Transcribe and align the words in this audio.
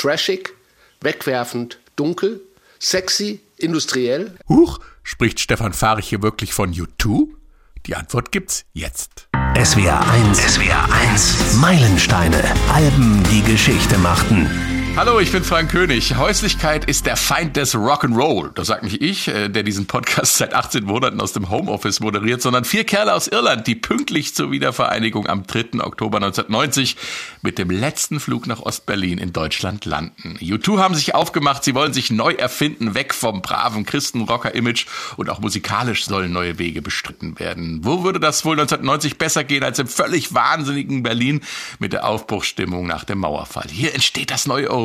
Trashig, 0.00 0.54
wegwerfend, 1.02 1.78
dunkel, 1.94 2.40
sexy, 2.78 3.40
industriell? 3.58 4.34
Huch, 4.48 4.80
spricht 5.02 5.40
Stefan 5.40 5.74
Fahrich 5.74 6.08
hier 6.08 6.22
wirklich 6.22 6.54
von 6.54 6.72
U2? 6.72 7.28
Die 7.84 7.94
Antwort 7.94 8.32
gibt's 8.32 8.64
jetzt. 8.72 9.28
SWR 9.62 10.00
1, 10.10 10.38
SWR 10.54 10.88
1, 11.10 11.56
Meilensteine, 11.56 12.42
Alben, 12.72 13.22
die 13.30 13.42
Geschichte 13.42 13.98
machten. 13.98 14.79
Hallo, 14.96 15.20
ich 15.20 15.30
bin 15.30 15.44
Frank 15.44 15.70
König. 15.70 16.16
Häuslichkeit 16.16 16.84
ist 16.84 17.06
der 17.06 17.16
Feind 17.16 17.56
des 17.56 17.74
Rock'n'Roll. 17.74 18.52
Das 18.54 18.66
sagt 18.66 18.82
nicht 18.82 19.00
ich, 19.00 19.28
äh, 19.28 19.48
der 19.48 19.62
diesen 19.62 19.86
Podcast 19.86 20.36
seit 20.38 20.52
18 20.52 20.84
Monaten 20.84 21.20
aus 21.20 21.32
dem 21.32 21.48
Homeoffice 21.48 22.00
moderiert, 22.00 22.42
sondern 22.42 22.64
vier 22.64 22.84
Kerle 22.84 23.14
aus 23.14 23.28
Irland, 23.28 23.66
die 23.68 23.76
pünktlich 23.76 24.34
zur 24.34 24.50
Wiedervereinigung 24.50 25.28
am 25.28 25.46
3. 25.46 25.80
Oktober 25.80 26.18
1990 26.18 26.96
mit 27.40 27.56
dem 27.56 27.70
letzten 27.70 28.18
Flug 28.18 28.48
nach 28.48 28.60
Ostberlin 28.60 29.18
in 29.18 29.32
Deutschland 29.32 29.84
landen. 29.84 30.36
U2 30.40 30.78
haben 30.78 30.94
sich 30.96 31.14
aufgemacht, 31.14 31.62
sie 31.64 31.74
wollen 31.74 31.94
sich 31.94 32.10
neu 32.10 32.32
erfinden, 32.32 32.94
weg 32.94 33.14
vom 33.14 33.42
braven 33.42 33.86
Christenrocker-Image 33.86 34.86
und 35.16 35.30
auch 35.30 35.38
musikalisch 35.38 36.04
sollen 36.04 36.32
neue 36.32 36.58
Wege 36.58 36.82
bestritten 36.82 37.38
werden. 37.38 37.80
Wo 37.84 38.02
würde 38.02 38.20
das 38.20 38.44
wohl 38.44 38.58
1990 38.58 39.18
besser 39.18 39.44
gehen 39.44 39.62
als 39.62 39.78
im 39.78 39.86
völlig 39.86 40.34
wahnsinnigen 40.34 41.04
Berlin 41.04 41.40
mit 41.78 41.92
der 41.92 42.06
Aufbruchsstimmung 42.06 42.86
nach 42.86 43.04
dem 43.04 43.18
Mauerfall? 43.18 43.68
Hier 43.70 43.94
entsteht 43.94 44.30
das 44.30 44.46
neue 44.46 44.68
Europa, 44.68 44.79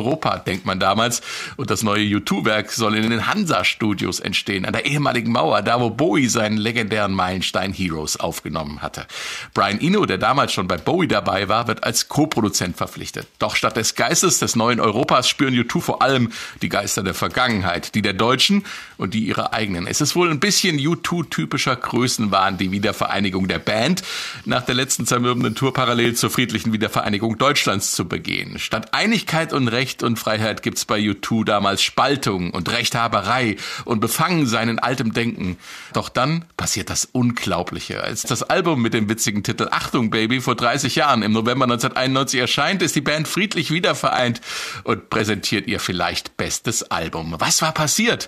denkt 0.46 0.66
man 0.66 0.80
damals. 0.80 1.22
Und 1.56 1.70
das 1.70 1.82
neue 1.82 2.04
U2-Werk 2.04 2.70
soll 2.70 2.96
in 2.96 3.10
den 3.10 3.26
Hansa-Studios 3.26 4.20
entstehen, 4.20 4.64
an 4.64 4.72
der 4.72 4.86
ehemaligen 4.86 5.32
Mauer, 5.32 5.62
da 5.62 5.80
wo 5.80 5.90
Bowie 5.90 6.28
seinen 6.28 6.56
legendären 6.56 7.12
Meilenstein 7.12 7.72
Heroes 7.72 8.18
aufgenommen 8.18 8.82
hatte. 8.82 9.06
Brian 9.54 9.80
Eno, 9.80 10.06
der 10.06 10.18
damals 10.18 10.52
schon 10.52 10.68
bei 10.68 10.76
Bowie 10.76 11.08
dabei 11.08 11.48
war, 11.48 11.68
wird 11.68 11.84
als 11.84 12.08
Co-Produzent 12.08 12.76
verpflichtet. 12.76 13.26
Doch 13.38 13.56
statt 13.56 13.76
des 13.76 13.94
Geistes 13.94 14.38
des 14.38 14.56
neuen 14.56 14.80
Europas 14.80 15.28
spüren 15.28 15.54
U2 15.54 15.80
vor 15.80 16.02
allem 16.02 16.32
die 16.62 16.68
Geister 16.68 17.02
der 17.02 17.14
Vergangenheit, 17.14 17.94
die 17.94 18.02
der 18.02 18.12
Deutschen 18.12 18.64
und 18.96 19.14
die 19.14 19.26
ihrer 19.26 19.52
eigenen. 19.52 19.86
Es 19.86 20.00
ist 20.00 20.16
wohl 20.16 20.30
ein 20.30 20.40
bisschen 20.40 20.78
U2-typischer 20.78 21.76
Größenwahn, 21.76 22.58
die 22.58 22.70
Wiedervereinigung 22.70 23.48
der 23.48 23.58
Band 23.58 24.02
nach 24.44 24.62
der 24.62 24.74
letzten 24.74 25.06
zermürbenden 25.06 25.54
Tour 25.54 25.72
parallel 25.72 26.14
zur 26.14 26.30
friedlichen 26.30 26.72
Wiedervereinigung 26.72 27.38
Deutschlands 27.38 27.92
zu 27.92 28.06
begehen. 28.06 28.58
Statt 28.58 28.92
Einigkeit 28.92 29.52
und 29.52 29.68
Recht 29.68 29.85
Recht 29.86 30.02
und 30.02 30.18
Freiheit 30.18 30.64
gibt's 30.64 30.84
bei 30.84 30.98
U2 30.98 31.44
damals 31.44 31.80
Spaltung 31.80 32.50
und 32.50 32.68
Rechthaberei 32.72 33.54
und 33.84 34.00
Befangensein 34.00 34.68
in 34.68 34.80
altem 34.80 35.12
Denken. 35.12 35.58
Doch 35.92 36.08
dann 36.08 36.44
passiert 36.56 36.90
das 36.90 37.04
Unglaubliche. 37.04 38.02
Als 38.02 38.22
das 38.22 38.42
Album 38.42 38.82
mit 38.82 38.94
dem 38.94 39.08
witzigen 39.08 39.44
Titel 39.44 39.68
Achtung 39.70 40.10
Baby 40.10 40.40
vor 40.40 40.56
30 40.56 40.96
Jahren 40.96 41.22
im 41.22 41.30
November 41.30 41.66
1991 41.66 42.40
erscheint, 42.40 42.82
ist 42.82 42.96
die 42.96 43.00
Band 43.00 43.28
friedlich 43.28 43.70
wiedervereint 43.70 44.40
und 44.82 45.08
präsentiert 45.08 45.68
ihr 45.68 45.78
vielleicht 45.78 46.36
bestes 46.36 46.90
Album. 46.90 47.36
Was 47.38 47.62
war 47.62 47.70
passiert? 47.70 48.26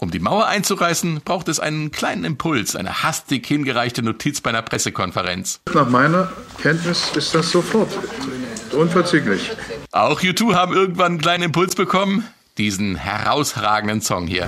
Um 0.00 0.10
die 0.10 0.18
Mauer 0.18 0.46
einzureißen, 0.48 1.22
braucht 1.24 1.48
es 1.48 1.60
einen 1.60 1.92
kleinen 1.92 2.24
Impuls, 2.24 2.76
eine 2.76 3.02
hastig 3.02 3.46
hingereichte 3.46 4.02
Notiz 4.02 4.42
bei 4.42 4.50
einer 4.50 4.62
Pressekonferenz. 4.62 5.60
Nach 5.72 5.88
meiner 5.88 6.30
Kenntnis 6.60 7.10
ist 7.14 7.34
das 7.34 7.50
sofort. 7.50 7.88
Unverzüglich. 8.72 9.50
Auch 9.92 10.20
U2 10.20 10.54
haben 10.54 10.72
irgendwann 10.72 11.12
einen 11.12 11.20
kleinen 11.20 11.42
Impuls 11.44 11.74
bekommen. 11.74 12.24
Diesen 12.58 12.94
herausragenden 12.94 14.00
Song 14.00 14.28
hier. 14.28 14.46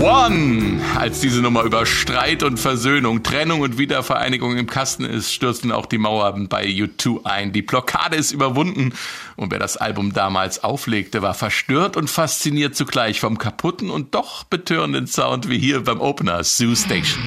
One! 0.00 0.80
Als 0.96 1.20
diese 1.20 1.42
Nummer 1.42 1.62
über 1.62 1.84
Streit 1.84 2.42
und 2.42 2.58
Versöhnung, 2.58 3.22
Trennung 3.22 3.60
und 3.60 3.76
Wiedervereinigung 3.76 4.56
im 4.56 4.66
Kasten 4.66 5.04
ist, 5.04 5.30
stürzten 5.30 5.72
auch 5.72 5.84
die 5.84 5.98
Mauern 5.98 6.48
bei 6.48 6.64
U2 6.64 7.26
ein. 7.26 7.52
Die 7.52 7.60
Blockade 7.60 8.16
ist 8.16 8.32
überwunden 8.32 8.94
und 9.36 9.52
wer 9.52 9.58
das 9.58 9.76
Album 9.76 10.14
damals 10.14 10.64
auflegte, 10.64 11.20
war 11.20 11.34
verstört 11.34 11.98
und 11.98 12.08
fasziniert 12.08 12.74
zugleich 12.74 13.20
vom 13.20 13.36
kaputten 13.36 13.90
und 13.90 14.14
doch 14.14 14.44
betörenden 14.44 15.06
Sound 15.06 15.50
wie 15.50 15.58
hier 15.58 15.84
beim 15.84 16.00
Opener 16.00 16.44
Zoo 16.44 16.74
Station. 16.74 17.22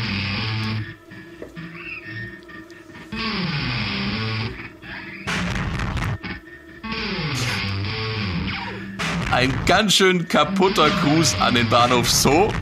Ein 9.33 9.51
ganz 9.65 9.95
schön 9.95 10.27
kaputter 10.27 10.91
Gruß 10.91 11.41
an 11.41 11.55
den 11.55 11.67
Bahnhof 11.67 12.07
So. 12.07 12.53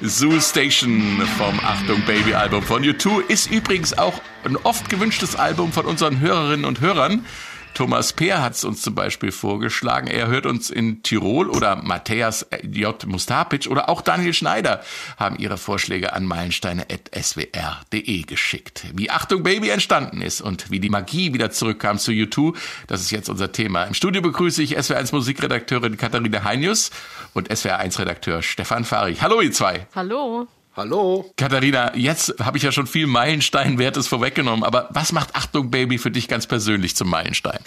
Zoo 0.00 0.38
Station 0.38 1.20
vom 1.36 1.58
Achtung 1.58 2.00
Baby 2.06 2.34
Album 2.34 2.62
von 2.62 2.84
U2 2.84 3.26
ist 3.26 3.50
übrigens 3.50 3.98
auch 3.98 4.20
ein 4.44 4.56
oft 4.58 4.88
gewünschtes 4.88 5.34
Album 5.34 5.72
von 5.72 5.86
unseren 5.86 6.20
Hörerinnen 6.20 6.64
und 6.64 6.80
Hörern. 6.80 7.26
Thomas 7.74 8.12
Peer 8.12 8.42
hat 8.42 8.54
es 8.54 8.64
uns 8.64 8.82
zum 8.82 8.94
Beispiel 8.94 9.30
vorgeschlagen. 9.30 10.08
Er 10.08 10.26
hört 10.26 10.46
uns 10.46 10.68
in 10.70 11.02
Tirol 11.02 11.48
oder 11.48 11.76
Matthias 11.76 12.46
J. 12.62 13.06
Mustapic 13.06 13.68
oder 13.68 13.88
auch 13.88 14.00
Daniel 14.00 14.34
Schneider 14.34 14.82
haben 15.16 15.38
ihre 15.38 15.58
Vorschläge 15.58 16.12
an 16.12 16.24
meilensteine.swr.de 16.24 18.22
geschickt. 18.22 18.86
Wie 18.94 19.10
Achtung 19.10 19.42
Baby 19.42 19.68
entstanden 19.70 20.20
ist 20.22 20.40
und 20.40 20.70
wie 20.70 20.80
die 20.80 20.90
Magie 20.90 21.32
wieder 21.32 21.50
zurückkam 21.50 21.98
zu 21.98 22.10
U2, 22.10 22.56
das 22.88 23.00
ist 23.00 23.12
jetzt 23.12 23.28
unser 23.28 23.52
Thema. 23.52 23.84
Im 23.84 23.94
Studio 23.94 24.22
begrüße 24.22 24.62
ich 24.62 24.76
SWR1 24.76 25.14
Musikredakteurin 25.14 25.96
Katharina 25.96 26.42
Heinius 26.44 26.90
und 27.34 27.48
SWR1 27.50 27.98
Redakteur 28.00 28.42
Stefan 28.42 28.84
Farich. 28.84 29.22
Hallo 29.22 29.40
ihr 29.40 29.52
zwei. 29.52 29.86
Hallo. 29.94 30.48
Hallo. 30.78 31.28
Katharina, 31.36 31.96
jetzt 31.96 32.36
habe 32.38 32.56
ich 32.56 32.62
ja 32.62 32.70
schon 32.70 32.86
viel 32.86 33.08
Meilensteinwertes 33.08 34.06
vorweggenommen, 34.06 34.62
aber 34.62 34.86
was 34.92 35.10
macht 35.10 35.34
Achtung 35.34 35.72
Baby 35.72 35.98
für 35.98 36.12
dich 36.12 36.28
ganz 36.28 36.46
persönlich 36.46 36.94
zum 36.94 37.10
Meilenstein? 37.10 37.58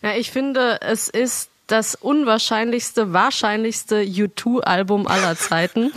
Ja, 0.00 0.14
ich 0.14 0.30
finde, 0.30 0.78
es 0.80 1.08
ist 1.08 1.50
das 1.72 1.94
unwahrscheinlichste, 1.94 3.14
wahrscheinlichste 3.14 4.02
U2-Album 4.02 5.06
aller 5.06 5.36
Zeiten. 5.36 5.90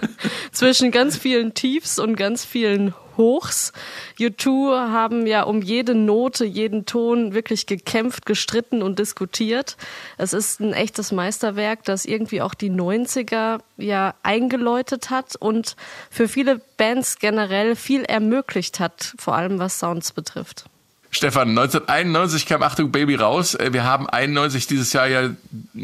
Zwischen 0.52 0.90
ganz 0.90 1.18
vielen 1.18 1.52
Tiefs 1.52 1.98
und 1.98 2.16
ganz 2.16 2.46
vielen 2.46 2.94
Hochs. 3.18 3.74
U2 4.18 4.90
haben 4.90 5.26
ja 5.26 5.42
um 5.42 5.60
jede 5.60 5.94
Note, 5.94 6.46
jeden 6.46 6.86
Ton 6.86 7.34
wirklich 7.34 7.66
gekämpft, 7.66 8.24
gestritten 8.24 8.82
und 8.82 8.98
diskutiert. 8.98 9.76
Es 10.16 10.32
ist 10.32 10.60
ein 10.60 10.72
echtes 10.72 11.12
Meisterwerk, 11.12 11.84
das 11.84 12.06
irgendwie 12.06 12.40
auch 12.40 12.54
die 12.54 12.70
90er 12.70 13.60
ja 13.76 14.14
eingeläutet 14.22 15.10
hat 15.10 15.36
und 15.36 15.76
für 16.10 16.26
viele 16.26 16.58
Bands 16.78 17.18
generell 17.18 17.76
viel 17.76 18.02
ermöglicht 18.04 18.80
hat, 18.80 19.14
vor 19.18 19.34
allem 19.34 19.58
was 19.58 19.78
Sounds 19.78 20.12
betrifft. 20.12 20.64
Stefan, 21.10 21.50
1991 21.50 22.46
kam 22.46 22.62
Achtung 22.62 22.92
Baby 22.92 23.14
raus. 23.14 23.54
Äh, 23.54 23.72
wir 23.72 23.84
haben 23.84 24.08
91 24.08 24.66
dieses 24.66 24.92
Jahr 24.92 25.06
ja 25.06 25.30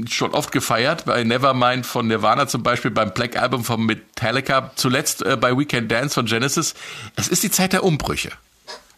schon 0.08 0.32
oft 0.32 0.52
gefeiert, 0.52 1.06
bei 1.06 1.24
Nevermind 1.24 1.86
von 1.86 2.06
Nirvana 2.06 2.46
zum 2.46 2.62
Beispiel, 2.62 2.90
beim 2.90 3.12
Black 3.12 3.36
Album 3.40 3.64
von 3.64 3.84
Metallica, 3.84 4.70
zuletzt 4.74 5.22
äh, 5.22 5.36
bei 5.36 5.56
Weekend 5.56 5.90
Dance 5.90 6.14
von 6.14 6.26
Genesis. 6.26 6.74
Es 7.16 7.28
ist 7.28 7.42
die 7.42 7.50
Zeit 7.50 7.72
der 7.72 7.84
Umbrüche. 7.84 8.30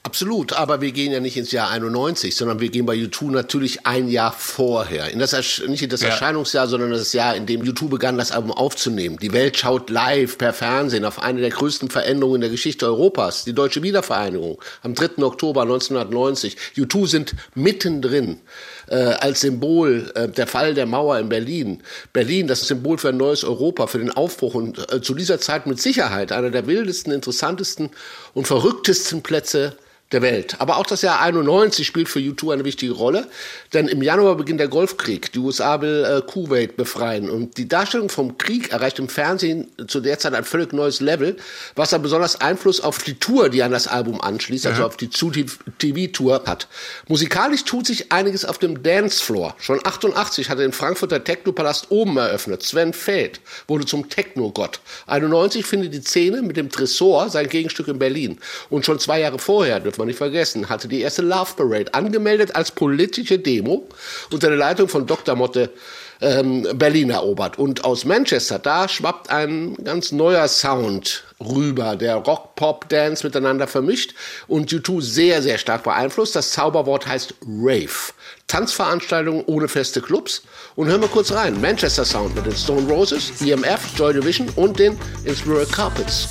Absolut, 0.06 0.53
aber 0.53 0.81
wir 0.81 0.93
gehen 0.93 1.11
ja 1.11 1.19
nicht 1.19 1.37
ins 1.37 1.50
Jahr 1.50 1.69
91, 1.69 2.37
sondern 2.37 2.61
wir 2.61 2.69
gehen 2.69 2.87
bei 2.87 2.94
U2 2.94 3.33
natürlich 3.33 3.87
ein 3.89 4.06
Jahr 4.06 4.33
vorher. 4.33 5.11
In 5.11 5.19
das, 5.19 5.33
nicht 5.67 5.83
in 5.83 5.91
das 5.91 6.00
ja. 6.00 6.11
Erscheinungsjahr, 6.11 6.69
sondern 6.69 6.93
das 6.93 7.12
Jahr, 7.12 7.34
in 7.34 7.44
dem 7.47 7.62
U2 7.62 7.89
begann, 7.89 8.17
das 8.17 8.31
Album 8.31 8.53
aufzunehmen. 8.53 9.19
Die 9.21 9.33
Welt 9.33 9.56
schaut 9.56 9.91
live 9.91 10.39
per 10.39 10.53
Fernsehen 10.53 11.05
auf 11.05 11.21
eine 11.21 11.41
der 11.41 11.50
größten 11.50 11.91
Veränderungen 11.91 12.37
in 12.37 12.41
der 12.43 12.50
Geschichte 12.50 12.87
Europas, 12.87 13.43
die 13.43 13.53
deutsche 13.53 13.83
Wiedervereinigung 13.83 14.62
am 14.83 14.94
3. 14.94 15.25
Oktober 15.25 15.62
1990. 15.62 16.56
U2 16.77 17.09
sind 17.09 17.34
mittendrin 17.56 18.38
äh, 18.87 18.94
als 18.94 19.41
Symbol 19.41 20.12
äh, 20.15 20.28
der 20.28 20.47
Fall 20.47 20.75
der 20.75 20.87
Mauer 20.87 21.19
in 21.19 21.28
Berlin. 21.28 21.83
Berlin, 22.12 22.47
das 22.47 22.61
Symbol 22.61 22.99
für 22.99 23.09
ein 23.09 23.17
neues 23.17 23.43
Europa, 23.43 23.88
für 23.88 23.99
den 23.99 24.12
Aufbruch 24.12 24.55
und 24.55 24.88
äh, 24.93 25.03
zu 25.03 25.14
dieser 25.14 25.41
Zeit 25.41 25.67
mit 25.67 25.82
Sicherheit 25.82 26.31
einer 26.31 26.50
der 26.50 26.69
wildesten, 26.69 27.12
interessantesten 27.12 27.91
und 28.35 28.47
verrücktesten 28.47 29.25
Plätze 29.25 29.76
der 30.12 30.23
Welt. 30.23 30.56
Aber 30.61 30.76
auch 30.76 30.87
das 30.87 31.03
Jahr 31.03 31.20
91 31.20 31.85
spielt 31.85 32.08
für 32.08 32.20
U2 32.20 32.53
eine 32.53 32.64
wichtige 32.64 32.93
Rolle, 32.93 33.26
denn 33.73 33.88
im 33.88 34.03
Januar 34.03 34.37
beginnt 34.37 34.61
der 34.61 34.69
Golfkrieg. 34.69 35.32
Die 35.32 35.41
USA 35.41 35.81
will 35.81 36.05
äh, 36.05 36.23
Kuwait 36.23 36.76
befreien 36.76 37.29
und 37.29 37.58
die 37.58 37.67
Darstellung 37.67 38.08
vom 38.08 38.38
Krieg 38.38 38.70
erreicht 38.70 39.00
im 39.00 39.08
Fernsehen 39.08 39.69
zu 39.88 40.00
der 40.00 40.20
Zeit 40.20 40.35
ein 40.35 40.44
völlig 40.44 40.73
neues 40.73 41.00
Level, 41.00 41.37
was 41.75 41.91
dann 41.91 42.03
besonders 42.03 42.41
Einfluss 42.41 42.81
auf 42.81 43.03
die 43.03 43.14
Tour, 43.14 43.49
die 43.49 43.64
an 43.64 43.73
das 43.73 43.88
Album 43.88 44.20
anschließt, 44.20 44.67
also 44.67 44.85
auf 44.85 44.97
die 44.97 45.08
TV-Tour 45.08 46.44
hat. 46.47 46.69
Musikalisch 47.08 47.64
tut 47.64 47.87
sich 47.87 48.12
einiges 48.12 48.44
auf 48.44 48.58
dem 48.58 48.85
Dancefloor. 48.85 49.56
Schon 49.58 49.81
88 49.85 50.49
hatte 50.49 50.62
den 50.62 50.73
Frankfurter 50.73 51.25
Technopalast 51.25 51.91
oben 51.91 52.17
eröffnet. 52.17 52.62
Sven 52.62 52.93
Feld 52.93 53.41
wurde 53.67 53.87
zum 53.87 54.08
Techno-Gott. 54.08 54.79
91 55.08 55.67
findet 55.67 55.94
die 55.94 56.03
Szene 56.03 56.43
mit 56.43 56.56
dem 56.56 56.70
Tresor 56.70 57.29
sein 57.29 57.49
Gegenstück 57.49 57.88
in 57.88 57.99
Berlin. 57.99 58.38
Und 58.70 58.85
schon 58.85 59.00
zwei 59.00 59.20
Jahre 59.20 59.41
vorher, 59.41 59.81
darf 59.96 59.98
man 59.98 60.08
nicht 60.08 60.19
vergessen, 60.19 60.69
hatte 60.69 60.88
die 60.88 61.00
erste 61.00 61.22
Love 61.22 61.54
Parade 61.56 61.94
angemeldet 61.94 62.54
als 62.54 62.70
politische 62.70 63.38
Demo 63.38 63.88
unter 64.31 64.48
der 64.48 64.58
Leitung 64.58 64.88
von 64.88 65.06
Dr. 65.06 65.34
Motte 65.34 65.70
ähm, 66.20 66.66
Berlin 66.75 67.10
erobert. 67.10 67.58
Und 67.58 67.84
aus 67.84 68.04
Manchester, 68.04 68.58
da 68.58 68.88
schwappt 68.88 69.31
ein 69.31 69.75
ganz 69.76 70.12
neuer 70.12 70.48
Sound 70.48 71.25
rüber, 71.40 71.96
der 71.96 72.16
Rock, 72.16 72.56
Pop, 72.56 72.88
Dance 72.90 73.25
miteinander 73.26 73.66
vermischt 73.66 74.14
und 74.48 74.70
U2 74.70 75.00
sehr, 75.00 75.43
sehr 75.43 75.56
stark 75.56 75.84
beeinflusst. 75.84 76.37
Das 76.37 76.52
Zauberwort 76.52 77.06
heißt 77.06 77.34
Rave. 77.46 78.12
Tanzveranstaltungen 78.48 79.44
ohne 79.46 79.69
feste 79.69 80.02
Clubs. 80.02 80.43
Und 80.75 80.88
hören 80.88 81.00
wir 81.00 81.08
kurz 81.08 81.32
rein. 81.32 81.58
Manchester 81.60 82.04
Sound 82.04 82.34
mit 82.34 82.44
den 82.44 82.54
Stone 82.56 82.87
Roses, 82.90 83.32
EMF, 83.40 83.81
Joy 83.96 84.12
Division 84.12 84.48
und 84.56 84.78
den 84.78 84.98
Inspiral 85.25 85.66
Carpets. 85.66 86.28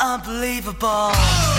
Unbelievable. 0.00 1.53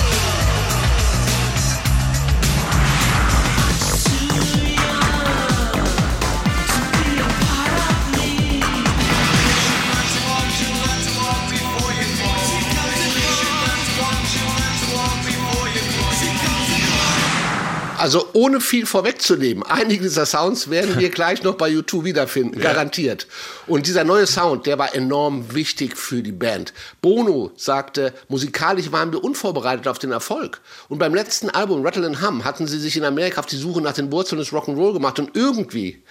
Also 18.05 18.27
ohne 18.33 18.61
viel 18.61 18.85
vorwegzunehmen, 18.85 19.63
einige 19.63 20.03
dieser 20.03 20.27
Sounds 20.27 20.69
werden 20.69 20.99
wir 20.99 21.09
gleich 21.09 21.41
noch 21.41 21.55
bei 21.55 21.69
YouTube 21.69 22.03
wiederfinden, 22.03 22.61
ja. 22.61 22.71
garantiert. 22.71 23.25
Und 23.65 23.87
dieser 23.87 24.03
neue 24.03 24.27
Sound, 24.27 24.67
der 24.67 24.77
war 24.77 24.93
enorm 24.93 25.55
wichtig 25.55 25.97
für 25.97 26.21
die 26.21 26.31
Band. 26.31 26.71
Bono 27.01 27.49
sagte, 27.55 28.13
musikalisch 28.27 28.91
waren 28.91 29.11
wir 29.11 29.23
unvorbereitet 29.23 29.87
auf 29.87 29.97
den 29.97 30.11
Erfolg. 30.11 30.61
Und 30.87 30.99
beim 30.99 31.15
letzten 31.15 31.49
Album 31.49 31.83
Rattle 31.83 32.05
and 32.05 32.21
Hum 32.21 32.45
hatten 32.45 32.67
sie 32.67 32.77
sich 32.77 32.95
in 32.95 33.05
Amerika 33.05 33.39
auf 33.39 33.47
die 33.47 33.55
Suche 33.55 33.81
nach 33.81 33.93
den 33.93 34.11
Wurzeln 34.11 34.37
des 34.37 34.51
Rock'n'Roll 34.51 34.93
gemacht 34.93 35.17
und 35.17 35.35
irgendwie 35.35 36.03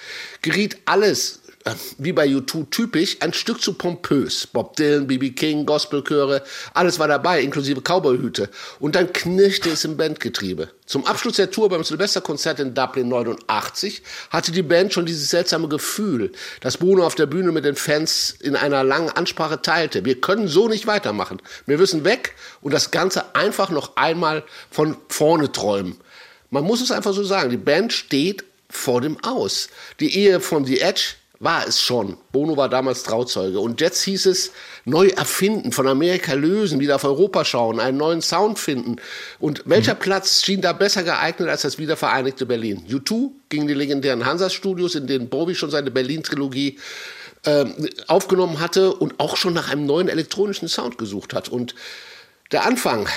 geriet 0.43 0.79
alles 0.87 1.43
wie 1.97 2.13
bei 2.13 2.27
U2 2.27 2.69
typisch, 2.71 3.17
ein 3.21 3.33
Stück 3.33 3.63
zu 3.63 3.73
pompös. 3.75 4.47
Bob 4.47 4.77
Dylan, 4.77 5.07
B.B. 5.07 5.31
King, 5.31 5.65
Gospelchöre, 5.65 6.43
alles 6.75 6.99
war 6.99 7.09
dabei, 7.09 7.41
inklusive 7.41 7.81
Cowboyhüte. 7.81 8.51
Und 8.81 8.95
dann 8.97 9.13
knirschte 9.13 9.71
es 9.71 9.85
im 9.85 9.97
Bandgetriebe. 9.97 10.69
Zum 10.85 11.07
Abschluss 11.07 11.37
der 11.37 11.51
Tour 11.51 11.71
beim 11.71 11.83
Silvesterkonzert 11.83 12.61
in 12.61 12.75
Dublin 12.75 13.09
89 13.09 14.03
hatte 14.29 14.53
die 14.53 14.63
Band 14.63 14.93
schon 14.93 15.07
dieses 15.07 15.31
seltsame 15.31 15.69
Gefühl, 15.69 16.33
das 16.61 16.77
Bruno 16.77 17.07
auf 17.07 17.15
der 17.15 17.27
Bühne 17.27 17.53
mit 17.53 17.65
den 17.65 17.77
Fans 17.77 18.37
in 18.41 18.57
einer 18.57 18.85
langen 18.85 19.09
Ansprache 19.09 19.63
teilte. 19.63 20.05
Wir 20.05 20.21
können 20.21 20.49
so 20.49 20.69
nicht 20.69 20.87
weitermachen. 20.87 21.41
Wir 21.65 21.79
müssen 21.79 22.05
weg 22.05 22.35
und 22.61 22.75
das 22.75 22.91
Ganze 22.91 23.35
einfach 23.35 23.71
noch 23.71 23.97
einmal 23.97 24.45
von 24.71 24.99
vorne 25.09 25.51
träumen. 25.51 25.97
Man 26.51 26.65
muss 26.65 26.83
es 26.83 26.91
einfach 26.91 27.15
so 27.15 27.25
sagen, 27.25 27.49
die 27.49 27.57
Band 27.57 27.95
steht 27.95 28.45
vor 28.69 29.01
dem 29.01 29.17
Aus. 29.25 29.69
Die 30.01 30.15
Ehe 30.15 30.41
von 30.41 30.67
The 30.67 30.81
Edge 30.81 31.15
war 31.41 31.67
es 31.67 31.81
schon. 31.81 32.17
Bono 32.33 32.57
war 32.57 32.69
damals 32.69 33.03
Trauzeuge. 33.03 33.59
Und 33.61 33.81
jetzt 33.81 34.03
hieß 34.03 34.27
es, 34.27 34.53
neu 34.85 35.09
erfinden, 35.09 35.73
von 35.73 35.87
Amerika 35.89 36.35
lösen, 36.35 36.81
wieder 36.81 36.97
auf 36.97 37.05
Europa 37.05 37.45
schauen, 37.45 37.81
einen 37.81 37.99
neuen 37.99 38.23
Sound 38.23 38.59
finden. 38.59 38.97
Und 39.41 39.63
welcher 39.67 39.95
mhm. 39.95 39.99
Platz 39.99 40.43
schien 40.43 40.61
da 40.61 40.73
besser 40.73 41.03
geeignet 41.03 41.49
als 41.49 41.63
das 41.63 41.79
wiedervereinigte 41.79 42.47
Berlin? 42.47 42.85
U2 42.89 43.31
ging 43.49 43.67
die 43.67 43.75
legendären 43.75 44.25
Hansa-Studios, 44.25 44.95
in 44.95 45.07
denen 45.07 45.29
Bobby 45.29 45.55
schon 45.55 45.71
seine 45.71 45.91
Berlin-Trilogie 45.91 46.79
äh, 47.45 47.65
aufgenommen 48.07 48.61
hatte 48.61 48.95
und 48.95 49.19
auch 49.19 49.37
schon 49.37 49.55
nach 49.55 49.71
einem 49.71 49.87
neuen 49.87 50.09
elektronischen 50.09 50.69
Sound 50.69 50.99
gesucht 50.99 51.35
hat. 51.35 51.49
Und 51.49 51.75
der 52.53 52.65
Anfang 52.65 53.09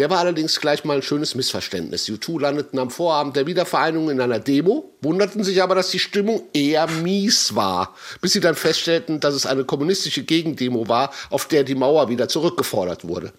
der 0.00 0.08
war 0.08 0.20
allerdings 0.20 0.58
gleich 0.58 0.84
mal 0.84 0.96
ein 0.96 1.02
schönes 1.02 1.34
Missverständnis. 1.34 2.08
U2 2.08 2.40
landeten 2.40 2.78
am 2.78 2.90
Vorabend 2.90 3.36
der 3.36 3.46
Wiedervereinigung 3.46 4.08
in 4.08 4.18
einer 4.18 4.38
Demo, 4.38 4.94
wunderten 5.02 5.44
sich 5.44 5.62
aber, 5.62 5.74
dass 5.74 5.90
die 5.90 5.98
Stimmung 5.98 6.44
eher 6.54 6.86
mies 6.86 7.54
war, 7.54 7.94
bis 8.22 8.32
sie 8.32 8.40
dann 8.40 8.54
feststellten, 8.54 9.20
dass 9.20 9.34
es 9.34 9.44
eine 9.44 9.64
kommunistische 9.64 10.22
Gegendemo 10.22 10.88
war, 10.88 11.12
auf 11.28 11.48
der 11.48 11.64
die 11.64 11.74
Mauer 11.74 12.08
wieder 12.08 12.28
zurückgefordert 12.28 13.06
wurde. 13.06 13.34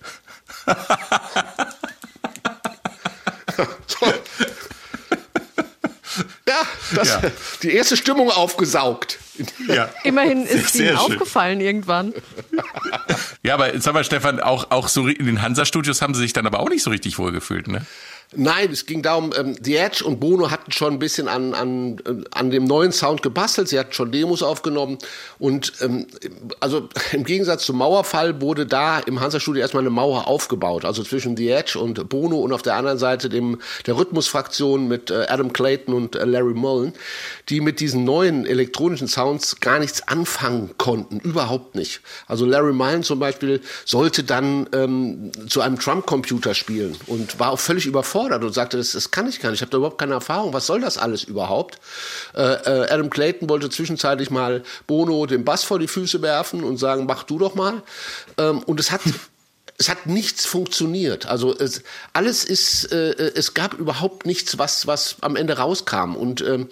so. 3.87 4.05
Ja, 6.51 6.67
das, 6.95 7.07
ja. 7.09 7.21
die 7.63 7.73
erste 7.73 7.95
Stimmung 7.95 8.29
aufgesaugt. 8.29 9.19
Ja. 9.67 9.89
Immerhin 10.03 10.45
ist 10.45 10.73
sehr, 10.73 10.89
ihnen 10.89 10.97
aufgefallen 10.97 11.61
irgendwann. 11.61 12.13
Ja, 13.41 13.53
aber 13.53 13.79
sag 13.79 13.93
mal, 13.93 14.03
Stefan, 14.03 14.41
auch, 14.41 14.69
auch 14.71 14.89
so 14.89 15.07
in 15.07 15.25
den 15.25 15.41
Hansa-Studios 15.41 16.01
haben 16.01 16.13
sie 16.13 16.21
sich 16.21 16.33
dann 16.33 16.45
aber 16.45 16.59
auch 16.59 16.69
nicht 16.69 16.83
so 16.83 16.89
richtig 16.89 17.17
wohlgefühlt, 17.17 17.67
ne? 17.69 17.85
Nein, 18.33 18.71
es 18.71 18.85
ging 18.85 19.01
darum, 19.01 19.33
ähm, 19.37 19.57
The 19.61 19.75
Edge 19.75 20.05
und 20.05 20.21
Bono 20.21 20.51
hatten 20.51 20.71
schon 20.71 20.93
ein 20.93 20.99
bisschen 20.99 21.27
an, 21.27 21.53
an, 21.53 21.97
äh, 22.05 22.23
an 22.31 22.49
dem 22.49 22.63
neuen 22.63 22.93
Sound 22.93 23.23
gebastelt. 23.23 23.67
Sie 23.67 23.77
hatten 23.77 23.91
schon 23.91 24.13
Demos 24.13 24.41
aufgenommen. 24.41 24.99
Und 25.37 25.73
ähm, 25.81 26.07
also 26.61 26.87
im 27.11 27.25
Gegensatz 27.25 27.65
zum 27.65 27.77
Mauerfall 27.77 28.39
wurde 28.39 28.65
da 28.65 28.99
im 28.99 29.19
Hansa-Studio 29.19 29.61
erstmal 29.61 29.83
eine 29.83 29.89
Mauer 29.89 30.29
aufgebaut. 30.29 30.85
Also 30.85 31.03
zwischen 31.03 31.35
The 31.35 31.49
Edge 31.49 31.77
und 31.77 32.07
Bono 32.07 32.37
und 32.37 32.53
auf 32.53 32.61
der 32.61 32.75
anderen 32.75 32.97
Seite 32.97 33.27
dem, 33.27 33.59
der 33.85 33.97
Rhythmusfraktion 33.97 34.87
mit 34.87 35.11
äh, 35.11 35.25
Adam 35.27 35.51
Clayton 35.51 35.93
und 35.93 36.15
äh, 36.15 36.23
Larry 36.23 36.53
Mullen, 36.53 36.93
die 37.49 37.59
mit 37.59 37.81
diesen 37.81 38.05
neuen 38.05 38.45
elektronischen 38.45 39.09
Sounds 39.09 39.59
gar 39.59 39.79
nichts 39.79 40.07
anfangen 40.07 40.69
konnten. 40.77 41.19
Überhaupt 41.19 41.75
nicht. 41.75 41.99
Also 42.27 42.45
Larry 42.45 42.71
Mullen 42.71 43.03
zum 43.03 43.19
Beispiel 43.19 43.59
sollte 43.83 44.23
dann 44.23 44.69
ähm, 44.71 45.33
zu 45.49 45.59
einem 45.59 45.77
Trump-Computer 45.77 46.53
spielen 46.53 46.95
und 47.07 47.37
war 47.37 47.51
auch 47.51 47.59
völlig 47.59 47.85
überfordert 47.85 48.20
überfordert 48.21 48.43
und 48.43 48.53
sagte, 48.53 48.77
das, 48.77 48.91
das 48.91 49.11
kann 49.11 49.27
ich 49.27 49.39
gar 49.39 49.49
nicht, 49.49 49.59
ich 49.59 49.61
habe 49.61 49.71
da 49.71 49.77
überhaupt 49.77 49.97
keine 49.97 50.13
Erfahrung, 50.13 50.53
was 50.53 50.67
soll 50.67 50.81
das 50.81 50.97
alles 50.97 51.23
überhaupt? 51.23 51.79
Äh, 52.35 52.41
äh, 52.41 52.89
Adam 52.89 53.09
Clayton 53.09 53.49
wollte 53.49 53.69
zwischenzeitlich 53.69 54.29
mal 54.29 54.63
Bono 54.87 55.25
den 55.25 55.43
Bass 55.43 55.63
vor 55.63 55.79
die 55.79 55.87
Füße 55.87 56.21
werfen 56.21 56.63
und 56.63 56.77
sagen, 56.77 57.05
mach 57.05 57.23
du 57.23 57.39
doch 57.39 57.55
mal. 57.55 57.81
Ähm, 58.37 58.59
und 58.63 58.79
es 58.79 58.91
hat 58.91 59.01
es 59.81 59.89
hat 59.89 60.05
nichts 60.05 60.45
funktioniert. 60.45 61.25
Also 61.25 61.57
es, 61.57 61.81
alles 62.13 62.43
ist, 62.43 62.91
äh, 62.91 63.13
es 63.33 63.55
gab 63.55 63.73
überhaupt 63.73 64.27
nichts, 64.27 64.59
was, 64.59 64.85
was 64.85 65.15
am 65.21 65.35
Ende 65.35 65.57
rauskam. 65.57 66.15
Und 66.15 66.39
ähm, 66.41 66.69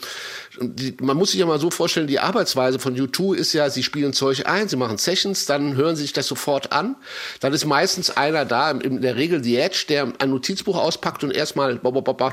die, 0.61 0.95
man 1.01 1.17
muss 1.17 1.31
sich 1.31 1.39
ja 1.39 1.47
mal 1.47 1.59
so 1.59 1.71
vorstellen, 1.71 2.05
die 2.05 2.19
Arbeitsweise 2.19 2.77
von 2.77 2.95
U2 2.95 3.35
ist 3.35 3.53
ja, 3.53 3.71
sie 3.71 3.81
spielen 3.81 4.13
Zeug 4.13 4.45
ein, 4.45 4.69
sie 4.69 4.75
machen 4.75 4.99
Sessions, 4.99 5.47
dann 5.47 5.75
hören 5.75 5.95
sie 5.95 6.03
sich 6.03 6.13
das 6.13 6.27
sofort 6.27 6.71
an. 6.71 6.97
Dann 7.39 7.51
ist 7.51 7.65
meistens 7.65 8.11
einer 8.11 8.45
da, 8.45 8.69
in 8.69 9.01
der 9.01 9.15
Regel 9.15 9.41
die 9.41 9.57
Edge, 9.57 9.85
der 9.89 10.13
ein 10.19 10.29
Notizbuch 10.29 10.77
auspackt 10.77 11.23
und 11.23 11.31
erstmal 11.31 11.79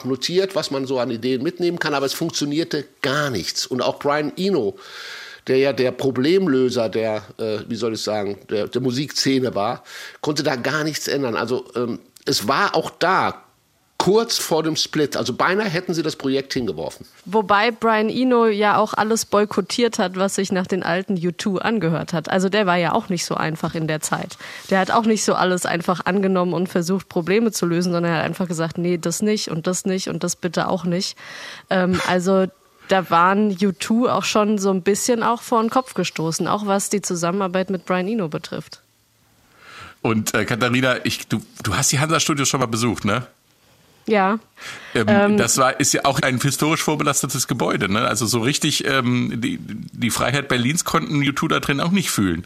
notiert, 0.05 0.55
was 0.55 0.71
man 0.71 0.87
so 0.87 0.99
an 0.99 1.11
Ideen 1.11 1.43
mitnehmen 1.43 1.79
kann. 1.79 1.95
Aber 1.95 2.05
es 2.05 2.13
funktionierte 2.13 2.85
gar 3.01 3.31
nichts. 3.31 3.67
Und 3.67 3.81
auch 3.81 3.99
Brian 3.99 4.31
Eno, 4.37 4.77
der 5.47 5.59
ja 5.59 5.73
der 5.73 5.93
Problemlöser 5.93 6.89
der, 6.89 7.23
äh, 7.39 7.59
wie 7.69 7.77
soll 7.77 7.95
ich 7.95 8.03
sagen, 8.03 8.39
der, 8.51 8.69
der 8.69 8.81
Musikszene 8.81 9.55
war, 9.55 9.85
konnte 10.21 10.43
da 10.43 10.57
gar 10.57 10.85
nichts 10.85 11.09
ändern. 11.09 11.37
Also 11.37 11.65
ähm, 11.75 12.01
es 12.25 12.49
war 12.49 12.75
auch 12.75 12.91
da 12.91 13.43
kurz 13.99 14.39
vor 14.39 14.63
dem 14.63 14.77
Split. 14.77 15.17
Also 15.17 15.33
beinahe 15.33 15.69
hätten 15.69 15.95
sie 15.95 16.03
das 16.03 16.17
Projekt 16.17 16.53
hingeworfen. 16.53 17.07
Wobei 17.25 17.71
Brian 17.71 18.09
Eno 18.09 18.47
ja 18.47 18.77
auch 18.77 18.95
alles 18.95 19.25
boykottiert 19.25 19.99
hat, 19.99 20.17
was 20.17 20.35
sich 20.35 20.53
nach 20.53 20.67
den 20.67 20.83
alten 20.83 21.17
U2 21.17 21.59
angehört 21.59 22.13
hat. 22.13 22.29
Also 22.29 22.49
der 22.49 22.67
war 22.67 22.77
ja 22.77 22.93
auch 22.93 23.09
nicht 23.09 23.25
so 23.25 23.35
einfach 23.35 23.75
in 23.75 23.87
der 23.87 24.01
Zeit. 24.01 24.37
Der 24.71 24.81
hat 24.81 24.91
auch 24.91 25.07
nicht 25.07 25.25
so 25.25 25.35
alles 25.35 25.65
einfach 25.65 26.05
angenommen 26.05 26.53
und 26.53 26.69
versucht, 26.69 27.09
Probleme 27.09 27.53
zu 27.53 27.67
lösen, 27.67 27.93
sondern 27.93 28.13
er 28.13 28.19
hat 28.19 28.27
einfach 28.27 28.49
gesagt, 28.49 28.79
nee, 28.79 28.99
das 28.99 29.23
nicht 29.23 29.51
und 29.51 29.67
das 29.67 29.87
nicht 29.87 30.09
und 30.09 30.23
das 30.23 30.37
bitte 30.37 30.69
auch 30.69 30.85
nicht. 30.85 31.17
Ähm, 31.71 32.01
also 32.07 32.47
da 32.89 33.11
waren 33.11 33.53
U2 33.53 34.09
auch 34.09 34.25
schon 34.25 34.59
so 34.59 34.71
ein 34.71 34.83
bisschen 34.83 35.23
auch 35.23 35.43
vor 35.43 35.63
den 35.63 35.71
Kopf 35.71 35.95
gestoßen, 35.95 36.47
auch 36.47 36.67
was 36.67 36.91
die 36.91 37.03
Zusammenarbeit 37.03 37.71
mit 37.71 37.85
Brian 37.87 38.09
Eno 38.09 38.29
betrifft. 38.29 38.81
Und 40.03 40.35
äh, 40.35 40.45
Katharina, 40.45 41.05
ich, 41.05 41.27
du, 41.27 41.43
du 41.63 41.77
hast 41.77 41.91
die 41.91 41.99
Hansa-Studios 41.99 42.49
schon 42.49 42.61
mal 42.61 42.67
besucht, 42.67 43.05
ne? 43.05 43.27
Ja. 44.07 44.39
Ähm, 44.95 45.07
ähm, 45.09 45.37
das 45.37 45.59
war, 45.59 45.81
ist 45.81 45.93
ja 45.93 46.05
auch 46.05 46.21
ein 46.21 46.41
historisch 46.41 46.83
vorbelastetes 46.83 47.49
Gebäude, 47.49 47.93
ne? 47.93 48.07
Also 48.07 48.25
so 48.27 48.41
richtig 48.41 48.85
ähm, 48.87 49.41
die, 49.41 49.59
die 49.61 50.11
Freiheit 50.11 50.49
Berlins 50.49 50.85
konnten 50.85 51.21
U2 51.23 51.49
da 51.49 51.61
drin 51.61 51.81
auch 51.81 51.91
nicht 51.91 52.11
fühlen. 52.11 52.45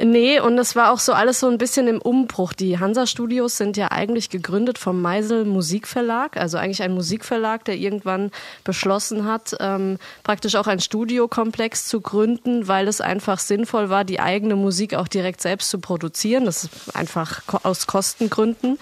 Nee, 0.00 0.40
und 0.40 0.58
es 0.58 0.74
war 0.74 0.90
auch 0.90 0.98
so 0.98 1.12
alles 1.12 1.40
so 1.40 1.48
ein 1.48 1.58
bisschen 1.58 1.86
im 1.86 2.00
Umbruch. 2.00 2.54
Die 2.54 2.78
Hansa-Studios 2.78 3.58
sind 3.58 3.76
ja 3.76 3.90
eigentlich 3.90 4.30
gegründet 4.30 4.78
vom 4.78 5.02
Meisel 5.02 5.44
Musikverlag, 5.44 6.38
also 6.38 6.56
eigentlich 6.56 6.82
ein 6.82 6.94
Musikverlag, 6.94 7.66
der 7.66 7.76
irgendwann 7.76 8.30
beschlossen 8.64 9.26
hat, 9.26 9.54
ähm, 9.60 9.98
praktisch 10.22 10.56
auch 10.56 10.66
ein 10.66 10.80
Studiokomplex 10.80 11.88
zu 11.88 12.00
gründen, 12.00 12.68
weil 12.68 12.88
es 12.88 13.02
einfach 13.02 13.38
sinnvoll 13.38 13.90
war, 13.90 14.04
die 14.04 14.18
eigene 14.18 14.56
Musik 14.56 14.94
auch 14.94 15.08
direkt 15.08 15.42
selbst 15.42 15.68
zu 15.68 15.78
produzieren. 15.78 16.46
Das 16.46 16.64
ist 16.64 16.96
einfach 16.96 17.42
aus 17.62 17.86
Kostengründen. 17.86 18.78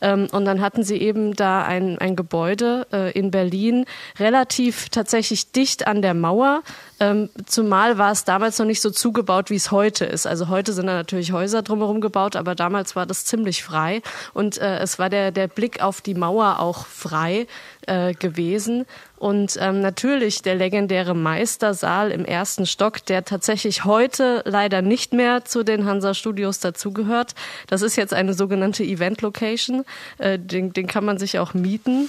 Ähm, 0.00 0.28
und 0.30 0.44
dann 0.44 0.60
hatten 0.60 0.84
sie 0.84 0.98
eben 0.98 1.34
da 1.34 1.64
ein, 1.64 1.98
ein 1.98 2.14
Gebäude 2.14 2.86
äh, 2.92 3.10
in 3.18 3.32
Berlin, 3.32 3.84
relativ 4.20 4.90
tatsächlich 4.90 5.50
dicht 5.50 5.88
an 5.88 6.02
der 6.02 6.14
Mauer, 6.14 6.62
Ähm, 7.02 7.30
zumal 7.46 7.98
war 7.98 8.12
es 8.12 8.22
damals 8.22 8.60
noch 8.60 8.66
nicht 8.66 8.80
so 8.80 8.88
zugebaut, 8.90 9.50
wie 9.50 9.56
es 9.56 9.72
heute 9.72 10.04
ist. 10.04 10.24
Also 10.24 10.46
heute 10.46 10.72
sind 10.72 10.86
da 10.86 10.94
natürlich 10.94 11.32
Häuser 11.32 11.62
drumherum 11.62 12.00
gebaut, 12.00 12.36
aber 12.36 12.54
damals 12.54 12.94
war 12.94 13.06
das 13.06 13.24
ziemlich 13.24 13.64
frei. 13.64 14.02
Und 14.34 14.58
äh, 14.58 14.78
es 14.78 15.00
war 15.00 15.10
der, 15.10 15.32
der 15.32 15.48
Blick 15.48 15.82
auf 15.82 16.00
die 16.00 16.14
Mauer 16.14 16.60
auch 16.60 16.86
frei 16.86 17.48
äh, 17.88 18.14
gewesen. 18.14 18.86
Und 19.16 19.58
ähm, 19.60 19.80
natürlich 19.80 20.42
der 20.42 20.54
legendäre 20.54 21.16
Meistersaal 21.16 22.12
im 22.12 22.24
ersten 22.24 22.66
Stock, 22.66 23.04
der 23.06 23.24
tatsächlich 23.24 23.84
heute 23.84 24.42
leider 24.44 24.80
nicht 24.80 25.12
mehr 25.12 25.44
zu 25.44 25.64
den 25.64 25.86
Hansa 25.86 26.14
Studios 26.14 26.60
dazugehört. 26.60 27.34
Das 27.66 27.82
ist 27.82 27.96
jetzt 27.96 28.14
eine 28.14 28.32
sogenannte 28.32 28.84
Event 28.84 29.22
Location. 29.22 29.84
Äh, 30.18 30.38
den, 30.38 30.72
den 30.72 30.86
kann 30.86 31.04
man 31.04 31.18
sich 31.18 31.40
auch 31.40 31.52
mieten. 31.52 32.08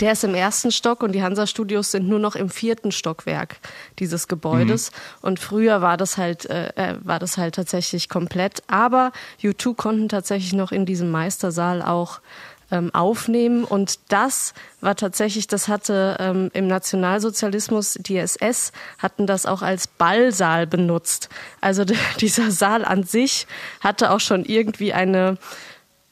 Der 0.00 0.12
ist 0.12 0.22
im 0.22 0.34
ersten 0.34 0.70
Stock 0.70 1.02
und 1.02 1.12
die 1.12 1.22
Hansa 1.22 1.46
Studios 1.46 1.90
sind 1.90 2.08
nur 2.08 2.18
noch 2.18 2.36
im 2.36 2.50
vierten 2.50 2.92
Stockwerk 2.92 3.56
dieses 3.98 4.28
Gebäudes. 4.28 4.90
Mhm. 4.90 5.28
Und 5.28 5.40
früher 5.40 5.80
war 5.80 5.96
das 5.96 6.18
halt, 6.18 6.46
äh, 6.46 6.68
äh 6.76 6.94
war 7.00 7.18
das 7.18 7.38
halt 7.38 7.54
tatsächlich 7.54 8.08
komplett. 8.08 8.62
Aber 8.66 9.12
U2 9.42 9.74
konnten 9.74 10.08
tatsächlich 10.08 10.52
noch 10.52 10.72
in 10.72 10.86
diesem 10.86 11.10
Meistersaal 11.10 11.82
auch 11.82 12.20
ähm, 12.70 12.94
aufnehmen. 12.94 13.64
Und 13.64 13.98
das 14.08 14.54
war 14.80 14.94
tatsächlich, 14.94 15.46
das 15.46 15.68
hatte 15.68 16.16
ähm, 16.20 16.50
im 16.52 16.66
Nationalsozialismus, 16.66 17.98
die 18.00 18.18
SS 18.18 18.72
hatten 18.98 19.26
das 19.26 19.46
auch 19.46 19.62
als 19.62 19.86
Ballsaal 19.86 20.66
benutzt. 20.66 21.28
Also 21.60 21.84
dieser 22.20 22.50
Saal 22.50 22.84
an 22.84 23.04
sich 23.04 23.46
hatte 23.80 24.10
auch 24.10 24.20
schon 24.20 24.44
irgendwie 24.44 24.92
eine, 24.92 25.38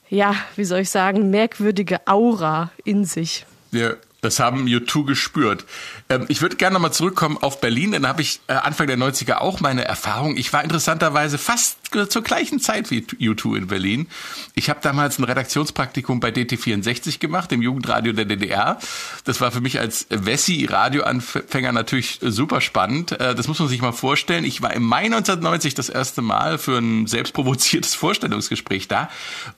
ja, 0.09 0.35
wie 0.57 0.65
soll 0.65 0.81
ich 0.81 0.91
sagen, 0.91 1.31
merkwürdige 1.31 2.07
Aura 2.07 2.71
in 2.85 3.05
sich. 3.05 3.47
Ja, 3.73 3.95
das 4.27 4.41
haben 4.41 4.67
U2 4.67 5.07
gespürt. 5.07 5.65
Ähm, 6.09 6.25
ich 6.29 6.43
würde 6.43 6.57
gerne 6.57 6.75
nochmal 6.75 6.93
zurückkommen 6.93 7.39
auf 7.39 7.61
Berlin, 7.61 7.93
denn 7.93 8.03
da 8.03 8.09
habe 8.09 8.23
ich 8.23 8.41
äh, 8.49 8.55
Anfang 8.55 8.87
der 8.89 8.99
90er 8.99 9.37
auch 9.37 9.61
meine 9.61 9.85
Erfahrung. 9.85 10.37
Ich 10.37 10.53
war 10.53 10.65
interessanterweise 10.65 11.39
fast 11.39 11.79
zur 12.09 12.23
gleichen 12.23 12.59
Zeit 12.59 12.91
wie 12.91 13.03
U2 13.03 13.57
in 13.57 13.67
Berlin. 13.69 14.09
Ich 14.55 14.69
habe 14.69 14.81
damals 14.83 15.19
ein 15.19 15.25
Redaktionspraktikum 15.25 16.19
bei 16.19 16.31
DT64 16.31 17.21
gemacht, 17.21 17.51
dem 17.53 17.63
Jugendradio 17.63 18.13
der 18.13 18.25
DDR. 18.25 18.79
Das 19.25 19.41
war 19.41 19.53
für 19.53 19.61
mich 19.61 19.79
als 19.79 20.07
Wessi-Radioanfänger 20.11 21.71
natürlich 21.73 22.19
super 22.23 22.61
spannend. 22.61 23.13
Äh, 23.13 23.35
das 23.35 23.47
muss 23.47 23.61
man 23.61 23.69
sich 23.69 23.81
mal 23.81 23.93
vorstellen. 23.93 24.45
Ich 24.45 24.61
war 24.61 24.75
im 24.75 24.83
Mai 24.83 25.05
1990 25.05 25.75
das 25.75 25.89
erste 25.89 26.23
Mal 26.23 26.59
für 26.59 26.79
ein 26.79 27.07
selbstprovoziertes 27.07 27.95
Vorstellungsgespräch 28.07 28.89
da 28.89 29.09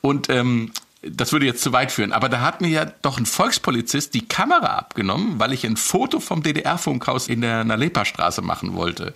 und 0.02 0.28
ähm, 0.28 0.72
das 1.02 1.32
würde 1.32 1.46
jetzt 1.46 1.62
zu 1.62 1.72
weit 1.72 1.92
führen, 1.92 2.12
aber 2.12 2.28
da 2.28 2.40
hat 2.40 2.60
mir 2.60 2.68
ja 2.68 2.84
doch 2.84 3.18
ein 3.18 3.26
Volkspolizist 3.26 4.14
die 4.14 4.26
Kamera 4.26 4.76
abgenommen, 4.76 5.38
weil 5.38 5.52
ich 5.52 5.64
ein 5.64 5.76
Foto 5.76 6.18
vom 6.18 6.42
DDR-Funkhaus 6.42 7.28
in 7.28 7.40
der 7.40 7.64
Nalepa-Straße 7.64 8.42
machen 8.42 8.74
wollte. 8.74 9.12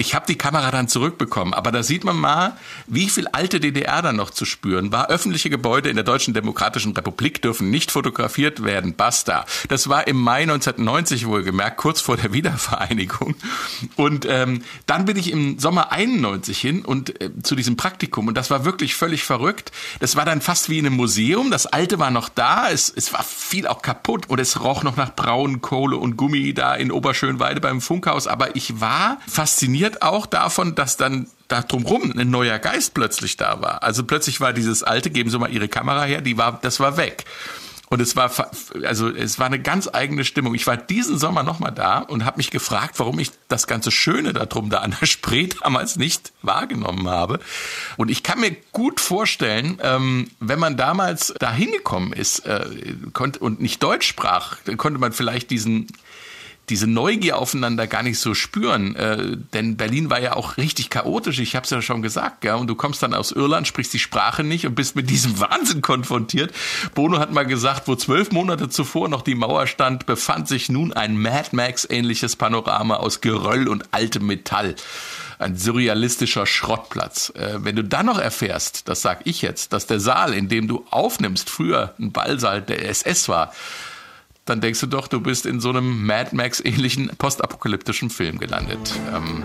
Ich 0.00 0.14
habe 0.14 0.24
die 0.26 0.38
Kamera 0.38 0.70
dann 0.70 0.88
zurückbekommen, 0.88 1.52
aber 1.52 1.70
da 1.72 1.82
sieht 1.82 2.04
man 2.04 2.16
mal, 2.16 2.56
wie 2.86 3.10
viel 3.10 3.28
alte 3.28 3.60
DDR 3.60 4.00
da 4.00 4.14
noch 4.14 4.30
zu 4.30 4.46
spüren 4.46 4.92
war. 4.92 5.10
Öffentliche 5.10 5.50
Gebäude 5.50 5.90
in 5.90 5.94
der 5.94 6.06
Deutschen 6.06 6.32
Demokratischen 6.32 6.92
Republik 6.92 7.42
dürfen 7.42 7.68
nicht 7.68 7.90
fotografiert 7.90 8.64
werden. 8.64 8.94
Basta. 8.94 9.44
Das 9.68 9.90
war 9.90 10.06
im 10.06 10.16
Mai 10.18 10.44
1990 10.44 11.26
wohlgemerkt, 11.26 11.76
kurz 11.76 12.00
vor 12.00 12.16
der 12.16 12.32
Wiedervereinigung. 12.32 13.34
Und 13.96 14.24
ähm, 14.26 14.62
dann 14.86 15.04
bin 15.04 15.18
ich 15.18 15.30
im 15.30 15.58
Sommer 15.58 15.92
91 15.92 16.58
hin 16.58 16.82
und 16.82 17.20
äh, 17.20 17.30
zu 17.42 17.54
diesem 17.54 17.76
Praktikum 17.76 18.26
und 18.26 18.38
das 18.38 18.50
war 18.50 18.64
wirklich 18.64 18.94
völlig 18.94 19.24
verrückt. 19.24 19.70
Das 19.98 20.16
war 20.16 20.24
dann 20.24 20.40
fast 20.40 20.70
wie 20.70 20.78
in 20.78 20.86
einem 20.86 20.96
Museum. 20.96 21.50
Das 21.50 21.66
Alte 21.66 21.98
war 21.98 22.10
noch 22.10 22.30
da. 22.30 22.70
Es, 22.70 22.88
es 22.88 23.12
war 23.12 23.22
viel 23.22 23.66
auch 23.66 23.82
kaputt 23.82 24.30
und 24.30 24.40
es 24.40 24.62
roch 24.62 24.82
noch 24.82 24.96
nach 24.96 25.14
Braunkohle 25.14 25.98
und 25.98 26.16
Gummi 26.16 26.54
da 26.54 26.74
in 26.74 26.90
Oberschönweide 26.90 27.60
beim 27.60 27.82
Funkhaus. 27.82 28.26
Aber 28.26 28.56
ich 28.56 28.80
war 28.80 29.18
fasziniert 29.28 29.89
profitiert 29.90 30.02
auch 30.02 30.26
davon, 30.26 30.74
dass 30.74 30.96
dann 30.96 31.26
da 31.48 31.62
drumrum 31.62 32.12
ein 32.16 32.30
neuer 32.30 32.58
Geist 32.58 32.94
plötzlich 32.94 33.36
da 33.36 33.60
war. 33.60 33.82
Also 33.82 34.04
plötzlich 34.04 34.40
war 34.40 34.52
dieses 34.52 34.82
alte, 34.82 35.10
geben 35.10 35.30
Sie 35.30 35.38
mal 35.38 35.50
Ihre 35.50 35.68
Kamera 35.68 36.04
her, 36.04 36.20
die 36.20 36.36
war, 36.36 36.58
das 36.62 36.80
war 36.80 36.96
weg. 36.96 37.24
Und 37.92 38.00
es 38.00 38.14
war, 38.14 38.30
also 38.84 39.08
es 39.08 39.40
war 39.40 39.46
eine 39.46 39.58
ganz 39.58 39.88
eigene 39.92 40.24
Stimmung. 40.24 40.54
Ich 40.54 40.68
war 40.68 40.76
diesen 40.76 41.18
Sommer 41.18 41.42
nochmal 41.42 41.72
da 41.72 41.98
und 41.98 42.24
habe 42.24 42.36
mich 42.36 42.52
gefragt, 42.52 43.00
warum 43.00 43.18
ich 43.18 43.32
das 43.48 43.66
ganze 43.66 43.90
Schöne 43.90 44.32
da 44.32 44.46
drum 44.46 44.70
da 44.70 44.78
an 44.78 44.94
der 45.00 45.06
Spree 45.06 45.48
damals 45.62 45.96
nicht 45.96 46.32
wahrgenommen 46.40 47.08
habe. 47.08 47.40
Und 47.96 48.08
ich 48.08 48.22
kann 48.22 48.38
mir 48.38 48.54
gut 48.70 49.00
vorstellen, 49.00 49.80
ähm, 49.82 50.30
wenn 50.38 50.60
man 50.60 50.76
damals 50.76 51.34
da 51.40 51.52
hingekommen 51.52 52.12
ist 52.12 52.46
äh, 52.46 52.94
und 53.40 53.60
nicht 53.60 53.82
Deutsch 53.82 54.06
sprach, 54.06 54.58
dann 54.66 54.76
konnte 54.76 55.00
man 55.00 55.10
vielleicht 55.10 55.50
diesen 55.50 55.88
diese 56.70 56.86
Neugier 56.86 57.38
aufeinander 57.38 57.86
gar 57.86 58.02
nicht 58.02 58.18
so 58.18 58.34
spüren. 58.34 58.96
Äh, 58.96 59.36
denn 59.52 59.76
Berlin 59.76 60.08
war 60.08 60.20
ja 60.20 60.36
auch 60.36 60.56
richtig 60.56 60.88
chaotisch, 60.88 61.40
ich 61.40 61.56
habe 61.56 61.64
es 61.64 61.70
ja 61.70 61.82
schon 61.82 62.00
gesagt. 62.00 62.44
Ja, 62.44 62.54
und 62.54 62.68
du 62.68 62.74
kommst 62.74 63.02
dann 63.02 63.12
aus 63.12 63.32
Irland, 63.32 63.66
sprichst 63.66 63.92
die 63.92 63.98
Sprache 63.98 64.44
nicht 64.44 64.66
und 64.66 64.74
bist 64.74 64.96
mit 64.96 65.10
diesem 65.10 65.38
Wahnsinn 65.40 65.82
konfrontiert. 65.82 66.52
Bono 66.94 67.18
hat 67.18 67.32
mal 67.32 67.46
gesagt, 67.46 67.88
wo 67.88 67.96
zwölf 67.96 68.30
Monate 68.30 68.68
zuvor 68.68 69.08
noch 69.08 69.22
die 69.22 69.34
Mauer 69.34 69.66
stand, 69.66 70.06
befand 70.06 70.48
sich 70.48 70.68
nun 70.68 70.92
ein 70.92 71.20
Mad 71.20 71.48
Max-ähnliches 71.52 72.36
Panorama 72.36 72.96
aus 72.96 73.20
Geröll 73.20 73.68
und 73.68 73.92
altem 73.92 74.26
Metall 74.26 74.76
ein 75.40 75.56
surrealistischer 75.56 76.46
Schrottplatz. 76.46 77.32
Äh, 77.34 77.64
wenn 77.64 77.76
du 77.76 77.82
dann 77.82 78.06
noch 78.06 78.18
erfährst, 78.18 78.88
das 78.88 79.00
sag 79.02 79.20
ich 79.24 79.42
jetzt, 79.42 79.72
dass 79.72 79.86
der 79.86 79.98
Saal, 79.98 80.34
in 80.34 80.48
dem 80.48 80.68
du 80.68 80.84
aufnimmst, 80.90 81.48
früher 81.48 81.94
ein 81.98 82.12
Ballsaal 82.12 82.62
der 82.62 82.88
SS 82.88 83.28
war, 83.28 83.52
dann 84.50 84.60
denkst 84.60 84.80
du 84.80 84.88
doch, 84.88 85.06
du 85.06 85.20
bist 85.20 85.46
in 85.46 85.60
so 85.60 85.68
einem 85.70 86.04
Mad 86.04 86.34
Max-ähnlichen 86.34 87.12
postapokalyptischen 87.16 88.10
Film 88.10 88.40
gelandet. 88.40 88.92
Ähm, 89.14 89.44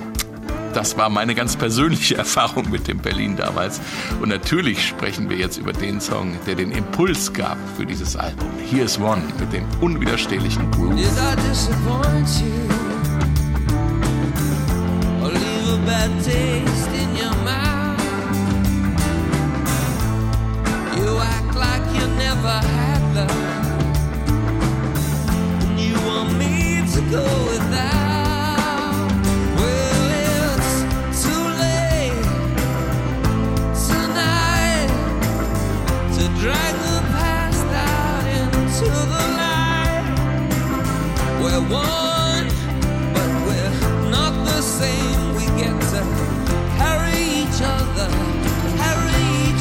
das 0.74 0.98
war 0.98 1.10
meine 1.10 1.36
ganz 1.36 1.56
persönliche 1.56 2.18
Erfahrung 2.18 2.72
mit 2.72 2.88
dem 2.88 2.98
Berlin 2.98 3.36
damals. 3.38 3.80
Und 4.20 4.30
natürlich 4.30 4.88
sprechen 4.88 5.30
wir 5.30 5.38
jetzt 5.38 5.58
über 5.58 5.74
den 5.74 6.02
Song, 6.02 6.36
der 6.48 6.56
den 6.56 6.72
Impuls 6.72 7.32
gab 7.32 7.58
für 7.78 7.86
dieses 7.86 8.16
Album. 8.16 8.50
Hier 8.66 8.86
ist 8.86 9.00
One 9.00 9.22
mit 9.40 9.54
dem 9.54 9.64
unwiderstehlichen 9.80 10.72
Groove. 10.72 10.96
Did 10.96 11.06
I 11.06 11.50
disappoint 11.50 12.28
you? 12.42 12.68
Or 15.22 15.32
leave 15.32 15.70
a 15.72 15.78
bad 15.86 16.10
taste 16.24 16.90
in 17.00 17.16
your 17.16 17.36
mouth? 17.44 18.02
You 20.98 21.20
act 21.20 21.56
like 21.56 21.86
you 21.94 22.08
never 22.18 22.50
had 22.50 23.16
love. 23.16 23.65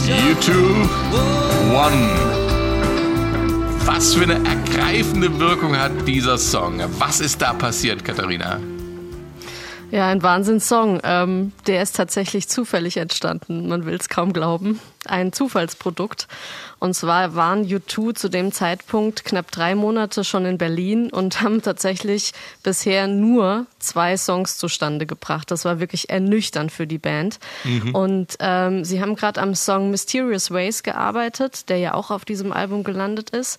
You 0.06 0.34
two, 0.40 0.74
one. 1.72 1.92
Was 3.86 4.14
für 4.14 4.22
eine 4.22 4.40
ergreifende 4.74 5.38
Wirkung 5.38 5.78
hat 5.78 5.92
dieser 6.06 6.36
Song? 6.36 6.80
Was 6.98 7.20
ist 7.20 7.40
da 7.40 7.52
passiert, 7.52 8.04
Katharina? 8.04 8.58
Ja, 9.92 10.08
ein 10.08 10.20
Wahnsinnssong. 10.20 11.00
Ähm, 11.04 11.52
der 11.68 11.80
ist 11.80 11.94
tatsächlich 11.94 12.48
zufällig 12.48 12.96
entstanden. 12.96 13.68
Man 13.68 13.86
will 13.86 13.94
es 13.94 14.08
kaum 14.08 14.32
glauben. 14.32 14.80
Ein 15.06 15.32
Zufallsprodukt. 15.32 16.26
Und 16.80 16.94
zwar 16.94 17.34
waren 17.36 17.64
U2 17.64 18.14
zu 18.14 18.28
dem 18.28 18.50
Zeitpunkt 18.50 19.24
knapp 19.24 19.50
drei 19.52 19.74
Monate 19.74 20.24
schon 20.24 20.44
in 20.44 20.58
Berlin 20.58 21.10
und 21.10 21.40
haben 21.40 21.62
tatsächlich 21.62 22.32
bisher 22.62 23.06
nur 23.06 23.66
zwei 23.78 24.16
Songs 24.16 24.58
zustande 24.58 25.06
gebracht. 25.06 25.50
Das 25.50 25.64
war 25.64 25.78
wirklich 25.78 26.10
ernüchternd 26.10 26.72
für 26.72 26.86
die 26.86 26.98
Band. 26.98 27.38
Mhm. 27.62 27.94
Und 27.94 28.36
ähm, 28.40 28.84
sie 28.84 29.00
haben 29.00 29.14
gerade 29.14 29.40
am 29.40 29.54
Song 29.54 29.90
Mysterious 29.90 30.50
Ways 30.50 30.82
gearbeitet, 30.82 31.68
der 31.68 31.78
ja 31.78 31.94
auch 31.94 32.10
auf 32.10 32.24
diesem 32.24 32.52
Album 32.52 32.82
gelandet 32.82 33.30
ist. 33.30 33.58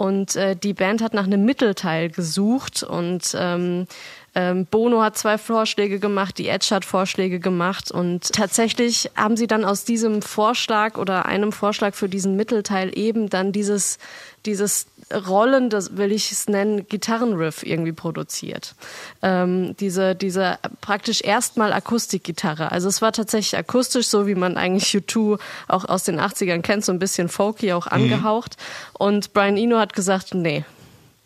Und 0.00 0.34
äh, 0.34 0.56
die 0.56 0.72
Band 0.72 1.02
hat 1.02 1.12
nach 1.12 1.24
einem 1.24 1.44
Mittelteil 1.44 2.08
gesucht 2.08 2.82
und 2.82 3.36
ähm, 3.38 3.86
ähm, 4.34 4.64
Bono 4.64 5.02
hat 5.02 5.18
zwei 5.18 5.36
Vorschläge 5.36 5.98
gemacht, 5.98 6.38
die 6.38 6.48
Edge 6.48 6.68
hat 6.70 6.86
Vorschläge 6.86 7.38
gemacht 7.38 7.90
und 7.90 8.32
tatsächlich 8.32 9.10
haben 9.14 9.36
sie 9.36 9.46
dann 9.46 9.62
aus 9.62 9.84
diesem 9.84 10.22
Vorschlag 10.22 10.96
oder 10.96 11.26
einem 11.26 11.52
Vorschlag 11.52 11.92
für 11.92 12.08
diesen 12.08 12.34
Mittelteil 12.34 12.96
eben 12.96 13.28
dann 13.28 13.52
dieses 13.52 13.98
dieses 14.46 14.86
Rollen, 15.12 15.70
das 15.70 15.96
will 15.96 16.12
ich 16.12 16.30
es 16.32 16.48
nennen, 16.48 16.86
Gitarrenriff 16.88 17.62
irgendwie 17.64 17.92
produziert. 17.92 18.74
Ähm, 19.22 19.74
diese, 19.80 20.14
diese 20.14 20.58
praktisch 20.80 21.22
erstmal 21.22 21.72
Akustikgitarre. 21.72 22.70
Also 22.72 22.88
es 22.88 23.02
war 23.02 23.12
tatsächlich 23.12 23.56
akustisch, 23.58 24.06
so 24.06 24.26
wie 24.26 24.34
man 24.34 24.56
eigentlich 24.56 24.92
U2 24.94 25.38
auch 25.68 25.84
aus 25.84 26.04
den 26.04 26.20
80ern 26.20 26.62
kennt, 26.62 26.84
so 26.84 26.92
ein 26.92 26.98
bisschen 26.98 27.28
folky 27.28 27.72
auch 27.72 27.86
mhm. 27.86 27.92
angehaucht. 27.92 28.56
Mhm. 28.58 28.96
Und 28.98 29.32
Brian 29.32 29.56
Eno 29.56 29.78
hat 29.78 29.92
gesagt, 29.94 30.34
nee, 30.34 30.64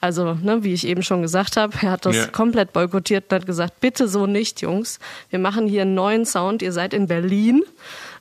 Also, 0.01 0.35
ne, 0.35 0.63
wie 0.63 0.75
ich 0.75 0.87
eben 0.87 1.03
schon 1.03 1.23
gesagt 1.23 1.57
habe, 1.57 1.75
er 1.81 1.93
hat 1.93 2.05
das 2.05 2.17
Ja. 2.17 2.27
komplett 2.27 2.75
boykottiert 2.75 3.25
und 3.33 3.37
hat 3.37 3.47
gesagt, 3.47 3.81
bitte 3.81 4.07
so 4.07 4.27
nicht, 4.27 4.61
Jungs. 4.61 4.99
Wir 5.31 5.39
machen 5.39 5.67
hier 5.67 5.81
einen 5.81 5.95
neuen 5.95 6.27
Sound. 6.27 6.61
Ihr 6.61 6.73
seid 6.73 6.93
in 6.93 7.07
Berlin. 7.07 7.63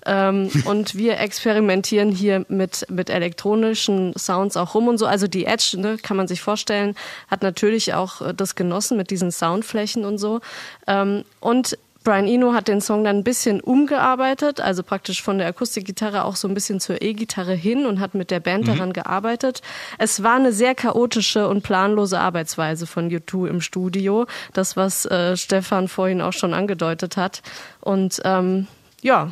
Ähm, 0.06 0.50
und 0.66 0.96
wir 0.96 1.20
experimentieren 1.20 2.12
hier 2.12 2.46
mit, 2.50 2.86
mit 2.90 3.10
elektronischen 3.10 4.14
Sounds 4.18 4.58
auch 4.58 4.76
rum 4.76 4.88
und 4.88 4.98
so. 4.98 5.06
Also 5.06 5.28
die 5.28 5.46
Edge, 5.46 5.78
ne, 5.78 5.98
kann 5.98 6.18
man 6.18 6.28
sich 6.28 6.42
vorstellen, 6.42 6.96
hat 7.30 7.42
natürlich 7.42 7.94
auch 7.94 8.22
äh, 8.22 8.34
das 8.34 8.56
genossen 8.56 8.98
mit 8.98 9.10
diesen 9.10 9.32
Soundflächen 9.32 10.06
und 10.06 10.18
so. 10.18 10.42
Ähm, 10.88 11.24
und 11.40 11.78
Brian 12.04 12.28
Eno 12.28 12.54
hat 12.54 12.68
den 12.68 12.82
Song 12.82 13.04
dann 13.06 13.18
ein 13.18 13.24
bisschen 13.24 13.62
umgearbeitet, 13.62 14.60
also 14.60 14.84
praktisch 14.84 15.24
von 15.24 15.38
der 15.38 15.48
Akustikgitarre 15.48 16.26
auch 16.26 16.36
so 16.36 16.48
ein 16.48 16.54
bisschen 16.54 16.82
zur 16.82 17.02
E-Gitarre 17.02 17.54
hin 17.54 17.86
und 17.86 18.00
hat 18.02 18.14
mit 18.14 18.30
der 18.30 18.42
Band 18.42 18.68
daran 18.68 18.92
gearbeitet. 18.92 19.62
Es 19.98 20.22
war 20.22 20.36
eine 20.36 20.52
sehr 20.52 20.76
chaotische 20.76 21.48
und 21.48 21.64
planlose 21.64 22.20
Arbeitsweise 22.20 22.88
von 22.88 23.10
U2 23.10 23.48
im 23.48 23.62
Studio. 23.62 24.26
Das, 24.52 24.76
was 24.76 25.06
äh, 25.06 25.38
Stefan 25.38 25.88
vorhin 25.88 26.22
auch 26.22 26.34
schon 26.34 26.54
angedeutet 26.54 27.16
hat. 27.16 27.42
Und 27.80 28.22
ähm, 28.26 28.68
ja, 29.02 29.32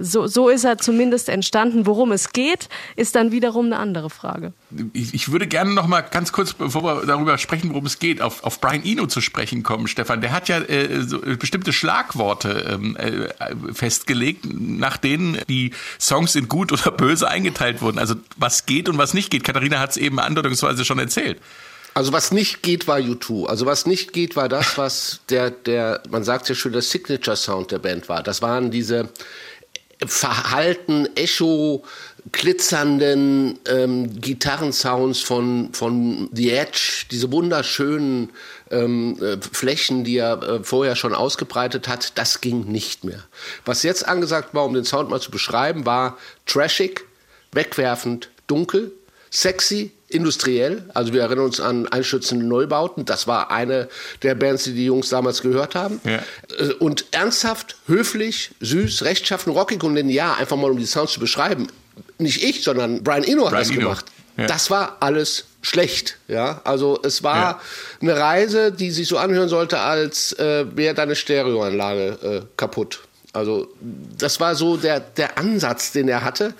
so, 0.00 0.26
so 0.26 0.48
ist 0.48 0.64
er 0.64 0.78
zumindest 0.78 1.28
entstanden. 1.28 1.86
Worum 1.86 2.12
es 2.12 2.32
geht, 2.32 2.68
ist 2.96 3.14
dann 3.14 3.32
wiederum 3.32 3.66
eine 3.66 3.78
andere 3.78 4.10
Frage. 4.10 4.52
Ich, 4.92 5.14
ich 5.14 5.32
würde 5.32 5.46
gerne 5.46 5.72
noch 5.72 5.86
mal 5.86 6.00
ganz 6.02 6.32
kurz, 6.32 6.52
bevor 6.52 6.82
wir 6.82 7.06
darüber 7.06 7.38
sprechen, 7.38 7.70
worum 7.70 7.86
es 7.86 7.98
geht, 7.98 8.20
auf, 8.20 8.44
auf 8.44 8.60
Brian 8.60 8.84
Eno 8.84 9.06
zu 9.06 9.20
sprechen 9.20 9.62
kommen, 9.62 9.88
Stefan. 9.88 10.20
Der 10.20 10.32
hat 10.32 10.48
ja 10.48 10.58
äh, 10.58 11.02
so 11.02 11.20
bestimmte 11.20 11.72
Schlagworte 11.72 12.66
ähm, 12.70 12.96
äh, 12.96 13.28
festgelegt, 13.72 14.46
nach 14.50 14.96
denen 14.96 15.38
die 15.48 15.72
Songs 16.00 16.34
in 16.34 16.48
gut 16.48 16.72
oder 16.72 16.90
böse 16.90 17.28
eingeteilt 17.28 17.82
wurden. 17.82 17.98
Also 17.98 18.14
was 18.36 18.66
geht 18.66 18.88
und 18.88 18.98
was 18.98 19.14
nicht 19.14 19.30
geht. 19.30 19.44
Katharina 19.44 19.78
hat 19.78 19.90
es 19.90 19.96
eben 19.96 20.18
andeutungsweise 20.20 20.84
schon 20.84 20.98
erzählt. 20.98 21.40
Also 21.98 22.12
was 22.12 22.30
nicht 22.30 22.62
geht, 22.62 22.86
war 22.86 22.98
U2. 22.98 23.46
Also 23.46 23.66
was 23.66 23.84
nicht 23.84 24.12
geht, 24.12 24.36
war 24.36 24.48
das, 24.48 24.78
was 24.78 25.20
der, 25.30 25.50
der, 25.50 26.00
man 26.08 26.22
sagt 26.22 26.48
ja 26.48 26.54
schon, 26.54 26.70
der 26.70 26.82
Signature-Sound 26.82 27.72
der 27.72 27.80
Band 27.80 28.08
war. 28.08 28.22
Das 28.22 28.40
waren 28.40 28.70
diese 28.70 29.08
verhalten, 30.06 31.08
Echo, 31.16 31.84
glitzernden 32.32 33.58
ähm, 33.68 34.20
Gitarrensounds 34.20 35.20
von, 35.20 35.70
von 35.72 36.28
The 36.32 36.50
Edge, 36.50 37.06
diese 37.10 37.32
wunderschönen 37.32 38.30
ähm, 38.70 39.16
äh, 39.22 39.38
Flächen, 39.40 40.04
die 40.04 40.18
er 40.18 40.42
äh, 40.42 40.64
vorher 40.64 40.94
schon 40.94 41.14
ausgebreitet 41.14 41.88
hat, 41.88 42.18
das 42.18 42.40
ging 42.40 42.66
nicht 42.66 43.04
mehr. 43.04 43.22
Was 43.64 43.82
jetzt 43.82 44.06
angesagt 44.06 44.54
war, 44.54 44.64
um 44.64 44.74
den 44.74 44.84
Sound 44.84 45.10
mal 45.10 45.20
zu 45.20 45.30
beschreiben, 45.30 45.86
war 45.86 46.18
trashig, 46.46 47.04
wegwerfend, 47.52 48.30
dunkel, 48.46 48.92
sexy, 49.30 49.92
industriell. 50.08 50.84
Also 50.94 51.12
wir 51.12 51.22
erinnern 51.22 51.44
uns 51.46 51.60
an 51.60 51.86
einstürzende 51.88 52.44
Neubauten. 52.46 53.04
Das 53.04 53.26
war 53.26 53.50
eine 53.50 53.88
der 54.22 54.34
Bands, 54.34 54.64
die 54.64 54.72
die 54.72 54.86
Jungs 54.86 55.08
damals 55.10 55.42
gehört 55.42 55.74
haben. 55.74 56.00
Ja. 56.04 56.20
Äh, 56.58 56.72
Und 56.78 57.06
ernsthaft, 57.10 57.76
höflich, 57.86 58.50
süß, 58.60 59.04
rechtschaffen, 59.04 59.52
rockig 59.52 59.82
und 59.84 59.94
linear, 59.94 60.38
einfach 60.38 60.56
mal 60.56 60.70
um 60.70 60.78
die 60.78 60.86
Sounds 60.86 61.12
zu 61.12 61.20
beschreiben. 61.20 61.68
Nicht 62.18 62.42
ich, 62.42 62.62
sondern 62.64 63.02
Brian 63.02 63.24
Eno 63.24 63.44
hat 63.44 63.50
Brian 63.50 63.62
das 63.62 63.70
Eno. 63.70 63.80
gemacht. 63.80 64.06
Ja. 64.36 64.46
Das 64.46 64.70
war 64.70 64.96
alles 65.00 65.44
schlecht. 65.62 66.16
Ja, 66.28 66.60
also 66.64 67.00
es 67.02 67.22
war 67.24 67.36
Ja. 67.36 67.60
eine 68.00 68.16
Reise, 68.16 68.70
die 68.72 68.90
sich 68.92 69.08
so 69.08 69.18
anhören 69.18 69.48
sollte, 69.48 69.80
als 69.80 70.32
äh, 70.34 70.64
wäre 70.76 70.94
deine 70.94 71.16
Stereoanlage 71.16 72.18
äh, 72.22 72.46
kaputt. 72.56 73.00
Also 73.32 73.68
das 74.16 74.40
war 74.40 74.54
so 74.54 74.76
der, 74.76 75.00
der 75.00 75.36
Ansatz, 75.38 75.92
den 75.92 76.08
er 76.08 76.24
hatte 76.24 76.54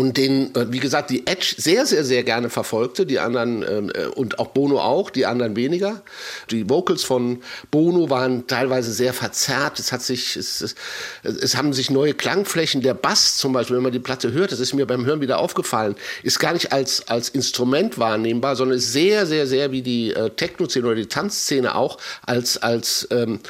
und 0.00 0.16
den, 0.16 0.54
äh, 0.54 0.72
wie 0.72 0.78
gesagt, 0.78 1.10
die 1.10 1.26
Edge 1.26 1.56
sehr, 1.58 1.84
sehr, 1.84 2.04
sehr 2.04 2.22
gerne 2.22 2.48
verfolgte, 2.48 3.04
die 3.04 3.18
anderen 3.18 3.62
ähm, 3.68 3.92
äh, 3.94 4.06
und 4.06 4.38
auch 4.38 4.46
Bono 4.46 4.80
auch, 4.80 5.10
die 5.10 5.26
anderen 5.26 5.56
weniger. 5.56 6.00
Die 6.50 6.70
Vocals 6.70 7.04
von 7.04 7.42
Bono 7.70 8.08
waren 8.08 8.46
teilweise 8.46 8.94
sehr 8.94 9.12
verzerrt. 9.12 9.78
Es 9.78 9.92
hat 9.92 10.00
sich, 10.00 10.36
es, 10.36 10.62
es, 10.62 10.74
es 11.22 11.54
haben 11.54 11.74
sich 11.74 11.90
neue 11.90 12.14
Klangflächen. 12.14 12.80
Der 12.80 12.94
Bass 12.94 13.36
zum 13.36 13.52
Beispiel, 13.52 13.76
wenn 13.76 13.82
man 13.82 13.92
die 13.92 13.98
Platte 13.98 14.32
hört, 14.32 14.52
das 14.52 14.58
ist 14.58 14.72
mir 14.72 14.86
beim 14.86 15.04
Hören 15.04 15.20
wieder 15.20 15.38
aufgefallen, 15.38 15.94
ist 16.22 16.38
gar 16.38 16.54
nicht 16.54 16.72
als, 16.72 17.06
als 17.08 17.28
Instrument 17.28 17.98
wahrnehmbar, 17.98 18.56
sondern 18.56 18.78
ist 18.78 18.94
sehr, 18.94 19.26
sehr, 19.26 19.46
sehr 19.46 19.70
wie 19.70 19.82
die 19.82 20.14
äh, 20.14 20.30
Techno-Szene 20.30 20.86
oder 20.86 20.96
die 20.96 21.08
Tanzszene 21.08 21.74
auch 21.74 21.98
als, 22.24 22.56
als, 22.56 23.06
ähm, 23.10 23.40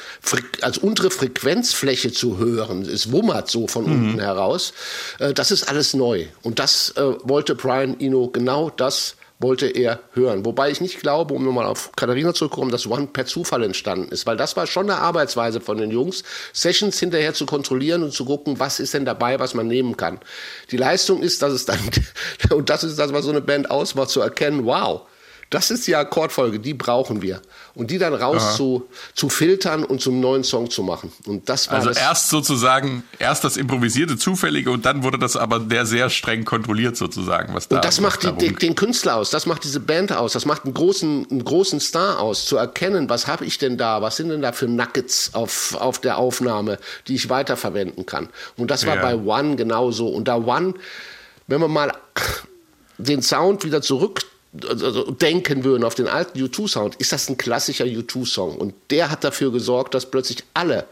als 0.59 0.77
untere 0.79 1.11
Frequenzfläche 1.11 2.11
zu 2.11 2.39
hören. 2.39 2.81
Es 2.81 3.09
wummert 3.09 3.49
so 3.49 3.67
von 3.67 3.85
unten 3.85 4.19
heraus. 4.19 4.73
Äh, 5.19 5.33
das 5.33 5.51
ist 5.51 5.69
alles 5.69 5.93
neu. 5.93 6.25
Und 6.43 6.59
das 6.59 6.91
äh, 6.97 7.01
wollte 7.23 7.55
Brian 7.55 7.99
Eno, 7.99 8.29
genau 8.29 8.69
das 8.69 9.15
wollte 9.41 9.67
er 9.67 9.99
hören. 10.13 10.45
Wobei 10.45 10.69
ich 10.69 10.81
nicht 10.81 10.99
glaube, 10.99 11.33
um 11.33 11.43
nochmal 11.43 11.65
auf 11.65 11.91
Katharina 11.95 12.33
zurückzukommen, 12.33 12.71
dass 12.71 12.87
One 12.87 13.07
per 13.07 13.25
Zufall 13.25 13.63
entstanden 13.63 14.11
ist, 14.11 14.25
weil 14.25 14.37
das 14.37 14.55
war 14.55 14.67
schon 14.67 14.89
eine 14.89 14.99
Arbeitsweise 14.99 15.61
von 15.61 15.77
den 15.77 15.91
Jungs, 15.91 16.23
Sessions 16.53 16.99
hinterher 16.99 17.33
zu 17.33 17.45
kontrollieren 17.45 18.03
und 18.03 18.13
zu 18.13 18.25
gucken, 18.25 18.59
was 18.59 18.79
ist 18.79 18.93
denn 18.93 19.05
dabei, 19.05 19.39
was 19.39 19.53
man 19.53 19.67
nehmen 19.67 19.97
kann. 19.97 20.19
Die 20.69 20.77
Leistung 20.77 21.21
ist, 21.23 21.41
dass 21.41 21.53
es 21.53 21.65
dann, 21.65 21.79
und 22.51 22.69
das 22.69 22.83
ist 22.83 22.99
das, 22.99 23.13
was 23.13 23.25
so 23.25 23.31
eine 23.31 23.41
Band 23.41 23.71
ausmacht, 23.71 24.09
zu 24.09 24.21
erkennen, 24.21 24.65
wow, 24.65 25.01
das 25.51 25.69
ist 25.69 25.85
die 25.85 25.95
Akkordfolge, 25.95 26.59
die 26.59 26.73
brauchen 26.73 27.21
wir. 27.21 27.41
Und 27.75 27.91
die 27.91 27.97
dann 27.97 28.13
raus 28.13 28.55
zu, 28.55 28.87
zu 29.13 29.29
filtern 29.29 29.83
und 29.83 30.01
zum 30.01 30.19
neuen 30.19 30.43
Song 30.43 30.69
zu 30.71 30.81
machen. 30.81 31.11
Und 31.25 31.47
das 31.49 31.67
war 31.69 31.75
Also 31.75 31.89
das. 31.89 31.97
erst 31.99 32.29
sozusagen, 32.29 33.03
erst 33.19 33.43
das 33.43 33.57
improvisierte, 33.57 34.17
zufällige 34.17 34.71
und 34.71 34.85
dann 34.85 35.03
wurde 35.03 35.19
das 35.19 35.35
aber 35.35 35.59
der 35.59 35.85
sehr 35.85 36.09
streng 36.09 36.43
kontrolliert 36.45 36.97
sozusagen, 36.97 37.53
was 37.53 37.67
da 37.67 37.75
Und 37.75 37.85
das 37.85 38.01
macht 38.01 38.23
die, 38.23 38.31
den, 38.31 38.55
den 38.55 38.75
Künstler 38.75 39.15
aus, 39.17 39.29
das 39.29 39.45
macht 39.45 39.63
diese 39.63 39.79
Band 39.79 40.11
aus, 40.11 40.33
das 40.33 40.45
macht 40.45 40.65
einen 40.65 40.73
großen, 40.73 41.27
einen 41.29 41.43
großen 41.43 41.79
Star 41.79 42.19
aus, 42.19 42.45
zu 42.45 42.57
erkennen, 42.57 43.09
was 43.09 43.27
habe 43.27 43.45
ich 43.45 43.57
denn 43.57 43.77
da, 43.77 44.01
was 44.01 44.15
sind 44.17 44.29
denn 44.29 44.41
da 44.41 44.53
für 44.53 44.67
Nuggets 44.67 45.31
auf, 45.33 45.75
auf 45.79 45.99
der 45.99 46.17
Aufnahme, 46.17 46.79
die 47.07 47.15
ich 47.15 47.29
weiterverwenden 47.29 48.05
kann. 48.05 48.29
Und 48.57 48.71
das 48.71 48.85
war 48.85 48.95
Ja. 48.95 49.01
bei 49.01 49.15
One 49.15 49.55
genauso. 49.57 50.07
Und 50.07 50.27
da 50.29 50.37
One, 50.37 50.73
wenn 51.47 51.59
wir 51.61 51.67
mal 51.67 51.91
den 52.97 53.21
Sound 53.21 53.63
wieder 53.65 53.81
zurück 53.81 54.21
also 54.67 55.11
denken 55.11 55.63
würden 55.63 55.83
auf 55.83 55.95
den 55.95 56.07
alten 56.07 56.39
U2-Sound, 56.39 56.95
ist 56.95 57.11
das 57.11 57.29
ein 57.29 57.37
klassischer 57.37 57.85
U2-Song. 57.85 58.57
Und 58.57 58.73
der 58.89 59.09
hat 59.09 59.23
dafür 59.23 59.51
gesorgt, 59.51 59.93
dass 59.93 60.05
plötzlich 60.05 60.43
alle 60.53 60.85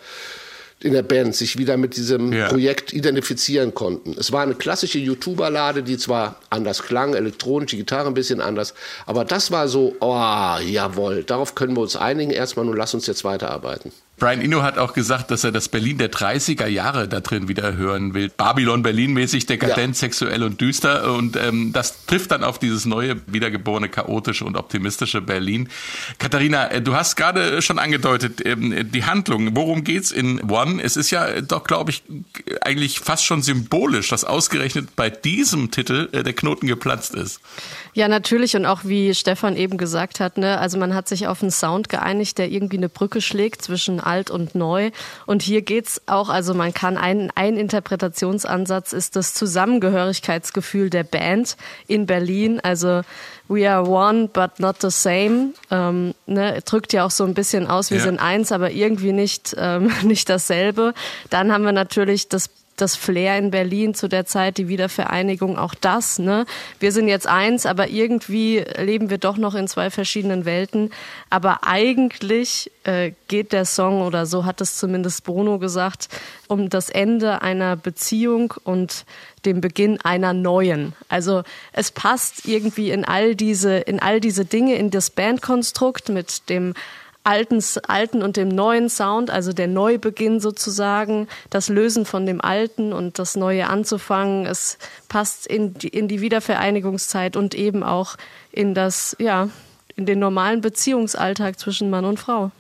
in 0.82 0.94
der 0.94 1.04
Band 1.04 1.36
sich 1.36 1.58
wieder 1.58 1.76
mit 1.76 1.98
diesem 1.98 2.32
Ja. 2.32 2.48
Projekt 2.48 2.94
identifizieren 2.94 3.74
konnten. 3.74 4.16
Es 4.18 4.32
war 4.32 4.44
eine 4.44 4.56
klassische 4.56 4.98
U2-Ballade, 5.00 5.84
die 5.84 5.98
zwar 5.98 6.40
anders 6.50 6.84
klang, 6.84 7.16
elektronisch, 7.16 7.72
die 7.72 7.78
Gitarre 7.78 8.08
ein 8.08 8.14
bisschen 8.14 8.40
anders, 8.40 8.74
aber 9.06 9.26
das 9.26 9.52
war 9.52 9.68
so, 9.68 9.96
oh, 10.00 10.56
jawohl, 10.66 11.24
darauf 11.24 11.56
können 11.56 11.76
wir 11.76 11.82
uns 11.82 11.98
einigen 11.98 12.32
erstmal 12.32 12.68
und 12.68 12.78
lass 12.78 12.94
uns 12.94 13.08
jetzt 13.08 13.26
weiterarbeiten. 13.26 13.92
Brian 14.20 14.42
Eno 14.42 14.62
hat 14.62 14.78
auch 14.78 14.94
gesagt, 14.94 15.32
dass 15.32 15.44
er 15.44 15.52
das 15.52 15.70
Berlin 15.70 15.98
der 15.98 16.12
30er 16.12 16.68
Jahre 16.68 17.08
da 17.08 17.22
drin 17.22 17.48
wieder 17.48 17.76
hören 17.76 18.14
will. 18.14 18.30
Babylon 18.36 18.84
Berlin 18.84 19.14
mäßig, 19.14 19.46
dekadent, 19.46 19.96
sexuell 19.96 20.44
und 20.44 20.62
düster. 20.62 21.14
Und 21.14 21.36
ähm, 21.38 21.72
das 21.74 22.06
trifft 22.06 22.32
dann 22.32 22.44
auf 22.44 22.60
dieses 22.60 22.86
neue, 22.86 23.16
wiedergeborene, 23.28 23.90
chaotische 23.90 24.46
und 24.46 24.58
optimistische 24.58 25.22
Berlin. 25.22 25.70
Katharina, 26.18 26.70
äh, 26.70 26.82
du 26.82 26.96
hast 26.96 27.16
gerade 27.16 27.62
schon 27.62 27.80
angedeutet, 27.80 28.46
ähm, 28.46 28.92
die 28.92 29.06
Handlung. 29.06 29.56
Worum 29.56 29.84
geht's 29.84 30.12
in 30.12 30.50
One? 30.52 30.82
Es 30.84 30.98
ist 30.98 31.10
ja 31.12 31.42
doch, 31.42 31.64
glaube 31.64 31.92
ich, 31.92 32.04
eigentlich 32.62 33.00
fast 33.00 33.26
schon 33.26 33.42
symbolisch, 33.42 34.10
dass 34.10 34.26
ausgerechnet 34.26 34.96
bei 34.96 35.10
diesem 35.10 35.72
Titel 35.72 36.10
äh, 36.12 36.24
der 36.24 36.34
Knoten 36.34 36.68
geplatzt 36.68 37.16
ist. 37.16 37.40
Ja, 37.94 38.08
natürlich 38.08 38.56
und 38.56 38.66
auch 38.66 38.82
wie 38.84 39.16
Stefan 39.16 39.56
eben 39.56 39.78
gesagt 39.78 40.20
hat, 40.20 40.38
ne, 40.38 40.60
also 40.60 40.78
man 40.78 40.94
hat 40.94 41.08
sich 41.08 41.28
auf 41.28 41.42
einen 41.42 41.52
Sound 41.52 41.90
geeinigt, 41.90 42.38
der 42.38 42.52
irgendwie 42.52 42.78
eine 42.78 42.90
Brücke 42.90 43.22
schlägt 43.22 43.62
zwischen 43.62 44.00
alt 44.10 44.32
und 44.32 44.56
neu. 44.56 44.92
Und 45.26 45.42
hier 45.44 45.62
geht's 45.62 46.02
auch, 46.08 46.30
also 46.30 46.54
man 46.54 46.74
kann 46.74 46.98
ein, 46.98 47.32
ein 47.36 47.56
Interpretationsansatz 47.58 48.94
ist 48.94 49.16
das 49.16 49.34
Zusammengehörigkeitsgefühl 49.34 50.90
der 50.90 51.04
Band 51.04 51.58
in 51.88 52.06
Berlin. 52.06 52.60
Also 52.62 53.02
we 53.48 53.70
are 53.70 53.88
one, 53.88 54.28
but 54.28 54.60
not 54.60 54.78
the 54.82 54.90
same. 54.92 55.54
Ähm, 55.72 56.14
ne, 56.26 56.60
drückt 56.66 56.94
ja 56.94 57.06
auch 57.06 57.12
so 57.12 57.24
ein 57.26 57.34
bisschen 57.34 57.68
aus, 57.68 57.92
wir 57.92 57.98
Ja. 57.98 58.04
sind 58.04 58.20
eins, 58.20 58.52
aber 58.52 58.72
irgendwie 58.72 59.12
nicht, 59.12 59.56
ähm, 59.58 59.92
nicht 60.04 60.30
dasselbe. 60.30 60.94
Dann 61.30 61.52
haben 61.52 61.64
wir 61.64 61.72
natürlich 61.72 62.30
das 62.30 62.50
das 62.82 62.96
Flair 62.96 63.38
in 63.38 63.52
Berlin 63.52 63.94
zu 63.94 64.08
der 64.08 64.26
Zeit, 64.26 64.58
die 64.58 64.68
Wiedervereinigung, 64.68 65.58
auch 65.58 65.74
das. 65.74 66.20
Ne? 66.20 66.46
Wir 66.80 66.92
sind 66.92 67.08
jetzt 67.08 67.28
eins, 67.28 67.66
aber 67.66 67.90
irgendwie 67.90 68.64
leben 68.78 69.10
wir 69.10 69.18
doch 69.18 69.38
noch 69.38 69.56
in 69.56 69.68
zwei 69.68 69.90
verschiedenen 69.90 70.46
Welten. 70.46 70.92
Aber 71.30 71.60
eigentlich 71.64 72.72
äh, 72.84 73.12
geht 73.28 73.52
der 73.52 73.66
Song, 73.66 74.02
oder 74.02 74.26
so 74.26 74.46
hat 74.46 74.62
es 74.62 74.78
zumindest 74.78 75.24
Bruno 75.24 75.60
gesagt, 75.60 76.10
um 76.48 76.70
das 76.70 76.90
Ende 76.90 77.42
einer 77.42 77.76
Beziehung 77.76 78.54
und 78.64 79.06
dem 79.46 79.62
Beginn 79.62 80.02
einer 80.02 80.34
neuen. 80.34 80.94
Also 81.08 81.44
es 81.72 81.92
passt 81.92 82.46
irgendwie 82.46 82.92
in 82.92 83.06
all 83.06 83.36
diese, 83.36 83.78
in 83.78 84.00
all 84.00 84.20
diese 84.20 84.46
Dinge, 84.46 84.76
in 84.76 84.90
das 84.90 85.10
Bandkonstrukt 85.10 86.10
mit 86.10 86.50
dem 86.50 86.74
alten, 87.24 87.64
alten 87.88 88.24
und 88.24 88.38
dem 88.38 88.50
neuen 88.50 88.90
Sound, 88.90 89.30
also 89.30 89.54
der 89.54 89.68
Neubeginn 89.68 90.40
sozusagen, 90.40 91.28
das 91.50 91.70
Lösen 91.70 92.06
von 92.06 92.26
dem 92.26 92.42
Alten 92.42 92.94
und 92.94 93.20
das 93.20 93.36
Neue 93.36 93.68
anzufangen. 93.68 94.46
Es 94.46 94.78
passt 95.08 95.46
in 95.46 95.74
die, 95.74 95.90
in 95.90 96.08
die 96.08 96.22
Wiedervereinigungszeit 96.22 97.36
und 97.36 97.56
eben 97.56 97.84
auch 97.84 98.16
in 98.52 98.74
das, 98.74 99.16
ja, 99.20 99.50
in 99.96 100.06
den 100.06 100.20
normalen 100.20 100.62
Beziehungsalltag 100.62 101.60
zwischen 101.60 101.90
Mann 101.90 102.06
und 102.06 102.20
Frau. 102.20 102.52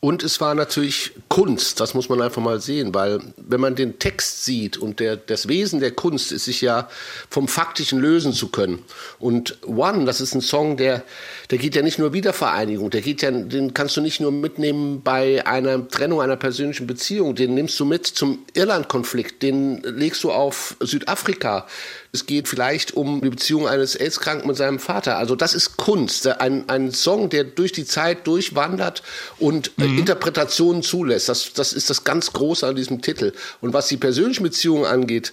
Und 0.00 0.22
es 0.22 0.40
war 0.42 0.54
natürlich 0.54 1.12
Kunst, 1.28 1.80
das 1.80 1.94
muss 1.94 2.10
man 2.10 2.20
einfach 2.20 2.42
mal 2.42 2.60
sehen, 2.60 2.94
weil 2.94 3.18
wenn 3.38 3.60
man 3.60 3.74
den 3.74 3.98
Text 3.98 4.44
sieht 4.44 4.76
und 4.76 5.00
der, 5.00 5.16
das 5.16 5.48
Wesen 5.48 5.80
der 5.80 5.90
Kunst 5.90 6.32
ist 6.32 6.44
sich 6.44 6.60
ja 6.60 6.88
vom 7.30 7.48
Faktischen 7.48 7.98
lösen 7.98 8.34
zu 8.34 8.48
können. 8.48 8.84
Und 9.18 9.58
One, 9.66 10.04
das 10.04 10.20
ist 10.20 10.34
ein 10.34 10.42
Song, 10.42 10.76
der, 10.76 11.02
der 11.50 11.56
geht 11.56 11.74
ja 11.74 11.82
nicht 11.82 11.98
nur 11.98 12.12
Wiedervereinigung, 12.12 12.90
der 12.90 13.00
geht 13.00 13.22
ja, 13.22 13.30
den 13.30 13.72
kannst 13.72 13.96
du 13.96 14.02
nicht 14.02 14.20
nur 14.20 14.32
mitnehmen 14.32 15.00
bei 15.02 15.46
einer 15.46 15.88
Trennung 15.88 16.20
einer 16.20 16.36
persönlichen 16.36 16.86
Beziehung, 16.86 17.34
den 17.34 17.54
nimmst 17.54 17.80
du 17.80 17.86
mit 17.86 18.06
zum 18.06 18.40
Irland-Konflikt, 18.52 19.42
den 19.42 19.80
legst 19.82 20.22
du 20.24 20.30
auf 20.30 20.76
Südafrika, 20.80 21.66
es 22.12 22.26
geht 22.26 22.48
vielleicht 22.48 22.96
um 22.96 23.20
die 23.20 23.30
Beziehung 23.30 23.66
eines 23.68 23.96
AIDS-Kranken 23.96 24.46
mit 24.46 24.56
seinem 24.56 24.78
Vater. 24.78 25.18
Also 25.18 25.36
das 25.36 25.54
ist 25.54 25.76
Kunst. 25.76 26.26
Ein, 26.26 26.68
ein 26.68 26.92
Song, 26.92 27.28
der 27.28 27.44
durch 27.44 27.72
die 27.72 27.84
Zeit 27.84 28.26
durchwandert 28.26 29.02
und 29.38 29.76
mhm. 29.78 29.98
Interpretationen 29.98 30.82
zulässt. 30.82 31.28
Das, 31.28 31.52
das 31.52 31.72
ist 31.72 31.90
das 31.90 32.04
ganz 32.04 32.32
Große 32.32 32.66
an 32.66 32.76
diesem 32.76 33.02
Titel. 33.02 33.32
Und 33.60 33.72
was 33.72 33.88
die 33.88 33.96
persönlichen 33.96 34.42
Beziehungen 34.42 34.84
angeht, 34.84 35.32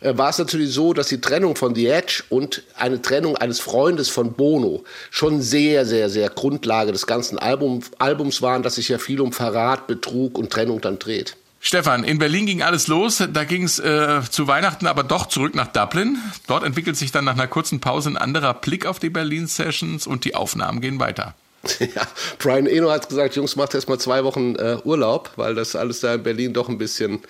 äh, 0.00 0.16
war 0.16 0.30
es 0.30 0.38
natürlich 0.38 0.72
so, 0.72 0.92
dass 0.92 1.08
die 1.08 1.20
Trennung 1.20 1.56
von 1.56 1.74
The 1.74 1.86
Edge 1.86 2.24
und 2.28 2.62
eine 2.76 3.00
Trennung 3.00 3.36
eines 3.36 3.60
Freundes 3.60 4.08
von 4.08 4.32
Bono 4.32 4.84
schon 5.10 5.40
sehr, 5.42 5.86
sehr, 5.86 6.10
sehr 6.10 6.30
Grundlage 6.30 6.92
des 6.92 7.06
ganzen 7.06 7.38
Album, 7.38 7.80
Albums 7.98 8.42
waren, 8.42 8.62
dass 8.62 8.76
sich 8.76 8.88
ja 8.88 8.98
viel 8.98 9.20
um 9.20 9.32
Verrat, 9.32 9.86
Betrug 9.86 10.38
und 10.38 10.50
Trennung 10.50 10.80
dann 10.80 10.98
dreht. 10.98 11.36
Stefan, 11.66 12.04
in 12.04 12.18
Berlin 12.18 12.44
ging 12.44 12.62
alles 12.62 12.88
los. 12.88 13.24
Da 13.32 13.44
ging 13.44 13.62
es 13.62 13.78
äh, 13.78 14.20
zu 14.30 14.46
Weihnachten 14.46 14.86
aber 14.86 15.02
doch 15.02 15.24
zurück 15.24 15.54
nach 15.54 15.68
Dublin. 15.68 16.18
Dort 16.46 16.62
entwickelt 16.62 16.94
sich 16.94 17.10
dann 17.10 17.24
nach 17.24 17.32
einer 17.32 17.46
kurzen 17.46 17.80
Pause 17.80 18.10
ein 18.10 18.18
anderer 18.18 18.52
Blick 18.52 18.84
auf 18.84 18.98
die 18.98 19.08
Berlin-Sessions 19.08 20.06
und 20.06 20.26
die 20.26 20.34
Aufnahmen 20.34 20.82
gehen 20.82 21.00
weiter. 21.00 21.34
Ja, 21.94 22.02
Brian 22.38 22.66
Eno 22.66 22.90
hat 22.90 23.08
gesagt, 23.08 23.36
Jungs, 23.36 23.56
macht 23.56 23.74
erst 23.74 23.88
mal 23.88 23.98
zwei 23.98 24.24
Wochen 24.24 24.56
äh, 24.56 24.76
Urlaub, 24.84 25.30
weil 25.36 25.54
das 25.54 25.76
alles 25.76 26.00
da 26.00 26.14
in 26.14 26.22
Berlin 26.22 26.52
doch 26.52 26.68
ein 26.68 26.78
bisschen 26.78 27.22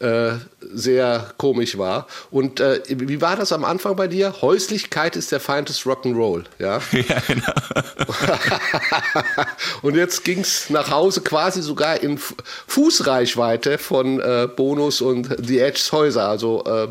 äh, 0.00 0.32
sehr 0.60 1.32
komisch 1.38 1.78
war. 1.78 2.06
Und 2.30 2.60
äh, 2.60 2.80
wie 2.88 3.20
war 3.20 3.36
das 3.36 3.52
am 3.52 3.64
Anfang 3.64 3.96
bei 3.96 4.08
dir? 4.08 4.42
Häuslichkeit 4.42 5.16
ist 5.16 5.32
der 5.32 5.40
Feind 5.40 5.68
des 5.68 5.82
Rock'n'Roll, 5.82 6.44
ja? 6.58 6.80
Ja, 6.92 7.20
genau. 7.26 7.52
und 9.82 9.94
jetzt 9.94 10.24
ging 10.24 10.40
es 10.40 10.70
nach 10.70 10.90
Hause 10.90 11.20
quasi 11.20 11.62
sogar 11.62 12.02
in 12.02 12.18
Fußreichweite 12.66 13.78
von 13.78 14.20
äh, 14.20 14.48
Bonus 14.54 15.00
und 15.00 15.28
The 15.38 15.60
Edge's 15.60 15.92
Häuser. 15.92 16.28
Also 16.28 16.64
äh, 16.64 16.88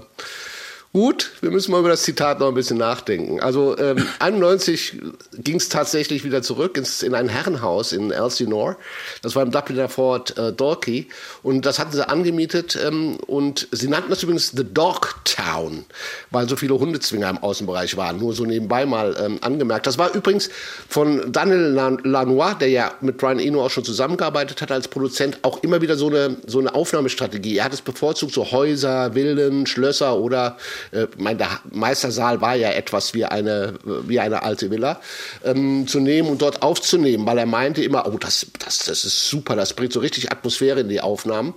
Gut, 0.95 1.31
wir 1.41 1.49
müssen 1.49 1.71
mal 1.71 1.79
über 1.79 1.89
das 1.89 2.03
Zitat 2.03 2.39
noch 2.39 2.49
ein 2.49 2.53
bisschen 2.53 2.77
nachdenken. 2.77 3.39
Also 3.39 3.75
ähm, 3.79 4.07
91 4.19 5.01
ging 5.39 5.55
es 5.55 5.67
tatsächlich 5.67 6.23
wieder 6.23 6.43
zurück 6.43 6.77
ins, 6.77 7.01
in 7.01 7.15
ein 7.15 7.29
Herrenhaus 7.29 7.93
in 7.93 8.11
Elsinore. 8.11 8.75
Das 9.23 9.35
war 9.35 9.41
im 9.41 9.49
Dubliner 9.49 9.89
Fort 9.89 10.37
äh, 10.37 10.53
Dalkey. 10.53 11.07
Und 11.41 11.65
das 11.65 11.79
hatten 11.79 11.93
sie 11.93 12.07
angemietet. 12.07 12.77
Ähm, 12.79 13.15
und 13.25 13.67
sie 13.71 13.87
nannten 13.87 14.11
das 14.11 14.21
übrigens 14.21 14.51
The 14.55 14.71
Dog 14.71 15.15
Town, 15.25 15.83
weil 16.29 16.47
so 16.47 16.55
viele 16.55 16.77
Hundezwinger 16.77 17.27
im 17.27 17.39
Außenbereich 17.39 17.97
waren. 17.97 18.19
Nur 18.19 18.35
so 18.35 18.45
nebenbei 18.45 18.85
mal 18.85 19.17
ähm, 19.19 19.39
angemerkt. 19.41 19.87
Das 19.87 19.97
war 19.97 20.13
übrigens 20.13 20.51
von 20.87 21.31
Daniel 21.31 21.75
Lanois, 22.03 22.53
der 22.59 22.69
ja 22.69 22.93
mit 23.01 23.17
Brian 23.17 23.39
Eno 23.39 23.65
auch 23.65 23.71
schon 23.71 23.83
zusammengearbeitet 23.83 24.61
hat 24.61 24.71
als 24.71 24.87
Produzent, 24.87 25.39
auch 25.41 25.63
immer 25.63 25.81
wieder 25.81 25.97
so 25.97 26.09
eine, 26.09 26.37
so 26.45 26.59
eine 26.59 26.75
Aufnahmestrategie. 26.75 27.57
Er 27.57 27.65
hat 27.65 27.73
es 27.73 27.81
bevorzugt, 27.81 28.35
so 28.35 28.51
Häuser, 28.51 29.13
Villen, 29.13 29.65
Schlösser 29.65 30.17
oder 30.17 30.55
äh, 30.91 31.07
mein, 31.17 31.37
der 31.37 31.49
Meistersaal 31.71 32.41
war 32.41 32.55
ja 32.55 32.71
etwas 32.71 33.13
wie 33.13 33.25
eine, 33.25 33.75
wie 33.83 34.19
eine 34.19 34.43
alte 34.43 34.71
Villa, 34.71 35.01
ähm, 35.43 35.87
zu 35.87 35.99
nehmen 35.99 36.29
und 36.29 36.41
dort 36.41 36.61
aufzunehmen, 36.61 37.25
weil 37.25 37.37
er 37.37 37.45
meinte 37.45 37.83
immer, 37.83 38.05
oh, 38.07 38.17
das, 38.17 38.47
das, 38.59 38.79
das 38.79 39.05
ist 39.05 39.29
super, 39.29 39.55
das 39.55 39.73
bringt 39.73 39.93
so 39.93 39.99
richtig 39.99 40.31
Atmosphäre 40.31 40.81
in 40.81 40.89
die 40.89 41.01
Aufnahmen. 41.01 41.53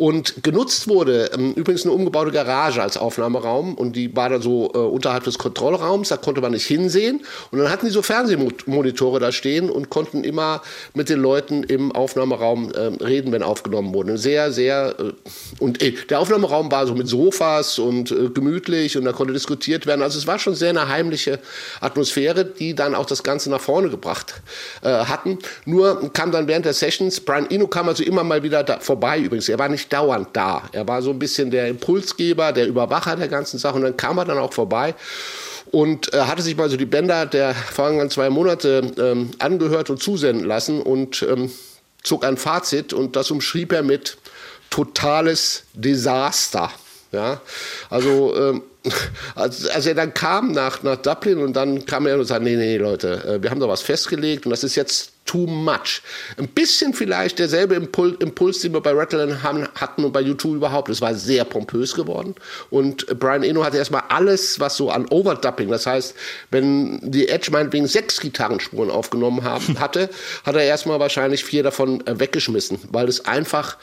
Und 0.00 0.42
genutzt 0.42 0.88
wurde 0.88 1.30
ähm, 1.34 1.52
übrigens 1.52 1.84
eine 1.84 1.92
umgebaute 1.92 2.30
Garage 2.30 2.82
als 2.82 2.96
Aufnahmeraum 2.96 3.74
und 3.74 3.96
die 3.96 4.16
war 4.16 4.30
dann 4.30 4.40
so 4.40 4.70
äh, 4.72 4.78
unterhalb 4.78 5.24
des 5.24 5.36
Kontrollraums, 5.36 6.08
da 6.08 6.16
konnte 6.16 6.40
man 6.40 6.52
nicht 6.52 6.64
hinsehen. 6.64 7.20
Und 7.50 7.58
dann 7.58 7.70
hatten 7.70 7.84
die 7.84 7.92
so 7.92 8.00
Fernsehmonitore 8.00 9.20
da 9.20 9.30
stehen 9.30 9.68
und 9.68 9.90
konnten 9.90 10.24
immer 10.24 10.62
mit 10.94 11.10
den 11.10 11.20
Leuten 11.20 11.64
im 11.64 11.92
Aufnahmeraum 11.92 12.72
äh, 12.72 13.04
reden, 13.04 13.30
wenn 13.30 13.42
aufgenommen 13.42 13.92
wurde. 13.92 14.16
Sehr, 14.16 14.52
sehr, 14.52 14.94
äh, 14.98 15.12
und 15.58 15.82
äh, 15.82 15.92
der 16.08 16.20
Aufnahmeraum 16.20 16.72
war 16.72 16.86
so 16.86 16.94
mit 16.94 17.06
Sofas 17.06 17.78
und 17.78 18.10
äh, 18.10 18.30
gemütlich 18.30 18.96
und 18.96 19.04
da 19.04 19.12
konnte 19.12 19.34
diskutiert 19.34 19.84
werden. 19.84 20.00
Also 20.00 20.18
es 20.18 20.26
war 20.26 20.38
schon 20.38 20.54
sehr 20.54 20.70
eine 20.70 20.88
heimliche 20.88 21.40
Atmosphäre, 21.82 22.46
die 22.46 22.74
dann 22.74 22.94
auch 22.94 23.04
das 23.04 23.22
Ganze 23.22 23.50
nach 23.50 23.60
vorne 23.60 23.90
gebracht 23.90 24.40
äh, 24.80 24.88
hatten. 24.88 25.40
Nur 25.66 26.10
kam 26.14 26.32
dann 26.32 26.48
während 26.48 26.64
der 26.64 26.72
Sessions, 26.72 27.20
Brian 27.20 27.50
Eno 27.50 27.66
kam 27.66 27.86
also 27.86 28.02
immer 28.02 28.24
mal 28.24 28.42
wieder 28.42 28.64
da 28.64 28.80
vorbei 28.80 29.18
übrigens. 29.18 29.50
Er 29.50 29.58
war 29.58 29.68
nicht 29.68 29.89
dauernd 29.92 30.28
da. 30.32 30.62
Er 30.72 30.86
war 30.88 31.02
so 31.02 31.10
ein 31.10 31.18
bisschen 31.18 31.50
der 31.50 31.68
Impulsgeber, 31.68 32.52
der 32.52 32.66
Überwacher 32.66 33.16
der 33.16 33.28
ganzen 33.28 33.58
Sache 33.58 33.76
und 33.76 33.82
dann 33.82 33.96
kam 33.96 34.18
er 34.18 34.24
dann 34.24 34.38
auch 34.38 34.52
vorbei 34.52 34.94
und 35.70 36.12
äh, 36.14 36.20
hatte 36.22 36.42
sich 36.42 36.56
mal 36.56 36.70
so 36.70 36.76
die 36.76 36.86
Bänder 36.86 37.26
der 37.26 37.54
vergangenen 37.54 38.10
zwei 38.10 38.30
Monate 38.30 38.92
ähm, 38.98 39.30
angehört 39.38 39.90
und 39.90 40.02
zusenden 40.02 40.46
lassen 40.46 40.80
und 40.80 41.22
ähm, 41.22 41.50
zog 42.02 42.24
ein 42.24 42.36
Fazit 42.36 42.92
und 42.92 43.16
das 43.16 43.30
umschrieb 43.30 43.72
er 43.72 43.82
mit 43.82 44.16
totales 44.70 45.64
Desaster. 45.74 46.70
Ja, 47.12 47.40
also 47.88 48.34
ähm, 48.36 48.62
als, 49.34 49.66
als 49.66 49.86
er 49.86 49.94
dann 49.94 50.14
kam 50.14 50.52
nach, 50.52 50.82
nach 50.82 50.96
Dublin 50.96 51.38
und 51.38 51.54
dann 51.54 51.84
kam 51.84 52.06
er 52.06 52.16
und 52.16 52.24
sagte, 52.24 52.44
nee, 52.44 52.56
nee, 52.56 52.76
Leute, 52.76 53.24
äh, 53.24 53.42
wir 53.42 53.50
haben 53.50 53.60
da 53.60 53.68
was 53.68 53.82
festgelegt 53.82 54.46
und 54.46 54.50
das 54.50 54.62
ist 54.62 54.76
jetzt 54.76 55.12
too 55.30 55.46
much. 55.46 56.02
Ein 56.38 56.48
bisschen 56.48 56.92
vielleicht 56.92 57.38
derselbe 57.38 57.76
Impuls, 57.76 58.16
Impuls 58.18 58.60
den 58.60 58.72
wir 58.72 58.80
bei 58.80 58.92
Rattle 58.92 59.40
hatten 59.42 60.04
und 60.04 60.12
bei 60.12 60.20
YouTube 60.20 60.56
überhaupt. 60.56 60.88
Es 60.88 61.00
war 61.00 61.14
sehr 61.14 61.44
pompös 61.44 61.94
geworden. 61.94 62.34
Und 62.70 63.06
Brian 63.20 63.44
Eno 63.44 63.64
hatte 63.64 63.76
erstmal 63.76 64.02
alles, 64.08 64.58
was 64.58 64.76
so 64.76 64.90
an 64.90 65.06
Overdubbing, 65.06 65.68
das 65.68 65.86
heißt, 65.86 66.16
wenn 66.50 66.98
die 67.02 67.28
Edge 67.28 67.52
meinetwegen 67.52 67.86
sechs 67.86 68.20
Gitarrenspuren 68.20 68.90
aufgenommen 68.90 69.44
haben, 69.44 69.78
hatte, 69.78 70.10
hat 70.44 70.56
er 70.56 70.64
erstmal 70.64 70.98
wahrscheinlich 70.98 71.44
vier 71.44 71.62
davon 71.62 72.04
äh, 72.06 72.18
weggeschmissen, 72.18 72.80
weil 72.90 73.08
es 73.08 73.24
einfach 73.24 73.76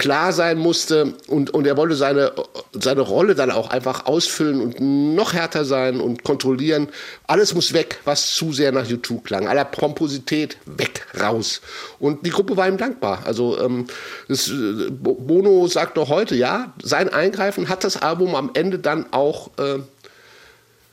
klar 0.00 0.32
sein 0.32 0.58
musste 0.58 1.14
und, 1.28 1.50
und 1.50 1.66
er 1.66 1.76
wollte 1.76 1.94
seine, 1.94 2.32
seine 2.72 3.02
Rolle 3.02 3.34
dann 3.34 3.50
auch 3.50 3.68
einfach 3.68 4.06
ausfüllen 4.06 4.60
und 4.62 4.80
noch 4.80 5.34
härter 5.34 5.66
sein 5.66 6.00
und 6.00 6.24
kontrollieren. 6.24 6.88
Alles 7.26 7.54
muss 7.54 7.74
weg, 7.74 8.00
was 8.04 8.34
zu 8.34 8.52
sehr 8.52 8.72
nach 8.72 8.86
YouTube 8.86 9.24
klang. 9.24 9.46
Aller 9.46 9.66
Pomposität 9.66 10.56
weg, 10.64 11.06
raus. 11.20 11.60
Und 11.98 12.24
die 12.24 12.30
Gruppe 12.30 12.56
war 12.56 12.66
ihm 12.66 12.78
dankbar. 12.78 13.20
Also 13.26 13.60
ähm, 13.60 13.86
das, 14.26 14.50
Bono 14.90 15.66
sagt 15.66 15.96
noch 15.96 16.08
heute, 16.08 16.34
ja, 16.34 16.72
sein 16.82 17.10
Eingreifen 17.10 17.68
hat 17.68 17.84
das 17.84 17.98
Album 17.98 18.34
am 18.34 18.50
Ende 18.54 18.78
dann 18.78 19.04
auch 19.12 19.50
äh, 19.58 19.80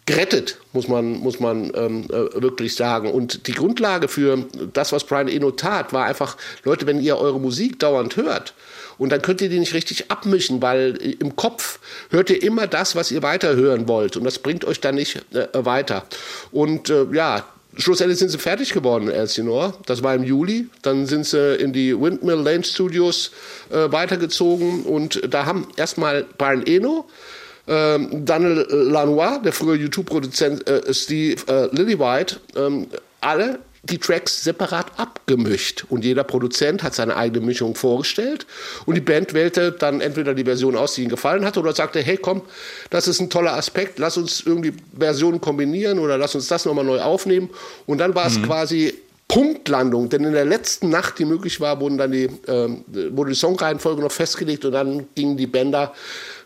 gerettet, 0.05 0.57
muss 0.73 0.89
man, 0.89 1.13
muss 1.19 1.39
man 1.39 1.71
ähm, 1.75 2.07
äh, 2.09 2.41
wirklich 2.41 2.75
sagen. 2.75 3.09
Und 3.09 3.47
die 3.47 3.53
Grundlage 3.53 4.09
für 4.09 4.45
das, 4.73 4.91
was 4.91 5.05
Brian 5.05 5.29
Eno 5.29 5.51
tat, 5.51 5.93
war 5.93 6.05
einfach, 6.05 6.35
Leute, 6.65 6.87
wenn 6.87 6.99
ihr 6.99 7.17
eure 7.17 7.39
Musik 7.39 7.79
dauernd 7.79 8.17
hört, 8.17 8.53
und 8.97 9.11
dann 9.11 9.21
könnt 9.21 9.41
ihr 9.41 9.49
die 9.49 9.59
nicht 9.59 9.73
richtig 9.73 10.09
abmischen, 10.11 10.61
weil 10.61 10.95
im 11.19 11.35
Kopf 11.35 11.79
hört 12.09 12.29
ihr 12.29 12.41
immer 12.41 12.67
das, 12.67 12.95
was 12.95 13.11
ihr 13.11 13.23
weiterhören 13.23 13.87
wollt. 13.87 14.17
Und 14.17 14.23
das 14.23 14.39
bringt 14.39 14.65
euch 14.65 14.81
dann 14.81 14.95
nicht 14.95 15.21
äh, 15.33 15.47
weiter. 15.53 16.05
Und 16.51 16.89
äh, 16.89 17.05
ja, 17.13 17.45
Schlussendlich 17.79 18.17
sind 18.17 18.29
sie 18.29 18.39
fertig 18.39 18.73
geworden, 18.73 19.07
Elsinore. 19.07 19.75
Das 19.85 20.01
war 20.01 20.15
im 20.15 20.23
Juli. 20.23 20.67
Dann 20.81 21.05
sind 21.05 21.27
sie 21.27 21.55
in 21.55 21.73
die 21.73 21.99
Windmill 21.99 22.37
Lane 22.37 22.63
Studios 22.63 23.31
äh, 23.69 23.91
weitergezogen 23.91 24.81
und 24.83 25.21
da 25.31 25.45
haben 25.45 25.67
erstmal 25.75 26.25
Brian 26.39 26.65
Eno, 26.65 27.07
äh, 27.67 27.99
Daniel 28.11 28.65
Lanois, 28.69 29.39
der 29.43 29.53
frühere 29.53 29.75
YouTube-Produzent 29.75 30.67
äh, 30.67 30.91
Steve 30.91 31.41
äh, 31.47 31.75
Lillywhite, 31.75 32.37
ähm, 32.55 32.87
alle 33.21 33.59
die 33.89 33.97
Tracks 33.97 34.43
separat 34.43 34.87
abgemischt. 34.97 35.85
Und 35.89 36.03
jeder 36.03 36.23
Produzent 36.23 36.83
hat 36.83 36.93
seine 36.93 37.15
eigene 37.15 37.45
Mischung 37.45 37.75
vorgestellt. 37.75 38.45
Und 38.85 38.95
die 38.95 39.01
Band 39.01 39.33
wählte 39.33 39.71
dann 39.71 40.01
entweder 40.01 40.33
die 40.33 40.43
Version 40.43 40.75
aus, 40.75 40.95
die 40.95 41.01
ihnen 41.01 41.09
gefallen 41.09 41.45
hat 41.45 41.57
oder 41.57 41.73
sagte, 41.73 41.99
hey 41.99 42.17
komm, 42.17 42.41
das 42.89 43.07
ist 43.07 43.19
ein 43.19 43.29
toller 43.29 43.53
Aspekt, 43.53 43.99
lass 43.99 44.17
uns 44.17 44.41
irgendwie 44.45 44.73
Versionen 44.97 45.41
kombinieren 45.41 45.99
oder 45.99 46.17
lass 46.17 46.35
uns 46.35 46.47
das 46.47 46.65
nochmal 46.65 46.85
neu 46.85 46.99
aufnehmen. 46.99 47.49
Und 47.85 47.99
dann 47.99 48.15
war 48.15 48.27
es 48.27 48.37
mhm. 48.37 48.43
quasi 48.43 48.93
Punktlandung, 49.37 50.09
denn 50.09 50.23
in 50.23 50.33
der 50.33 50.45
letzten 50.45 50.89
Nacht, 50.89 51.19
die 51.19 51.25
möglich 51.25 51.61
war, 51.61 51.79
wurden 51.79 51.99
dann 51.99 52.11
die, 52.11 52.23
äh, 52.23 52.69
wurde 53.11 53.29
die 53.29 53.35
Songreihenfolge 53.35 54.01
noch 54.01 54.11
festgelegt 54.11 54.65
und 54.65 54.71
dann 54.71 55.09
gingen 55.13 55.37
die 55.37 55.45
Bänder 55.45 55.93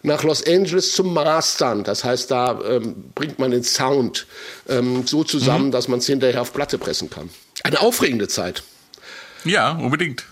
nach 0.04 0.24
Los 0.24 0.46
Angeles 0.46 0.94
zum 0.94 1.14
Mastern. 1.14 1.86
Das 1.86 2.04
heißt, 2.04 2.30
da 2.30 2.60
ähm, 2.68 2.96
bringt 3.16 3.40
man 3.40 3.52
den 3.52 3.64
Sound 3.64 4.28
ähm, 4.68 5.08
so 5.08 5.24
zusammen, 5.24 5.68
mhm. 5.68 5.72
dass 5.72 5.88
man 5.88 6.00
es 6.00 6.06
hinterher 6.06 6.42
auf 6.42 6.52
Platte 6.52 6.78
pressen 6.78 7.10
kann. 7.10 7.30
Eine 7.64 7.80
aufregende 7.80 8.28
Zeit. 8.28 8.62
Ja, 9.44 9.72
unbedingt. 9.72 10.24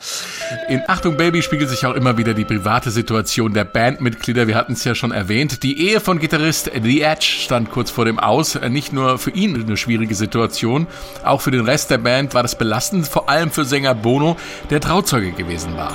In 0.67 0.83
Achtung 0.87 1.17
Baby 1.17 1.41
spiegelt 1.41 1.69
sich 1.69 1.85
auch 1.85 1.95
immer 1.95 2.17
wieder 2.17 2.35
die 2.35 2.45
private 2.45 2.91
Situation 2.91 3.53
der 3.53 3.63
Bandmitglieder. 3.63 4.47
Wir 4.47 4.55
hatten 4.55 4.73
es 4.73 4.83
ja 4.83 4.93
schon 4.93 5.11
erwähnt. 5.11 5.63
Die 5.63 5.89
Ehe 5.89 5.99
von 5.99 6.19
Gitarrist 6.19 6.71
The 6.81 7.01
Edge 7.01 7.25
stand 7.25 7.71
kurz 7.71 7.89
vor 7.89 8.05
dem 8.05 8.19
Aus. 8.19 8.59
Nicht 8.69 8.93
nur 8.93 9.17
für 9.17 9.31
ihn 9.31 9.59
eine 9.59 9.77
schwierige 9.77 10.13
Situation, 10.13 10.85
auch 11.23 11.41
für 11.41 11.51
den 11.51 11.65
Rest 11.65 11.89
der 11.89 11.97
Band 11.97 12.35
war 12.35 12.43
das 12.43 12.55
belastend, 12.55 13.07
vor 13.07 13.29
allem 13.29 13.49
für 13.51 13.65
Sänger 13.65 13.95
Bono, 13.95 14.37
der 14.69 14.79
Trauzeuge 14.79 15.31
gewesen 15.31 15.75
war. 15.75 15.93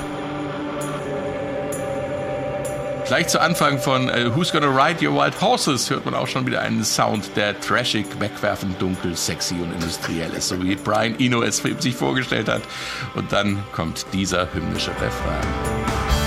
Gleich 3.07 3.29
zu 3.29 3.39
Anfang 3.39 3.79
von 3.79 4.09
äh, 4.09 4.35
Who's 4.35 4.51
Gonna 4.51 4.67
Ride 4.67 5.07
Your 5.07 5.15
Wild 5.15 5.39
Horses 5.43 5.91
hört 5.91 6.07
man 6.07 6.15
auch 6.15 6.27
schon 6.27 6.47
wieder 6.47 6.63
einen 6.63 6.85
Sound, 6.85 7.37
der 7.37 7.61
trashig, 7.61 8.07
wegwerfend, 8.19 8.81
dunkel, 8.81 9.15
sexy 9.15 9.57
und 9.57 9.73
industriell 9.75 10.33
ist, 10.33 10.49
so 10.49 10.63
wie 10.63 10.75
Brian 10.75 11.15
Eno 11.19 11.43
es 11.43 11.59
sich 11.59 11.95
vorgestellt 11.95 12.49
hat. 12.49 12.63
Und 13.15 13.31
dann 13.31 13.63
kommt 13.73 14.07
dieser 14.15 14.53
hymnische 14.55 14.91
Refrain. 14.93 16.24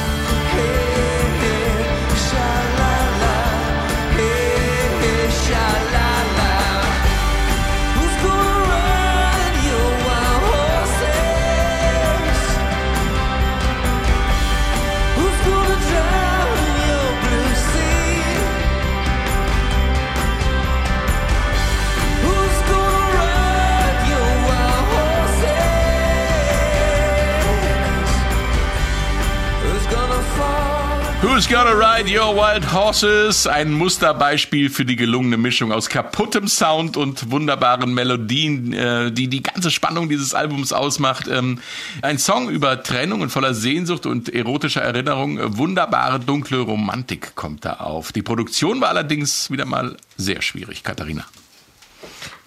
Who's 31.37 31.47
Gonna 31.47 31.73
Ride 31.73 32.09
Your 32.09 32.35
Wild 32.35 32.73
Horses? 32.73 33.45
Ein 33.45 33.71
Musterbeispiel 33.71 34.71
für 34.71 34.85
die 34.85 34.95
gelungene 34.95 35.37
Mischung 35.37 35.71
aus 35.71 35.87
kaputtem 35.87 36.47
Sound 36.47 36.97
und 36.97 37.29
wunderbaren 37.29 37.93
Melodien, 37.93 38.73
äh, 38.73 39.11
die 39.11 39.27
die 39.27 39.43
ganze 39.43 39.69
Spannung 39.69 40.09
dieses 40.09 40.33
Albums 40.33 40.73
ausmacht. 40.73 41.27
Ähm, 41.27 41.59
ein 42.01 42.17
Song 42.17 42.49
über 42.49 42.81
Trennung 42.81 43.21
und 43.21 43.29
voller 43.29 43.53
Sehnsucht 43.53 44.07
und 44.07 44.29
erotischer 44.29 44.81
Erinnerung. 44.81 45.59
Wunderbare 45.59 46.19
dunkle 46.19 46.57
Romantik 46.61 47.35
kommt 47.35 47.65
da 47.65 47.73
auf. 47.73 48.11
Die 48.11 48.23
Produktion 48.23 48.81
war 48.81 48.89
allerdings 48.89 49.51
wieder 49.51 49.65
mal 49.65 49.95
sehr 50.17 50.41
schwierig, 50.41 50.83
Katharina. 50.83 51.23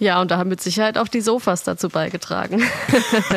Ja, 0.01 0.21
und 0.21 0.33
da 0.33 0.39
haben 0.39 0.49
mit 0.49 0.63
Sicherheit 0.63 0.99
auch 0.99 1.07
die 1.07 1.21
Sofas 1.21 1.63
dazu 1.63 1.91
beigetragen. 1.91 2.65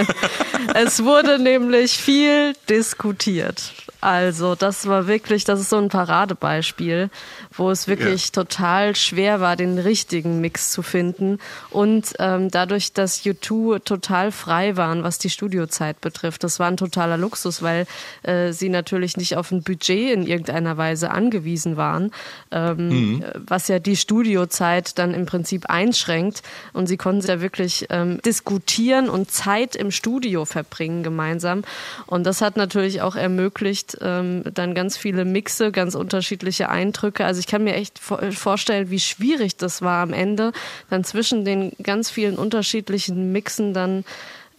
es 0.74 1.04
wurde 1.04 1.38
nämlich 1.38 1.92
viel 1.92 2.56
diskutiert. 2.68 3.72
Also, 4.04 4.56
das 4.56 4.86
war 4.86 5.08
wirklich, 5.08 5.46
das 5.46 5.62
ist 5.62 5.70
so 5.70 5.78
ein 5.78 5.88
Paradebeispiel, 5.88 7.10
wo 7.54 7.72
es 7.72 7.88
wirklich 7.88 8.26
ja. 8.26 8.44
total 8.44 8.98
schwer 8.98 9.40
war, 9.40 9.56
den 9.56 9.80
richtigen 9.80 10.42
Mix 10.42 10.72
zu 10.72 10.82
finden. 10.82 11.40
Und 11.70 12.14
ähm, 12.20 12.52
dadurch, 12.52 12.92
dass 12.92 13.24
U2 13.24 13.82
total 13.82 14.34
frei 14.34 14.76
waren, 14.76 15.04
was 15.04 15.20
die 15.20 15.30
Studiozeit 15.30 16.02
betrifft, 16.02 16.44
das 16.44 16.60
war 16.60 16.68
ein 16.68 16.76
totaler 16.76 17.16
Luxus, 17.16 17.62
weil 17.62 17.88
äh, 18.24 18.52
sie 18.52 18.68
natürlich 18.68 19.16
nicht 19.16 19.38
auf 19.38 19.52
ein 19.52 19.64
Budget 19.64 20.14
in 20.14 20.28
irgendeiner 20.28 20.76
Weise 20.76 21.10
angewiesen 21.12 21.78
waren, 21.78 22.12
ähm, 22.52 22.90
mhm. 22.90 23.26
was 23.48 23.70
ja 23.70 23.80
die 23.80 23.96
Studiozeit 23.96 25.00
dann 25.00 25.14
im 25.14 25.26
Prinzip 25.26 25.70
einschränkt. 25.70 26.44
Und 26.74 26.88
sie 26.88 26.98
konnten 26.98 27.26
ja 27.26 27.40
wirklich 27.40 27.88
ähm, 27.90 28.22
diskutieren 28.26 29.08
und 29.08 29.32
Zeit 29.32 29.78
im 29.78 29.92
Studio 29.92 30.44
verbringen 30.44 31.04
gemeinsam. 31.04 31.64
Und 32.06 32.26
das 32.26 32.42
hat 32.42 32.58
natürlich 32.58 33.02
auch 33.02 33.16
ermöglicht, 33.16 33.93
ähm, 34.02 34.44
dann 34.54 34.74
ganz 34.74 34.98
viele 34.98 35.26
Mixe, 35.26 35.72
ganz 35.72 35.96
unterschiedliche 35.96 36.70
Eindrücke. 36.70 37.26
Also 37.26 37.40
ich 37.40 37.48
kann 37.48 37.64
mir 37.64 37.76
echt 37.76 38.00
vorstellen, 38.00 38.90
wie 38.90 39.00
schwierig 39.00 39.58
das 39.58 39.82
war 39.82 40.04
am 40.04 40.14
Ende, 40.14 40.52
dann 40.90 41.04
zwischen 41.04 41.46
den 41.46 41.72
ganz 41.82 42.10
vielen 42.10 42.38
unterschiedlichen 42.38 43.32
Mixen 43.32 43.74
dann 43.74 44.06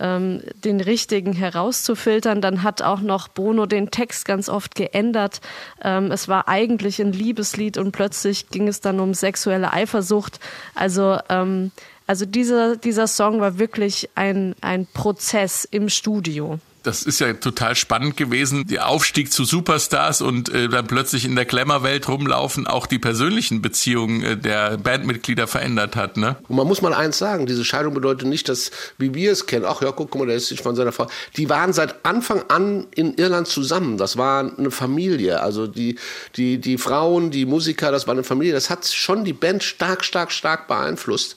ähm, 0.01 0.43
den 0.65 0.81
richtigen 0.81 1.33
herauszufiltern. 1.33 2.41
Dann 2.41 2.63
hat 2.63 2.83
auch 2.83 3.01
noch 3.01 3.29
Bono 3.29 3.67
den 3.67 3.91
Text 3.91 4.25
ganz 4.25 4.49
oft 4.49 4.75
geändert. 4.75 5.41
Ähm, 5.83 6.11
es 6.11 6.29
war 6.29 6.49
eigentlich 6.49 7.01
ein 7.01 7.13
Liebeslied 7.13 7.79
und 7.79 7.93
plötzlich 7.93 8.49
ging 8.51 8.69
es 8.69 8.81
dann 8.81 9.01
um 9.01 9.15
sexuelle 9.15 9.73
Eifersucht. 9.73 10.41
Also 10.75 11.19
ähm, 11.29 11.71
also 12.07 12.27
dieser, 12.27 12.77
dieser 12.77 13.07
Song 13.07 13.41
war 13.41 13.59
wirklich 13.59 14.11
ein, 14.15 14.55
ein 14.61 14.87
Prozess 14.87 15.65
im 15.65 15.89
Studio 15.89 16.59
das 16.85 17.03
ist 17.03 17.19
ja 17.19 17.33
total 17.33 17.75
spannend 17.75 18.17
gewesen, 18.17 18.67
der 18.67 18.89
Aufstieg 18.89 19.33
zu 19.33 19.45
Superstars 19.45 20.21
und 20.21 20.51
äh, 20.51 20.69
dann 20.69 20.87
plötzlich 20.87 21.25
in 21.25 21.35
der 21.35 21.47
Glamour-Welt 21.47 22.09
rumlaufen, 22.09 22.67
auch 22.67 22.87
die 22.87 22.99
persönlichen 22.99 23.63
Beziehungen 23.63 24.23
äh, 24.23 24.37
der 24.37 24.77
Bandmitglieder 24.77 25.47
verändert 25.47 25.97
hat. 25.97 26.17
Ne? 26.17 26.37
Und 26.47 26.57
man 26.57 26.67
muss 26.67 26.83
mal 26.83 26.95
eins 26.95 27.19
sagen, 27.19 27.47
diese 27.47 27.65
Scheidung 27.65 27.95
bedeutet 27.95 28.29
nicht, 28.29 28.49
dass, 28.49 28.71
wie 28.99 29.15
wir 29.15 29.33
es 29.33 29.47
kennen, 29.47 29.65
ach 29.67 29.83
ja, 29.83 29.93
guck 29.93 30.15
mal, 30.15 30.27
der 30.27 30.37
ist 30.37 30.49
sich 30.49 30.61
von 30.61 30.77
seiner 30.77 30.93
Frau, 30.93 31.09
die 31.37 31.49
waren 31.49 31.73
seit 31.73 32.05
Anfang 32.05 32.43
an 32.49 32.87
in 32.95 33.15
Irland 33.15 33.49
zusammen, 33.49 33.97
das 33.97 34.17
war 34.17 34.53
eine 34.57 34.71
Familie, 34.71 35.41
also 35.41 35.67
die, 35.67 35.99
die, 36.37 36.59
die 36.59 36.77
Frauen, 36.77 37.31
die 37.31 37.47
Musiker, 37.47 37.91
das 37.91 38.07
war 38.07 38.13
eine 38.13 38.25
Familie, 38.25 38.53
das 38.53 38.69
hat 38.69 38.87
schon 38.87 39.25
die 39.25 39.33
Band 39.33 39.65
stark, 39.65 40.05
stark, 40.05 40.33
stark 40.33 40.69
beeinflusst 40.69 41.37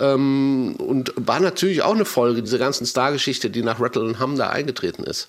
ähm, 0.00 0.74
und 0.78 1.12
war 1.16 1.40
natürlich 1.40 1.82
auch 1.82 1.94
eine 1.94 2.04
Folge 2.04 2.42
dieser 2.42 2.58
ganzen 2.58 2.86
Stargeschichte, 2.86 3.50
die 3.50 3.62
nach 3.62 3.80
Rattle 3.80 4.02
und 4.02 4.20
Hum 4.20 4.36
da 4.36 4.48
eingetreten 4.48 5.04
ist. 5.04 5.28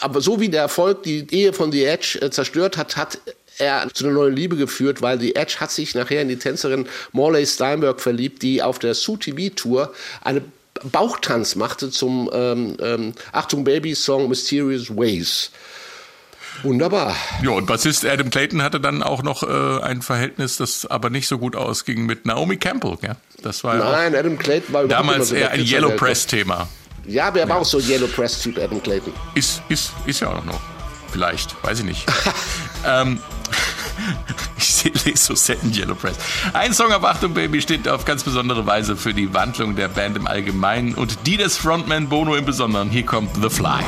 Aber 0.00 0.20
so 0.20 0.40
wie 0.40 0.48
der 0.48 0.62
Erfolg 0.62 1.02
die 1.04 1.26
Ehe 1.30 1.52
von 1.52 1.72
The 1.72 1.84
Edge 1.84 2.18
äh, 2.20 2.30
zerstört 2.30 2.76
hat, 2.76 2.96
hat 2.96 3.18
er 3.58 3.88
zu 3.92 4.04
einer 4.04 4.14
neuen 4.14 4.34
Liebe 4.34 4.56
geführt, 4.56 5.02
weil 5.02 5.20
The 5.20 5.36
Edge 5.36 5.56
hat 5.60 5.70
sich 5.70 5.94
nachher 5.94 6.22
in 6.22 6.28
die 6.28 6.38
Tänzerin 6.38 6.86
Morley 7.12 7.46
Steinberg 7.46 8.00
verliebt, 8.00 8.42
die 8.42 8.62
auf 8.62 8.78
der 8.78 8.94
Sue 8.94 9.18
TV 9.18 9.54
Tour 9.54 9.92
eine 10.22 10.42
Bauchtanz 10.90 11.54
machte 11.54 11.90
zum 11.90 12.30
ähm, 12.32 12.76
ähm, 12.80 13.14
Achtung 13.32 13.64
Baby 13.64 13.94
Song 13.94 14.28
Mysterious 14.28 14.90
Ways. 14.90 15.50
Wunderbar. 16.62 17.16
Ja, 17.42 17.50
und 17.50 17.66
Bassist 17.66 18.04
Adam 18.04 18.30
Clayton 18.30 18.62
hatte 18.62 18.80
dann 18.80 19.02
auch 19.02 19.22
noch 19.22 19.42
äh, 19.42 19.82
ein 19.82 20.02
Verhältnis, 20.02 20.56
das 20.58 20.86
aber 20.86 21.10
nicht 21.10 21.26
so 21.26 21.38
gut 21.38 21.56
ausging 21.56 22.06
mit 22.06 22.26
Naomi 22.26 22.56
Campbell. 22.56 22.98
Ja? 23.02 23.16
Das 23.42 23.64
war 23.64 23.76
Nein, 23.76 24.14
Adam 24.14 24.38
Clayton 24.38 24.72
war 24.72 24.84
damals 24.84 25.32
eher 25.32 25.50
ein 25.50 25.64
Yellow 25.64 25.90
Press 25.90 26.26
Thema. 26.26 26.68
Ja, 27.06 27.28
aber 27.28 27.40
er 27.40 27.48
war 27.48 27.56
ja. 27.56 27.62
auch 27.62 27.66
so 27.66 27.80
Yellow 27.80 28.06
Press-Typ, 28.06 28.58
Adam 28.58 28.82
Clayton. 28.82 29.12
Ist, 29.34 29.62
ist, 29.68 29.92
ist 30.06 30.20
ja 30.20 30.28
auch 30.28 30.44
noch. 30.44 30.60
Vielleicht, 31.10 31.62
weiß 31.64 31.80
ich 31.80 31.84
nicht. 31.84 32.06
ähm, 32.86 33.20
ich 34.56 34.84
lese 35.04 35.16
so 35.16 35.34
selten 35.34 35.72
Yellow 35.72 35.94
Press. 35.94 36.16
Ein 36.52 36.72
Song 36.72 36.92
auf 36.92 37.04
Achtung 37.04 37.34
Baby 37.34 37.60
steht 37.60 37.88
auf 37.88 38.04
ganz 38.04 38.22
besondere 38.22 38.66
Weise 38.66 38.96
für 38.96 39.12
die 39.12 39.34
Wandlung 39.34 39.76
der 39.76 39.88
Band 39.88 40.16
im 40.16 40.26
Allgemeinen 40.26 40.94
und 40.94 41.26
die 41.26 41.36
des 41.36 41.56
Frontman 41.56 42.08
Bono 42.08 42.36
im 42.36 42.44
Besonderen. 42.44 42.88
Hier 42.88 43.04
kommt 43.04 43.30
The 43.42 43.50
Fly. 43.50 43.82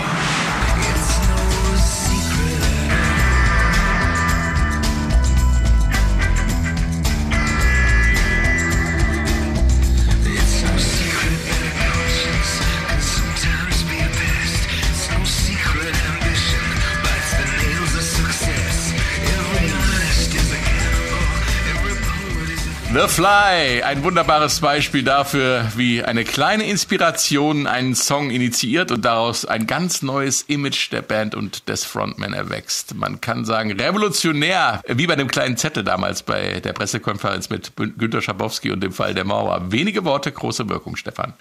The 22.94 23.08
Fly, 23.08 23.82
ein 23.82 24.04
wunderbares 24.04 24.60
Beispiel 24.60 25.02
dafür, 25.02 25.66
wie 25.74 26.04
eine 26.04 26.22
kleine 26.22 26.62
Inspiration 26.70 27.66
einen 27.66 27.96
Song 27.96 28.30
initiiert 28.30 28.92
und 28.92 29.04
daraus 29.04 29.44
ein 29.44 29.66
ganz 29.66 30.02
neues 30.02 30.42
Image 30.42 30.92
der 30.92 31.02
Band 31.02 31.34
und 31.34 31.68
des 31.68 31.84
Frontman 31.84 32.34
erwächst. 32.34 32.94
Man 32.94 33.20
kann 33.20 33.44
sagen, 33.44 33.72
revolutionär, 33.72 34.80
wie 34.86 35.08
bei 35.08 35.16
dem 35.16 35.26
kleinen 35.26 35.56
Zettel 35.56 35.82
damals 35.82 36.22
bei 36.22 36.60
der 36.60 36.72
Pressekonferenz 36.72 37.50
mit 37.50 37.72
Günter 37.76 38.22
Schabowski 38.22 38.70
und 38.70 38.80
dem 38.80 38.92
Fall 38.92 39.12
der 39.12 39.24
Mauer. 39.24 39.72
Wenige 39.72 40.04
Worte, 40.04 40.30
große 40.30 40.68
Wirkung, 40.68 40.94
Stefan. 40.94 41.34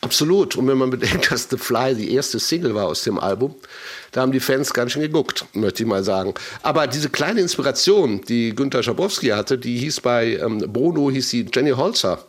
Absolut. 0.00 0.54
Und 0.56 0.68
wenn 0.68 0.78
man 0.78 0.90
bedenkt, 0.90 1.30
dass 1.32 1.48
The 1.50 1.56
Fly 1.56 1.94
die 1.94 2.14
erste 2.14 2.38
Single 2.38 2.74
war 2.74 2.86
aus 2.86 3.02
dem 3.02 3.18
Album, 3.18 3.54
da 4.12 4.22
haben 4.22 4.32
die 4.32 4.40
Fans 4.40 4.72
ganz 4.72 4.92
schön 4.92 5.02
geguckt, 5.02 5.44
möchte 5.54 5.82
ich 5.82 5.88
mal 5.88 6.04
sagen. 6.04 6.34
Aber 6.62 6.86
diese 6.86 7.10
kleine 7.10 7.40
Inspiration, 7.40 8.20
die 8.22 8.54
Günter 8.54 8.82
Schabowski 8.82 9.28
hatte, 9.28 9.58
die 9.58 9.78
hieß 9.78 10.00
bei 10.00 10.36
ähm, 10.36 10.62
Bono, 10.68 11.10
hieß 11.10 11.28
sie 11.28 11.46
Jenny 11.52 11.70
Holzer. 11.70 12.24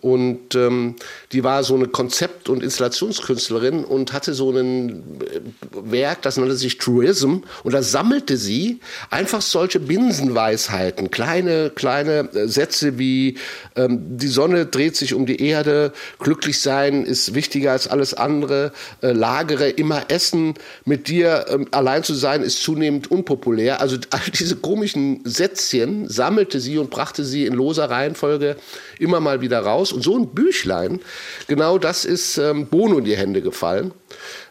Und 0.00 0.54
ähm, 0.54 0.94
die 1.32 1.42
war 1.42 1.64
so 1.64 1.74
eine 1.74 1.88
Konzept- 1.88 2.48
und 2.48 2.62
Installationskünstlerin 2.62 3.84
und 3.84 4.12
hatte 4.12 4.32
so 4.32 4.50
ein 4.50 5.20
äh, 5.20 5.40
Werk, 5.72 6.22
das 6.22 6.36
nannte 6.36 6.54
sich 6.56 6.78
Truism. 6.78 7.38
Und 7.64 7.72
da 7.72 7.82
sammelte 7.82 8.36
sie 8.36 8.80
einfach 9.10 9.42
solche 9.42 9.80
Binsenweisheiten, 9.80 11.10
kleine, 11.10 11.70
kleine 11.74 12.28
äh, 12.32 12.48
Sätze 12.48 12.98
wie 12.98 13.38
ähm, 13.76 14.18
die 14.18 14.28
Sonne 14.28 14.66
dreht 14.66 14.96
sich 14.96 15.14
um 15.14 15.26
die 15.26 15.42
Erde, 15.42 15.92
glücklich 16.18 16.60
sein 16.60 17.04
ist 17.04 17.34
wichtiger 17.34 17.72
als 17.72 17.88
alles 17.88 18.14
andere, 18.14 18.72
äh, 19.02 19.12
lagere 19.12 19.68
immer 19.68 20.10
Essen, 20.10 20.54
mit 20.84 21.08
dir 21.08 21.46
ähm, 21.48 21.66
allein 21.70 22.04
zu 22.04 22.14
sein 22.14 22.42
ist 22.42 22.62
zunehmend 22.62 23.10
unpopulär. 23.10 23.80
Also 23.80 23.96
all 24.10 24.20
diese 24.38 24.56
komischen 24.56 25.20
Sätzchen 25.24 26.08
sammelte 26.08 26.60
sie 26.60 26.78
und 26.78 26.90
brachte 26.90 27.24
sie 27.24 27.46
in 27.46 27.54
loser 27.54 27.90
Reihenfolge 27.90 28.56
immer 28.98 29.20
mal 29.20 29.40
wieder 29.40 29.60
raus. 29.60 29.87
Und 29.92 30.02
so 30.02 30.16
ein 30.16 30.28
Büchlein, 30.28 31.00
genau 31.46 31.78
das 31.78 32.04
ist 32.04 32.38
ähm, 32.38 32.66
Bono 32.66 32.98
in 32.98 33.04
die 33.04 33.16
Hände 33.16 33.42
gefallen. 33.42 33.92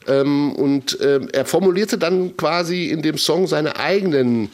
Ähm, 0.07 0.53
und 0.53 0.97
ähm, 1.01 1.29
er 1.31 1.45
formulierte 1.45 1.97
dann 1.97 2.37
quasi 2.37 2.87
in 2.89 3.01
dem 3.01 3.17
Song 3.17 3.47
seine 3.47 3.77
eigenen 3.77 4.49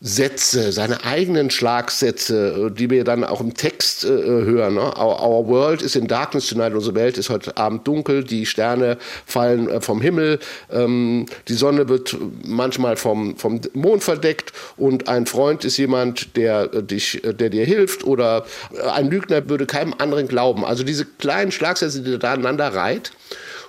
Sätze, 0.00 0.70
seine 0.70 1.04
eigenen 1.04 1.50
Schlagsätze, 1.50 2.70
die 2.70 2.88
wir 2.88 3.02
dann 3.02 3.24
auch 3.24 3.40
im 3.40 3.54
Text 3.54 4.04
äh, 4.04 4.08
hören. 4.08 4.74
Ne? 4.74 4.80
Our, 4.80 5.20
our, 5.20 5.48
world 5.48 5.82
is 5.82 5.96
in 5.96 6.06
darkness 6.06 6.46
tonight. 6.46 6.72
Unsere 6.72 6.94
Welt 6.94 7.18
ist 7.18 7.30
heute 7.30 7.56
Abend 7.56 7.86
dunkel. 7.86 8.22
Die 8.22 8.46
Sterne 8.46 8.96
fallen 9.26 9.68
äh, 9.68 9.80
vom 9.80 10.00
Himmel. 10.00 10.38
Ähm, 10.70 11.26
die 11.48 11.54
Sonne 11.54 11.88
wird 11.88 12.16
manchmal 12.44 12.96
vom, 12.96 13.36
vom 13.36 13.60
Mond 13.72 14.04
verdeckt. 14.04 14.52
Und 14.76 15.08
ein 15.08 15.26
Freund 15.26 15.64
ist 15.64 15.76
jemand, 15.78 16.36
der 16.36 16.72
äh, 16.72 16.82
dich, 16.82 17.24
äh, 17.24 17.34
der 17.34 17.50
dir 17.50 17.64
hilft. 17.64 18.04
Oder 18.04 18.46
äh, 18.72 18.88
ein 18.90 19.10
Lügner 19.10 19.48
würde 19.48 19.66
keinem 19.66 19.94
anderen 19.98 20.28
glauben. 20.28 20.64
Also 20.64 20.84
diese 20.84 21.06
kleinen 21.06 21.50
Schlagsätze, 21.50 22.02
die 22.02 22.18
da 22.18 22.34
aneinander 22.34 22.72
reiht. 22.72 23.12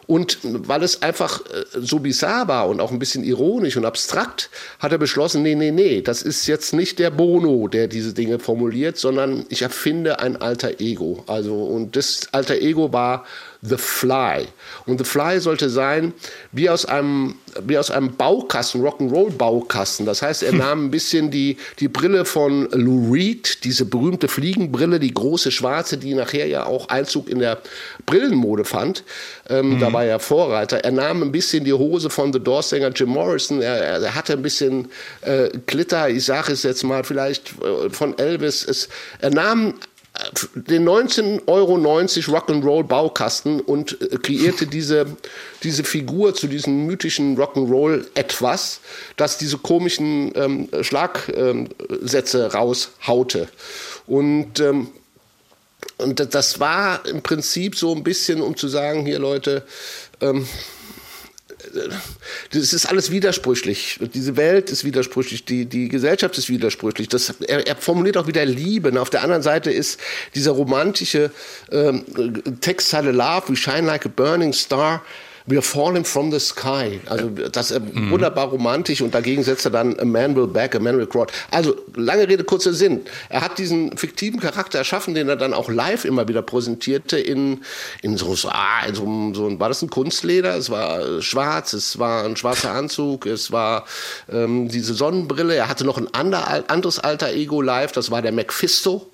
Und 0.10 0.40
weil 0.42 0.82
es 0.82 1.04
einfach 1.04 1.42
äh, 1.42 1.66
so 1.80 2.00
bizarr 2.00 2.48
war 2.48 2.68
und 2.68 2.82
auch 2.82 2.92
ein 2.92 2.98
bisschen 2.98 3.24
ironisch 3.24 3.78
und 3.78 3.86
abstrakt, 3.86 4.50
hat 4.80 4.92
er 4.92 4.98
beschlossen, 4.98 5.44
nee, 5.44 5.54
nee, 5.54 5.70
nee, 5.70 6.02
das 6.02 6.24
ist 6.24 6.48
jetzt 6.48 6.74
nicht 6.74 6.98
der 6.98 7.12
Bono, 7.12 7.68
der 7.68 7.88
diese 7.88 8.16
Dinge 8.16 8.40
formuliert, 8.40 8.98
sondern 8.98 9.46
ich 9.50 9.62
erfinde 9.62 10.18
ein 10.20 10.36
alter 10.36 10.80
Ego. 10.82 11.24
Also, 11.28 11.64
und 11.64 11.96
das 11.96 12.28
alter 12.32 12.56
Ego 12.56 12.92
war 12.92 13.24
The 13.62 13.76
Fly. 13.78 14.48
Und 14.86 15.00
The 15.00 15.04
Fly 15.04 15.40
sollte 15.42 15.70
sein 15.70 16.14
wie 16.54 16.70
aus 16.70 16.86
einem, 16.86 17.36
wie 17.62 17.78
aus 17.78 17.92
einem 17.92 18.16
Baukasten, 18.16 18.82
Rock'n'Roll-Baukasten. 18.82 20.06
Das 20.06 20.22
heißt, 20.22 20.44
er 20.44 20.54
nahm 20.54 20.86
ein 20.86 20.92
bisschen 20.92 21.30
die, 21.30 21.58
die 21.80 21.90
Brille 21.90 22.24
von 22.24 22.70
Lou 22.72 23.12
Reed, 23.12 23.66
diese 23.66 23.84
berühmte 23.84 24.30
Fliegenbrille, 24.30 25.00
die 25.00 25.14
große 25.14 25.52
schwarze, 25.52 25.98
die 25.98 26.14
nachher 26.14 26.48
ja 26.48 26.66
auch 26.66 26.88
Einzug 26.88 27.28
in 27.28 27.40
der 27.40 27.60
Brillenmode 28.06 28.64
fand. 28.64 29.04
Ähm, 29.50 29.76
mhm. 29.76 29.80
Da 29.80 29.92
war 29.92 30.06
er 30.06 30.20
Vorreiter. 30.20 30.78
Er 30.78 30.92
nahm 30.92 31.22
ein 31.22 31.32
bisschen 31.34 31.66
die 31.66 31.74
Hose 31.74 32.10
von 32.10 32.32
The 32.32 32.40
Doors-Sänger 32.40 32.92
Jim 32.96 33.10
Morrison. 33.10 33.62
Er, 33.62 33.76
er, 33.76 34.16
hatte 34.16 34.34
ein 34.34 34.42
bisschen 34.42 34.88
äh, 35.22 35.50
Glitter, 35.66 36.10
ich 36.10 36.24
sage 36.24 36.54
es 36.54 36.64
jetzt 36.64 36.84
mal 36.84 37.04
vielleicht 37.04 37.54
äh, 37.62 37.90
von 37.90 38.18
Elvis. 38.18 38.66
Es, 38.66 38.88
er 39.20 39.32
nahm 39.32 39.74
den 40.54 40.88
19,90 40.88 41.48
Euro 41.48 41.76
Rock'n'Roll 41.76 42.84
Baukasten 42.84 43.60
und 43.62 44.02
äh, 44.02 44.18
kreierte 44.18 44.68
diese, 44.68 45.06
diese 45.64 45.84
Figur 45.84 46.34
zu 46.34 46.48
diesem 46.48 46.86
mythischen 46.86 47.38
Rock'n'Roll 47.38 48.06
etwas, 48.16 48.82
das 49.18 49.38
diese 49.38 49.58
komischen 49.58 50.32
ähm, 50.36 50.70
Schlagsätze 50.82 52.44
ähm, 52.44 52.52
raushaute. 52.52 53.50
Und, 54.08 54.60
ähm, 54.60 54.88
und 55.98 56.34
das 56.34 56.60
war 56.60 57.06
im 57.06 57.22
Prinzip 57.22 57.76
so 57.76 57.94
ein 57.94 58.04
bisschen, 58.04 58.42
um 58.42 58.56
zu 58.58 58.68
sagen, 58.68 59.06
hier 59.06 59.20
Leute, 59.20 59.64
ähm, 60.22 60.48
das 62.52 62.74
ist 62.74 62.86
alles 62.86 63.12
widersprüchlich. 63.12 64.00
Diese 64.14 64.38
Welt 64.38 64.70
ist 64.70 64.84
widersprüchlich, 64.84 65.46
die, 65.46 65.66
die 65.66 65.90
Gesellschaft 65.90 66.38
ist 66.38 66.50
widersprüchlich. 66.50 67.10
Das, 67.10 67.36
er, 67.48 67.68
er 67.68 67.76
formuliert 67.76 68.18
auch 68.18 68.28
wieder 68.28 68.46
Liebe. 68.46 68.90
Und 68.90 68.98
auf 68.98 69.10
der 69.10 69.24
anderen 69.24 69.44
Seite 69.44 69.72
ist 69.72 70.00
dieser 70.36 70.52
romantische 70.52 71.32
ähm, 71.72 72.06
Textzeile 72.62 73.12
Love, 73.12 73.50
we 73.50 73.56
shine 73.56 73.86
like 73.86 74.06
a 74.06 74.10
burning 74.10 74.54
star. 74.54 75.04
We're 75.50 75.64
falling 75.64 76.06
from 76.06 76.32
the 76.32 76.40
sky. 76.40 77.02
Also 77.08 77.30
das 77.30 77.72
ist 77.72 77.80
mhm. 77.82 78.12
wunderbar 78.12 78.50
romantisch 78.50 79.02
und 79.02 79.16
dagegen 79.16 79.44
setzt 79.44 79.66
er 79.66 79.72
dann 79.72 80.00
A 80.00 80.06
Man 80.06 80.36
Will 80.36 80.46
Back, 80.46 80.76
A 80.76 80.80
Man 80.80 80.96
Will 80.96 81.08
Crawl. 81.08 81.26
Also 81.50 81.76
lange 81.96 82.28
Rede, 82.28 82.44
kurzer 82.44 82.72
Sinn. 82.72 83.02
Er 83.30 83.42
hat 83.42 83.58
diesen 83.58 83.98
fiktiven 83.98 84.40
Charakter 84.40 84.78
erschaffen, 84.78 85.16
den 85.16 85.28
er 85.28 85.38
dann 85.38 85.54
auch 85.54 85.70
live 85.70 86.06
immer 86.06 86.28
wieder 86.28 86.44
präsentierte 86.44 87.20
in, 87.20 87.64
in 88.04 88.16
so, 88.16 88.36
ah, 88.50 88.86
in 88.88 88.94
so, 88.94 89.34
so 89.34 89.60
war 89.60 89.70
das 89.70 89.82
ein 89.82 89.90
Kunstleder? 89.90 90.56
Es 90.56 90.70
war 90.70 91.20
schwarz, 91.22 91.74
es 91.74 91.98
war 91.98 92.26
ein 92.26 92.36
schwarzer 92.36 92.72
Anzug, 92.72 93.26
es 93.26 93.52
war 93.52 93.86
ähm, 94.32 94.68
diese 94.68 94.94
Sonnenbrille. 94.94 95.56
Er 95.56 95.68
hatte 95.68 95.84
noch 95.84 95.98
ein 95.98 96.14
anderes 96.14 97.00
alter 97.00 97.34
Ego 97.34 97.62
live, 97.64 97.92
das 97.92 98.12
war 98.12 98.22
der 98.22 98.32
Mephisto. 98.32 99.10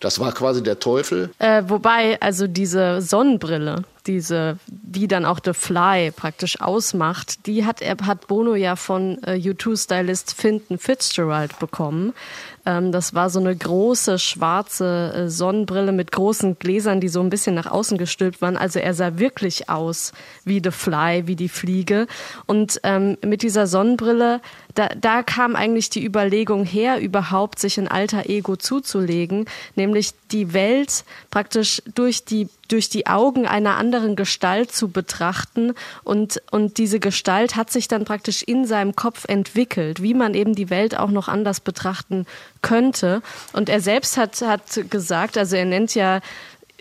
Das 0.00 0.20
war 0.20 0.32
quasi 0.32 0.62
der 0.62 0.78
Teufel. 0.78 1.30
Äh, 1.38 1.62
wobei, 1.68 2.20
also 2.20 2.46
diese 2.46 3.00
Sonnenbrille, 3.00 3.82
diese, 4.06 4.58
die 4.66 5.08
dann 5.08 5.24
auch 5.24 5.40
The 5.44 5.52
Fly 5.52 6.10
praktisch 6.10 6.60
ausmacht, 6.60 7.46
die 7.46 7.64
hat, 7.64 7.80
hat 7.82 8.26
Bono 8.26 8.54
ja 8.54 8.76
von 8.76 9.22
äh, 9.22 9.32
U2-Stylist 9.34 10.34
Finton 10.34 10.78
Fitzgerald 10.78 11.58
bekommen. 11.58 12.14
Ähm, 12.66 12.92
das 12.92 13.14
war 13.14 13.30
so 13.30 13.38
eine 13.38 13.54
große 13.54 14.18
schwarze 14.18 15.12
äh, 15.14 15.28
Sonnenbrille 15.28 15.92
mit 15.92 16.12
großen 16.12 16.58
Gläsern, 16.58 17.00
die 17.00 17.08
so 17.08 17.20
ein 17.20 17.30
bisschen 17.30 17.54
nach 17.54 17.70
außen 17.70 17.96
gestülpt 17.96 18.42
waren. 18.42 18.56
Also 18.56 18.80
er 18.80 18.92
sah 18.92 19.18
wirklich 19.18 19.70
aus 19.70 20.12
wie 20.44 20.60
The 20.62 20.72
Fly, 20.72 21.26
wie 21.26 21.36
die 21.36 21.48
Fliege. 21.48 22.06
Und 22.46 22.80
ähm, 22.82 23.16
mit 23.24 23.42
dieser 23.42 23.66
Sonnenbrille, 23.66 24.40
da, 24.74 24.88
da 24.88 25.22
kam 25.22 25.56
eigentlich 25.56 25.88
die 25.88 26.04
Überlegung 26.04 26.64
her, 26.64 27.00
überhaupt 27.00 27.60
sich 27.60 27.78
ein 27.78 27.88
alter 27.88 28.28
Ego 28.28 28.56
zuzulegen, 28.56 29.46
nämlich 29.76 30.10
die 30.32 30.52
Welt 30.52 31.04
praktisch 31.30 31.82
durch 31.94 32.24
die 32.24 32.48
durch 32.68 32.88
die 32.88 33.06
Augen 33.06 33.46
einer 33.46 33.76
anderen 33.76 34.16
Gestalt 34.16 34.72
zu 34.72 34.88
betrachten 34.88 35.72
und, 36.04 36.42
und 36.50 36.78
diese 36.78 37.00
Gestalt 37.00 37.54
hat 37.56 37.70
sich 37.70 37.86
dann 37.88 38.04
praktisch 38.04 38.42
in 38.42 38.64
seinem 38.64 38.96
Kopf 38.96 39.24
entwickelt, 39.28 40.02
wie 40.02 40.14
man 40.14 40.34
eben 40.34 40.54
die 40.54 40.70
Welt 40.70 40.98
auch 40.98 41.10
noch 41.10 41.28
anders 41.28 41.60
betrachten 41.60 42.26
könnte. 42.62 43.22
Und 43.52 43.68
er 43.68 43.80
selbst 43.80 44.16
hat, 44.16 44.40
hat 44.40 44.90
gesagt, 44.90 45.38
also 45.38 45.56
er 45.56 45.64
nennt 45.64 45.94
ja 45.94 46.20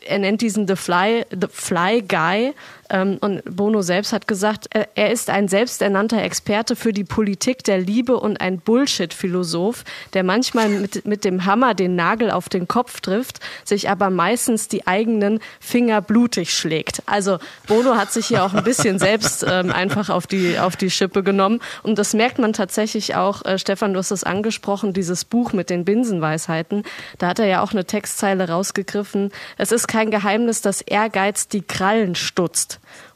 er 0.05 0.19
nennt 0.19 0.41
diesen 0.41 0.67
The 0.67 0.75
Fly, 0.75 1.25
The 1.31 1.47
Fly 1.51 2.03
Guy. 2.03 2.53
Ähm, 2.89 3.17
und 3.21 3.41
Bono 3.45 3.81
selbst 3.81 4.13
hat 4.13 4.27
gesagt, 4.27 4.67
er, 4.71 4.87
er 4.95 5.11
ist 5.11 5.29
ein 5.29 5.47
selbsternannter 5.47 6.21
Experte 6.21 6.75
für 6.75 6.93
die 6.93 7.03
Politik 7.03 7.63
der 7.63 7.79
Liebe 7.79 8.17
und 8.17 8.39
ein 8.41 8.59
Bullshit-Philosoph, 8.59 9.83
der 10.13 10.23
manchmal 10.23 10.69
mit, 10.69 11.05
mit 11.05 11.25
dem 11.25 11.45
Hammer 11.45 11.73
den 11.73 11.95
Nagel 11.95 12.31
auf 12.31 12.49
den 12.49 12.67
Kopf 12.67 13.01
trifft, 13.01 13.39
sich 13.63 13.89
aber 13.89 14.09
meistens 14.09 14.67
die 14.67 14.87
eigenen 14.87 15.39
Finger 15.59 16.01
blutig 16.01 16.53
schlägt. 16.53 17.01
Also 17.05 17.39
Bono 17.67 17.95
hat 17.95 18.11
sich 18.11 18.27
hier 18.27 18.43
auch 18.43 18.53
ein 18.53 18.63
bisschen 18.63 18.99
selbst 18.99 19.45
ähm, 19.47 19.71
einfach 19.71 20.09
auf 20.09 20.27
die, 20.27 20.59
auf 20.59 20.75
die 20.75 20.89
Schippe 20.89 21.23
genommen. 21.23 21.61
Und 21.83 21.97
das 21.97 22.13
merkt 22.13 22.39
man 22.39 22.53
tatsächlich 22.53 23.15
auch, 23.15 23.43
äh, 23.45 23.57
Stefan, 23.57 23.93
du 23.93 23.99
hast 23.99 24.11
es 24.11 24.23
angesprochen, 24.23 24.93
dieses 24.93 25.25
Buch 25.25 25.53
mit 25.53 25.69
den 25.69 25.85
Binsenweisheiten. 25.85 26.83
Da 27.17 27.27
hat 27.27 27.39
er 27.39 27.47
ja 27.47 27.61
auch 27.61 27.71
eine 27.71 27.85
Textzeile 27.85 28.49
rausgegriffen. 28.49 29.31
Es 29.57 29.71
ist 29.71 29.87
kein 29.87 30.11
Geheimnis, 30.11 30.61
dass 30.61 30.81
Ehrgeiz 30.81 31.47
die 31.47 31.61
Krallen 31.61 32.15
stutzt. 32.15 32.74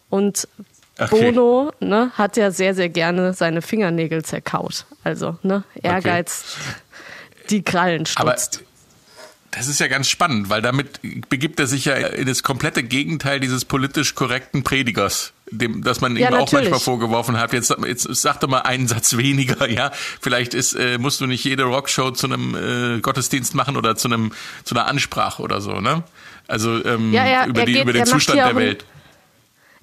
Und 0.10 0.48
okay. 0.98 1.32
Bono 1.32 1.72
ne, 1.80 2.12
hat 2.16 2.38
ja 2.38 2.52
sehr, 2.52 2.76
sehr 2.76 2.90
gerne 2.90 3.34
seine 3.34 3.62
Fingernägel 3.62 4.24
zerkaut. 4.24 4.86
Also, 5.04 5.38
ne, 5.44 5.64
Ehrgeiz 5.82 6.58
okay. 6.58 7.46
die 7.50 7.64
Krallen 7.64 8.06
stutzt. 8.06 8.20
Aber 8.20 8.36
das 9.52 9.68
ist 9.68 9.80
ja 9.80 9.88
ganz 9.88 10.08
spannend, 10.08 10.50
weil 10.50 10.62
damit 10.62 11.00
begibt 11.30 11.60
er 11.60 11.66
sich 11.66 11.86
ja 11.86 11.96
in 11.96 12.28
das 12.28 12.44
komplette 12.44 12.84
Gegenteil 12.84 13.40
dieses 13.40 13.66
politisch 13.66 14.14
korrekten 14.14 14.64
Predigers, 14.64 15.34
dem, 15.50 15.84
dass 15.84 16.02
man 16.02 16.16
ja, 16.16 16.30
ihm 16.30 16.36
auch 16.36 16.52
manchmal 16.52 16.80
vorgeworfen 16.80 17.38
hat. 17.38 17.52
Jetzt, 17.54 17.76
jetzt 17.86 18.04
sag 18.04 18.40
doch 18.42 18.48
mal 18.48 18.60
einen 18.60 18.88
Satz 18.88 19.18
weniger, 19.18 19.68
ja. 19.68 19.92
Vielleicht 20.22 20.54
ist, 20.54 20.76
äh, 20.76 21.00
musst 21.00 21.20
du 21.20 21.26
nicht 21.26 21.44
jede 21.44 21.64
Rockshow 21.64 22.12
zu 22.12 22.28
einem 22.28 22.56
äh, 22.56 23.00
Gottesdienst 23.00 23.56
machen 23.56 23.76
oder 23.76 23.96
zu 23.96 24.08
einem 24.08 24.34
zu 24.64 24.76
einer 24.76 24.86
Ansprache 24.86 25.42
oder 25.42 25.62
so, 25.62 25.82
ne? 25.82 26.04
Also 26.48 26.84
ähm, 26.86 27.12
ja, 27.12 27.28
ja, 27.28 27.46
über, 27.48 27.66
die, 27.66 27.74
geht, 27.74 27.84
über 27.84 27.94
den 27.94 28.06
Zustand 28.06 28.40
der 28.40 28.56
Welt. 28.56 28.86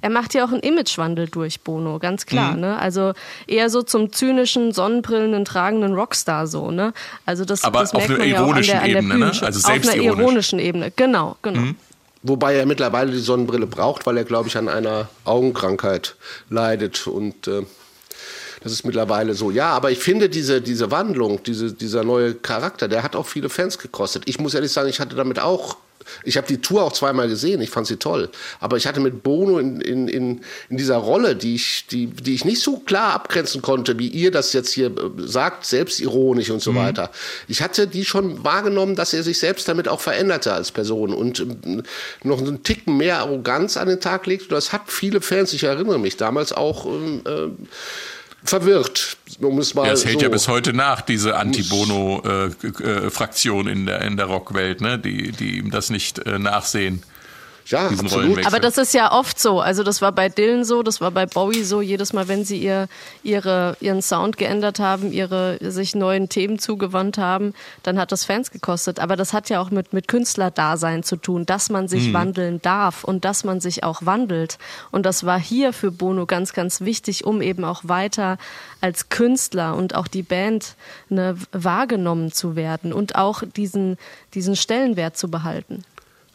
Er 0.01 0.11
macht 0.11 0.35
ja 0.35 0.45
auch 0.45 0.53
einen 0.53 0.61
Imagewandel 0.61 1.29
durch 1.29 1.61
Bono, 1.61 1.99
ganz 1.99 2.27
klar. 2.27 2.53
Mhm. 2.53 2.61
Ne? 2.61 2.79
Also 2.79 3.13
eher 3.47 3.71
so 3.71 3.83
zum 3.83 4.13
zynischen, 4.13 4.73
Sonnenbrillenden 4.73 5.45
tragenden 5.45 5.95
Rockstar 5.95 6.47
so. 6.47 6.71
Ne? 6.71 6.93
Also 7.25 7.45
das, 7.45 7.65
Aber 7.65 7.81
das 7.81 7.95
auf 7.95 8.09
einer 8.09 8.25
ironischen 8.25 8.75
ja 8.75 8.85
Ebene, 8.85 9.19
ne? 9.19 9.33
also 9.41 9.69
Auf 9.69 9.89
einer 9.89 9.97
ironischen 9.97 10.59
Ebene, 10.59 10.93
genau, 10.95 11.37
genau. 11.43 11.61
Mhm. 11.61 11.77
Wobei 12.23 12.57
er 12.57 12.67
mittlerweile 12.67 13.13
die 13.13 13.19
Sonnenbrille 13.19 13.67
braucht, 13.67 14.05
weil 14.07 14.17
er, 14.17 14.25
glaube 14.25 14.49
ich, 14.49 14.57
an 14.57 14.69
einer 14.69 15.09
Augenkrankheit 15.25 16.17
leidet 16.51 17.07
und 17.07 17.47
äh, 17.47 17.63
Das 18.63 18.73
ist 18.73 18.85
mittlerweile 18.85 19.35
so. 19.35 19.53
Ja, 19.53 19.69
aber 19.71 19.93
ich 19.93 19.99
finde 19.99 20.29
diese, 20.29 20.61
diese 20.61 20.91
Wandlung, 20.91 21.43
diese, 21.45 21.73
dieser 21.73 22.03
neue 22.03 22.35
Charakter, 22.35 22.89
der 22.89 23.05
hat 23.05 23.15
auch 23.15 23.27
viele 23.27 23.49
Fans 23.49 23.79
gekostet. 23.79 24.25
Ich 24.27 24.41
muss 24.41 24.55
ehrlich 24.55 24.73
sagen, 24.73 24.89
ich 24.89 24.99
hatte 24.99 25.15
damit 25.15 25.39
auch 25.39 25.77
ich 26.25 26.37
habe 26.37 26.47
die 26.47 26.61
Tour 26.61 26.83
auch 26.83 26.93
zweimal 26.93 27.29
gesehen, 27.29 27.61
ich 27.61 27.71
fand 27.71 27.87
sie 27.87 27.97
toll. 27.97 28.31
Aber 28.61 28.77
ich 28.77 28.87
hatte 28.87 29.01
mit 29.01 29.23
Bono 29.23 29.59
in, 29.59 29.81
in, 29.81 30.09
in, 30.09 30.41
in 30.69 30.77
dieser 30.77 30.97
Rolle, 30.97 31.37
die 31.37 31.55
ich, 31.55 31.87
die, 31.87 32.07
die 32.07 32.35
ich 32.35 32.45
nicht 32.45 32.61
so 32.61 32.79
klar 32.79 33.15
abgrenzen 33.15 33.63
konnte, 33.63 33.99
wie 33.99 34.09
ihr 34.09 34.31
das 34.31 34.53
jetzt 34.53 34.73
hier 34.73 34.89
äh, 34.89 35.11
sagt, 35.19 35.67
selbstironisch 35.67 36.51
und 36.51 36.61
so 36.61 36.73
mhm. 36.73 36.77
weiter. 36.77 37.11
Ich 37.49 37.63
hatte 37.63 37.87
die 37.87 38.05
schon 38.05 38.45
wahrgenommen, 38.45 38.97
dass 38.97 39.13
er 39.13 39.23
sich 39.23 39.39
selbst 39.39 39.69
damit 39.69 39.89
auch 39.89 40.01
veränderte 40.01 40.53
als 40.53 40.73
Person 40.73 41.13
und 41.13 41.41
ähm, 41.41 41.83
noch 42.23 42.39
einen 42.39 42.63
Ticken 42.63 42.97
mehr 42.97 43.19
Arroganz 43.19 43.77
an 43.77 43.89
den 43.89 44.01
Tag 44.01 44.27
legt. 44.27 44.53
Das 44.53 44.73
hat 44.73 44.83
viele 44.87 45.21
Fans, 45.21 45.53
ich 45.53 45.65
erinnere 45.65 45.99
mich 45.99 46.17
damals 46.17 46.53
auch. 46.53 46.87
Ähm, 46.87 47.23
äh, 47.25 47.49
verwirrt, 48.45 49.17
um 49.41 49.59
es 49.59 49.75
mal 49.75 49.87
ja, 49.87 49.93
es 49.93 50.05
hält 50.05 50.21
so. 50.21 50.25
ja 50.25 50.29
bis 50.29 50.47
heute 50.49 50.73
nach, 50.73 51.01
diese 51.01 51.37
Anti-Bono-Fraktion 51.37 53.67
äh, 53.67 53.71
äh, 53.71 53.73
in 53.73 53.87
der, 53.87 54.03
in 54.03 54.17
der 54.17 54.27
Rockwelt, 54.27 54.81
ne? 54.81 54.99
die, 54.99 55.31
die 55.33 55.59
ihm 55.59 55.71
das 55.71 55.91
nicht 55.91 56.19
äh, 56.21 56.39
nachsehen. 56.39 57.03
Ja, 57.67 57.89
absolut. 57.89 58.47
Aber 58.47 58.61
das 58.61 58.79
ist 58.79 58.95
ja 58.95 59.13
oft 59.13 59.41
so. 59.41 59.61
Also 59.61 59.83
das 59.83 60.01
war 60.01 60.13
bei 60.13 60.29
Dylan 60.29 60.65
so, 60.65 60.85
das 60.85 61.01
war 61.01 61.11
bei 61.11 61.27
Bowie 61.27 61.65
so. 61.65 61.81
Jedes 61.81 62.13
Mal, 62.13 62.29
wenn 62.29 62.45
sie 62.45 62.59
ihr, 62.59 62.87
ihre, 63.25 63.77
ihren 63.81 64.03
Sound 64.03 64.37
geändert 64.37 64.79
haben, 64.79 65.13
ihre 65.13 65.59
sich 65.61 65.97
neuen 65.97 66.29
Themen 66.29 66.61
zugewandt 66.61 67.19
haben, 67.19 67.55
dann 67.83 67.99
hat 67.99 68.13
das 68.13 68.25
Fans 68.25 68.53
gekostet. 68.53 69.01
Aber 69.01 69.17
das 69.17 69.33
hat 69.33 69.51
ja 69.51 69.61
auch 69.61 69.71
mit, 69.71 69.93
mit 69.93 70.07
Künstlerdasein 70.07 71.03
zu 71.03 71.17
tun, 71.17 71.45
dass 71.45 71.69
man 71.69 71.89
sich 71.89 72.09
mhm. 72.09 72.13
wandeln 72.15 72.63
darf 72.63 73.03
und 73.03 73.25
dass 73.25 73.43
man 73.43 73.61
sich 73.61 73.83
auch 73.83 74.07
wandelt. 74.07 74.59
Und 74.93 75.05
das 75.05 75.27
war 75.27 75.41
hier 75.41 75.73
für 75.73 75.91
Bono 75.91 76.25
ganz, 76.25 76.53
ganz 76.53 76.83
wichtig, 76.83 77.25
um 77.25 77.43
eben 77.43 77.65
auch 77.65 77.83
weiter 77.85 78.39
als 78.81 79.09
Künstler 79.09 79.75
und 79.75 79.97
auch 79.97 80.07
die 80.07 80.23
Band 80.23 80.77
ne, 81.09 81.37
wahrgenommen 81.51 82.31
zu 82.31 82.55
werden 82.55 82.93
und 82.93 83.17
auch 83.17 83.43
diesen, 83.57 83.99
diesen 84.35 84.55
Stellenwert 84.55 85.17
zu 85.17 85.29
behalten. 85.29 85.83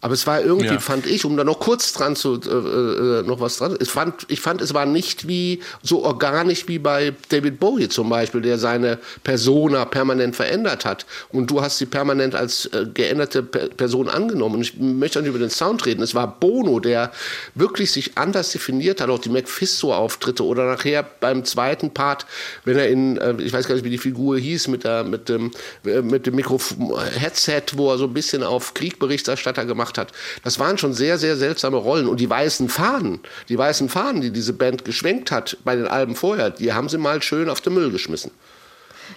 Aber 0.01 0.13
es 0.13 0.25
war 0.25 0.41
irgendwie, 0.41 0.65
ja. 0.65 0.79
fand 0.79 1.05
ich, 1.05 1.25
um 1.25 1.37
da 1.37 1.43
noch 1.43 1.59
kurz 1.59 1.93
dran 1.93 2.15
zu, 2.15 2.39
äh, 2.41 3.19
äh, 3.19 3.23
noch 3.23 3.39
was 3.39 3.57
dran, 3.57 3.77
ich 3.79 3.89
fand, 3.89 4.25
ich 4.29 4.41
fand, 4.41 4.59
es 4.61 4.73
war 4.73 4.87
nicht 4.87 5.27
wie, 5.27 5.61
so 5.83 6.03
organisch 6.03 6.67
wie 6.67 6.79
bei 6.79 7.13
David 7.29 7.59
Bowie 7.59 7.87
zum 7.87 8.09
Beispiel, 8.09 8.41
der 8.41 8.57
seine 8.57 8.97
Persona 9.23 9.85
permanent 9.85 10.35
verändert 10.35 10.85
hat. 10.85 11.05
Und 11.31 11.51
du 11.51 11.61
hast 11.61 11.77
sie 11.77 11.85
permanent 11.85 12.33
als 12.33 12.65
äh, 12.67 12.87
geänderte 12.91 13.43
per 13.43 13.69
Person 13.69 14.09
angenommen. 14.09 14.55
Und 14.55 14.61
ich 14.61 14.77
möchte 14.77 15.19
nicht 15.21 15.29
über 15.29 15.39
den 15.39 15.51
Sound 15.51 15.85
reden. 15.85 16.01
Es 16.01 16.15
war 16.15 16.39
Bono, 16.39 16.79
der 16.79 17.11
wirklich 17.53 17.91
sich 17.91 18.17
anders 18.17 18.51
definiert 18.51 19.01
hat, 19.01 19.09
auch 19.09 19.19
die 19.19 19.29
Mephisto-Auftritte 19.29 20.43
oder 20.43 20.65
nachher 20.65 21.03
beim 21.03 21.45
zweiten 21.45 21.91
Part, 21.91 22.25
wenn 22.65 22.77
er 22.77 22.89
in, 22.89 23.17
äh, 23.17 23.35
ich 23.39 23.53
weiß 23.53 23.67
gar 23.67 23.75
nicht, 23.75 23.85
wie 23.85 23.91
die 23.91 23.97
Figur 23.99 24.37
hieß, 24.37 24.67
mit 24.67 24.83
der, 24.83 25.03
mit 25.03 25.29
dem, 25.29 25.51
äh, 25.85 26.01
mit 26.01 26.25
dem 26.25 26.35
Mikro-Headset, 26.35 27.63
wo 27.75 27.91
er 27.91 27.97
so 27.99 28.05
ein 28.05 28.13
bisschen 28.13 28.43
auf 28.43 28.73
Kriegberichterstatter 28.73 29.65
gemacht 29.65 29.90
gemacht 29.91 29.97
hat. 29.97 30.11
Das 30.43 30.59
waren 30.59 30.77
schon 30.77 30.93
sehr, 30.93 31.17
sehr 31.17 31.35
seltsame 31.37 31.77
Rollen. 31.77 32.07
Und 32.07 32.19
die 32.19 32.29
weißen 32.29 32.69
Fahnen, 32.69 33.19
die 33.49 33.57
weißen 33.57 33.89
Fahnen, 33.89 34.21
die 34.21 34.31
diese 34.31 34.53
Band 34.53 34.85
geschwenkt 34.85 35.31
hat 35.31 35.57
bei 35.63 35.75
den 35.75 35.87
Alben 35.87 36.15
vorher, 36.15 36.49
die 36.49 36.73
haben 36.73 36.89
sie 36.89 36.97
mal 36.97 37.21
schön 37.21 37.49
auf 37.49 37.61
den 37.61 37.73
Müll 37.73 37.91
geschmissen. 37.91 38.31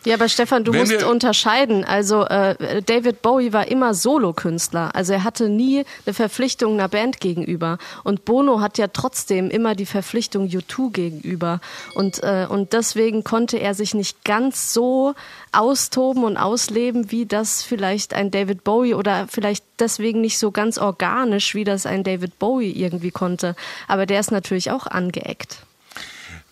Ja, 0.05 0.16
aber 0.16 0.28
Stefan, 0.28 0.64
du 0.64 0.72
Wenn 0.72 0.80
musst 0.80 1.02
unterscheiden. 1.02 1.82
Also 1.82 2.24
äh, 2.24 2.82
David 2.82 3.22
Bowie 3.22 3.55
war 3.55 3.68
immer 3.68 3.94
Solokünstler. 3.94 4.94
Also 4.94 5.14
er 5.14 5.24
hatte 5.24 5.48
nie 5.48 5.84
eine 6.05 6.12
Verpflichtung 6.12 6.74
einer 6.74 6.88
Band 6.88 7.20
gegenüber. 7.20 7.78
Und 8.02 8.26
Bono 8.26 8.61
hat 8.61 8.76
ja 8.76 8.88
trotzdem 8.88 9.48
immer 9.48 9.74
die 9.74 9.86
Verpflichtung 9.86 10.46
U2 10.48 10.92
gegenüber. 10.92 11.61
Und, 11.94 12.22
äh, 12.22 12.46
und 12.48 12.74
deswegen 12.74 13.24
konnte 13.24 13.57
er 13.57 13.74
sich 13.74 13.94
nicht 13.94 14.24
ganz 14.24 14.74
so 14.74 15.14
austoben 15.52 16.24
und 16.24 16.36
ausleben, 16.36 17.11
wie 17.11 17.24
das 17.24 17.62
vielleicht 17.62 18.12
ein 18.12 18.30
David 18.30 18.62
Bowie 18.62 18.94
oder 18.94 19.26
vielleicht 19.28 19.64
deswegen 19.78 20.20
nicht 20.20 20.38
so 20.38 20.50
ganz 20.50 20.76
organisch, 20.76 21.55
wie 21.55 21.64
das 21.64 21.86
ein 21.86 22.05
David 22.05 22.38
Bowie 22.38 22.72
irgendwie 22.72 23.11
konnte. 23.11 23.57
Aber 23.88 24.05
der 24.05 24.20
ist 24.20 24.32
natürlich 24.32 24.70
auch 24.70 24.86
angeeckt. 24.86 25.63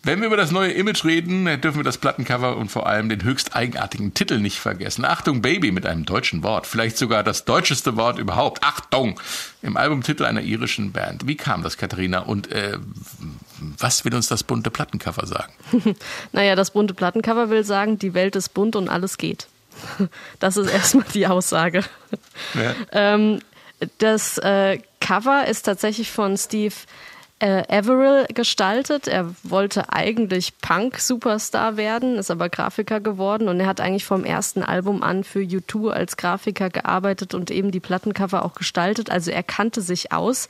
Wenn 0.04 0.20
wir 0.20 0.26
über 0.26 0.36
das 0.36 0.50
neue 0.50 0.72
Image 0.72 1.04
reden, 1.04 1.44
dürfen 1.60 1.78
wir 1.78 1.84
das 1.84 1.98
Plattencover 1.98 2.56
und 2.56 2.70
vor 2.70 2.86
allem 2.86 3.08
den 3.08 3.22
höchst 3.22 3.54
eigenartigen 3.54 4.14
Titel 4.14 4.40
nicht 4.40 4.58
vergessen. 4.58 5.04
Achtung 5.04 5.42
Baby 5.42 5.70
mit 5.70 5.86
einem 5.86 6.04
deutschen 6.04 6.42
Wort, 6.42 6.66
vielleicht 6.66 6.98
sogar 6.98 7.22
das 7.22 7.44
deutscheste 7.44 7.96
Wort 7.96 8.18
überhaupt. 8.18 8.64
Achtung! 8.64 9.20
Im 9.62 9.76
Albumtitel 9.76 10.24
einer 10.24 10.40
irischen 10.40 10.90
Band. 10.90 11.28
Wie 11.28 11.36
kam 11.36 11.62
das, 11.62 11.76
Katharina? 11.76 12.18
Und 12.18 12.50
äh, 12.50 12.78
was 13.78 14.04
will 14.04 14.12
uns 14.14 14.26
das 14.26 14.42
bunte 14.42 14.72
Plattencover 14.72 15.24
sagen? 15.24 15.52
naja, 16.32 16.56
das 16.56 16.72
bunte 16.72 16.94
Plattencover 16.94 17.48
will 17.48 17.62
sagen, 17.62 17.96
die 17.96 18.12
Welt 18.12 18.34
ist 18.34 18.54
bunt 18.54 18.74
und 18.74 18.88
alles 18.88 19.18
geht. 19.18 19.46
Das 20.40 20.56
ist 20.56 20.68
erstmal 20.68 21.06
die 21.14 21.28
Aussage. 21.28 21.84
Ja. 22.54 22.74
Ähm, 22.90 23.38
das 23.98 24.38
äh, 24.38 24.80
Cover 25.00 25.46
ist 25.46 25.62
tatsächlich 25.62 26.10
von 26.10 26.36
Steve 26.36 26.74
äh, 27.42 27.64
Averill 27.68 28.26
gestaltet. 28.32 29.08
Er 29.08 29.34
wollte 29.42 29.92
eigentlich 29.92 30.58
Punk-Superstar 30.60 31.76
werden, 31.76 32.16
ist 32.16 32.30
aber 32.30 32.48
Grafiker 32.48 33.00
geworden 33.00 33.48
und 33.48 33.58
er 33.58 33.66
hat 33.66 33.80
eigentlich 33.80 34.04
vom 34.04 34.24
ersten 34.24 34.62
Album 34.62 35.02
an 35.02 35.24
für 35.24 35.40
U2 35.40 35.90
als 35.90 36.16
Grafiker 36.16 36.70
gearbeitet 36.70 37.34
und 37.34 37.50
eben 37.50 37.72
die 37.72 37.80
Plattencover 37.80 38.44
auch 38.44 38.54
gestaltet. 38.54 39.10
Also 39.10 39.32
er 39.32 39.42
kannte 39.42 39.80
sich 39.80 40.12
aus. 40.12 40.46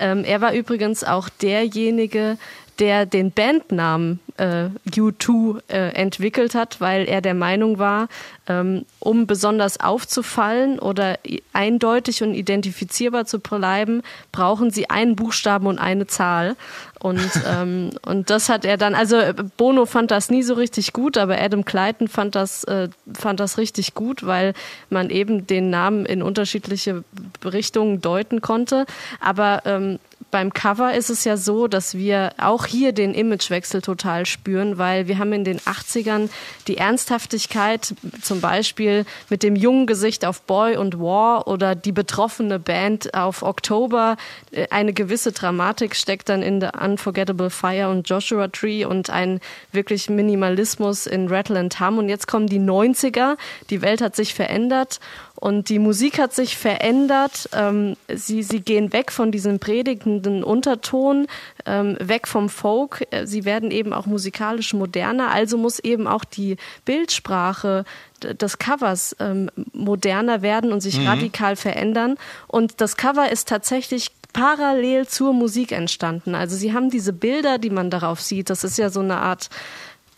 Ähm, 0.00 0.24
er 0.24 0.40
war 0.40 0.52
übrigens 0.52 1.04
auch 1.04 1.28
derjenige, 1.28 2.38
der 2.82 3.06
den 3.06 3.30
Bandnamen 3.30 4.18
äh, 4.38 4.70
U2 4.90 5.60
äh, 5.68 5.94
entwickelt 5.94 6.56
hat, 6.56 6.80
weil 6.80 7.06
er 7.06 7.20
der 7.20 7.34
Meinung 7.34 7.78
war, 7.78 8.08
ähm, 8.48 8.84
um 8.98 9.28
besonders 9.28 9.78
aufzufallen 9.78 10.80
oder 10.80 11.16
eindeutig 11.52 12.24
und 12.24 12.34
identifizierbar 12.34 13.24
zu 13.24 13.38
bleiben, 13.38 14.02
brauchen 14.32 14.72
sie 14.72 14.90
einen 14.90 15.14
Buchstaben 15.14 15.68
und 15.68 15.78
eine 15.78 16.08
Zahl. 16.08 16.56
Und, 16.98 17.30
ähm, 17.48 17.90
und 18.04 18.30
das 18.30 18.48
hat 18.48 18.64
er 18.64 18.76
dann, 18.76 18.96
also 18.96 19.16
Bono 19.56 19.86
fand 19.86 20.10
das 20.10 20.28
nie 20.28 20.42
so 20.42 20.54
richtig 20.54 20.92
gut, 20.92 21.18
aber 21.18 21.40
Adam 21.40 21.64
Clayton 21.64 22.08
fand 22.08 22.34
das, 22.34 22.64
äh, 22.64 22.88
fand 23.14 23.38
das 23.38 23.58
richtig 23.58 23.94
gut, 23.94 24.26
weil 24.26 24.54
man 24.90 25.08
eben 25.08 25.46
den 25.46 25.70
Namen 25.70 26.04
in 26.04 26.20
unterschiedliche 26.20 27.04
Richtungen 27.44 28.00
deuten 28.00 28.40
konnte. 28.40 28.86
Aber 29.20 29.62
ähm, 29.66 30.00
beim 30.32 30.52
Cover 30.54 30.94
ist 30.94 31.10
es 31.10 31.24
ja 31.24 31.36
so, 31.36 31.68
dass 31.68 31.94
wir 31.94 32.32
auch 32.38 32.64
hier 32.64 32.92
den 32.92 33.12
Imagewechsel 33.12 33.82
total 33.82 34.24
spüren, 34.24 34.78
weil 34.78 35.06
wir 35.06 35.18
haben 35.18 35.32
in 35.34 35.44
den 35.44 35.60
80ern 35.60 36.30
die 36.66 36.78
Ernsthaftigkeit, 36.78 37.94
zum 38.22 38.40
Beispiel 38.40 39.04
mit 39.28 39.42
dem 39.42 39.54
jungen 39.54 39.86
Gesicht 39.86 40.24
auf 40.24 40.40
Boy 40.42 40.78
und 40.78 40.98
War 40.98 41.46
oder 41.46 41.74
die 41.74 41.92
betroffene 41.92 42.58
Band 42.58 43.12
auf 43.12 43.42
Oktober. 43.42 44.16
Äh, 44.52 44.68
eine 44.70 44.94
gewisse 44.94 45.32
Dramatik 45.32 45.94
steckt 45.94 46.30
dann 46.30 46.42
in 46.42 46.62
The 46.62 46.68
Unforgettable 46.82 47.50
Fire 47.50 47.90
und 47.90 48.08
Joshua 48.08 48.48
Tree 48.48 48.86
und 48.86 49.10
ein 49.10 49.38
wirklich 49.70 50.08
Minimalismus 50.08 51.06
in 51.06 51.28
Rattle 51.28 51.58
and 51.58 51.78
Hum. 51.78 51.98
Und 51.98 52.08
jetzt 52.08 52.26
kommen 52.26 52.46
die 52.46 52.58
90er, 52.58 53.36
die 53.68 53.82
Welt 53.82 54.00
hat 54.00 54.16
sich 54.16 54.32
verändert 54.32 54.98
und 55.42 55.70
die 55.70 55.80
Musik 55.80 56.20
hat 56.20 56.32
sich 56.32 56.56
verändert. 56.56 57.48
Ähm, 57.52 57.96
sie, 58.14 58.44
sie 58.44 58.60
gehen 58.60 58.92
weg 58.92 59.10
von 59.10 59.32
diesem 59.32 59.58
predigenden 59.58 60.44
Unterton, 60.44 61.26
ähm, 61.66 61.96
weg 61.98 62.28
vom 62.28 62.48
Folk. 62.48 63.08
Äh, 63.10 63.26
sie 63.26 63.44
werden 63.44 63.72
eben 63.72 63.92
auch 63.92 64.06
musikalisch 64.06 64.72
moderner. 64.72 65.32
Also 65.32 65.58
muss 65.58 65.80
eben 65.80 66.06
auch 66.06 66.22
die 66.24 66.58
Bildsprache 66.84 67.84
des 68.22 68.58
Covers 68.58 69.16
ähm, 69.18 69.50
moderner 69.72 70.42
werden 70.42 70.70
und 70.70 70.80
sich 70.80 71.00
mhm. 71.00 71.08
radikal 71.08 71.56
verändern. 71.56 72.18
Und 72.46 72.80
das 72.80 72.96
Cover 72.96 73.32
ist 73.32 73.48
tatsächlich 73.48 74.12
parallel 74.32 75.08
zur 75.08 75.32
Musik 75.32 75.72
entstanden. 75.72 76.36
Also 76.36 76.54
sie 76.54 76.72
haben 76.72 76.88
diese 76.88 77.12
Bilder, 77.12 77.58
die 77.58 77.70
man 77.70 77.90
darauf 77.90 78.20
sieht. 78.20 78.48
Das 78.48 78.62
ist 78.62 78.78
ja 78.78 78.90
so 78.90 79.00
eine 79.00 79.16
Art 79.16 79.50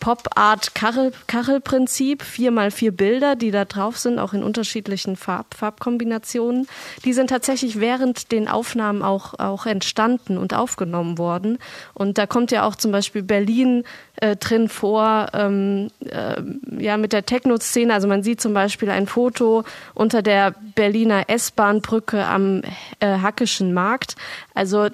Pop-Art-Kachelprinzip, 0.04 2.22
vier 2.22 2.50
mal 2.50 2.70
vier 2.70 2.92
Bilder, 2.92 3.36
die 3.36 3.50
da 3.50 3.64
drauf 3.64 3.96
sind, 3.96 4.18
auch 4.18 4.34
in 4.34 4.42
unterschiedlichen 4.42 5.16
Farb 5.16 5.54
Farbkombinationen. 5.54 6.68
Die 7.06 7.14
sind 7.14 7.30
tatsächlich 7.30 7.80
während 7.80 8.30
den 8.30 8.46
Aufnahmen 8.46 9.00
auch, 9.00 9.38
auch 9.38 9.64
entstanden 9.64 10.36
und 10.36 10.52
aufgenommen 10.52 11.16
worden. 11.16 11.56
Und 11.94 12.18
da 12.18 12.26
kommt 12.26 12.50
ja 12.50 12.66
auch 12.66 12.74
zum 12.74 12.92
Beispiel 12.92 13.22
Berlin 13.22 13.84
äh, 14.16 14.36
drin 14.36 14.68
vor, 14.68 15.28
ähm, 15.32 15.88
äh, 16.00 16.34
ja, 16.78 16.98
mit 16.98 17.14
der 17.14 17.24
Techno-Szene. 17.24 17.94
Also 17.94 18.06
man 18.06 18.22
sieht 18.22 18.42
zum 18.42 18.52
Beispiel 18.52 18.90
ein 18.90 19.06
Foto 19.06 19.64
unter 19.94 20.20
der 20.20 20.54
Berliner 20.74 21.30
S-Bahn-Brücke 21.30 22.26
am 22.26 22.60
äh, 23.00 23.20
Hackischen 23.20 23.72
Markt. 23.72 24.16
Also 24.52 24.88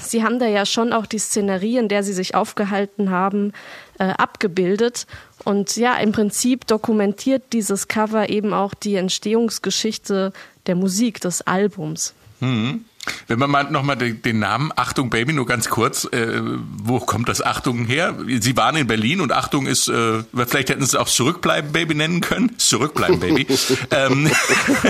sie 0.00 0.22
haben 0.22 0.38
da 0.38 0.46
ja 0.46 0.66
schon 0.66 0.92
auch 0.92 1.06
die 1.06 1.18
Szenerie, 1.18 1.78
in 1.78 1.88
der 1.88 2.02
sie 2.02 2.12
sich 2.12 2.34
aufgehalten 2.34 3.08
haben, 3.10 3.54
äh, 3.98 4.04
abgebildet. 4.04 5.06
Und 5.44 5.76
ja, 5.76 5.96
im 5.96 6.12
Prinzip 6.12 6.66
dokumentiert 6.66 7.52
dieses 7.52 7.88
Cover 7.88 8.28
eben 8.28 8.52
auch 8.52 8.74
die 8.74 8.96
Entstehungsgeschichte 8.96 10.32
der 10.66 10.74
Musik, 10.74 11.20
des 11.20 11.42
Albums. 11.42 12.14
Mhm. 12.40 12.84
Wenn 13.26 13.38
man 13.38 13.50
mal 13.50 13.64
nochmal 13.70 13.96
den, 13.96 14.38
Namen 14.38 14.72
Achtung 14.76 15.10
Baby 15.10 15.32
nur 15.32 15.46
ganz 15.46 15.68
kurz, 15.68 16.04
äh, 16.04 16.40
wo 16.82 16.98
kommt 17.00 17.28
das 17.28 17.42
Achtung 17.42 17.84
her? 17.86 18.14
Sie 18.40 18.56
waren 18.56 18.76
in 18.76 18.86
Berlin 18.86 19.20
und 19.20 19.32
Achtung 19.32 19.66
ist, 19.66 19.88
äh, 19.88 20.22
vielleicht 20.46 20.70
hätten 20.70 20.80
sie 20.80 20.88
es 20.88 20.94
auch 20.94 21.08
Zurückbleiben 21.08 21.72
Baby 21.72 21.94
nennen 21.94 22.20
können. 22.20 22.58
Zurückbleiben 22.58 23.20
Baby. 23.20 23.46
ähm, 23.90 24.30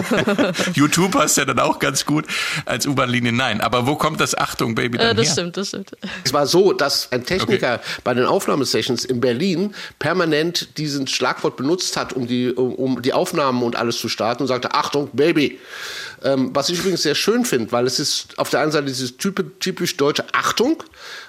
YouTube 0.74 1.12
passt 1.12 1.36
ja 1.36 1.44
dann 1.44 1.58
auch 1.58 1.78
ganz 1.78 2.06
gut 2.06 2.26
als 2.66 2.86
U-Bahn-Linie. 2.86 3.32
Nein, 3.32 3.60
aber 3.60 3.86
wo 3.86 3.96
kommt 3.96 4.20
das 4.20 4.36
Achtung 4.36 4.74
Baby 4.74 4.98
dann 4.98 5.08
Äh, 5.08 5.14
das 5.14 5.26
her? 5.26 5.32
stimmt, 5.32 5.56
das 5.56 5.68
stimmt. 5.68 5.92
Es 6.24 6.32
war 6.32 6.46
so, 6.46 6.72
dass 6.72 7.10
ein 7.12 7.24
Techniker 7.24 7.80
bei 8.04 8.14
den 8.14 8.26
Aufnahmesessions 8.26 9.04
in 9.04 9.20
Berlin 9.20 9.74
permanent 9.98 10.78
diesen 10.78 11.06
Schlagwort 11.06 11.56
benutzt 11.56 11.96
hat, 11.96 12.12
um 12.12 12.26
die, 12.26 12.52
um, 12.52 12.74
um 12.74 13.02
die 13.02 13.12
Aufnahmen 13.12 13.62
und 13.62 13.76
alles 13.76 13.98
zu 13.98 14.08
starten 14.08 14.42
und 14.42 14.46
sagte, 14.48 14.74
Achtung, 14.74 15.10
Baby. 15.12 15.58
Ähm, 16.24 16.50
was 16.54 16.70
ich 16.70 16.78
übrigens 16.78 17.02
sehr 17.02 17.14
schön 17.14 17.44
finde, 17.44 17.70
weil 17.70 17.86
es 17.86 18.00
ist 18.00 18.38
auf 18.38 18.48
der 18.48 18.60
einen 18.60 18.72
Seite 18.72 18.86
dieses 18.86 19.18
typisch, 19.18 19.46
typisch 19.60 19.96
deutsche 19.98 20.24
Achtung 20.32 20.82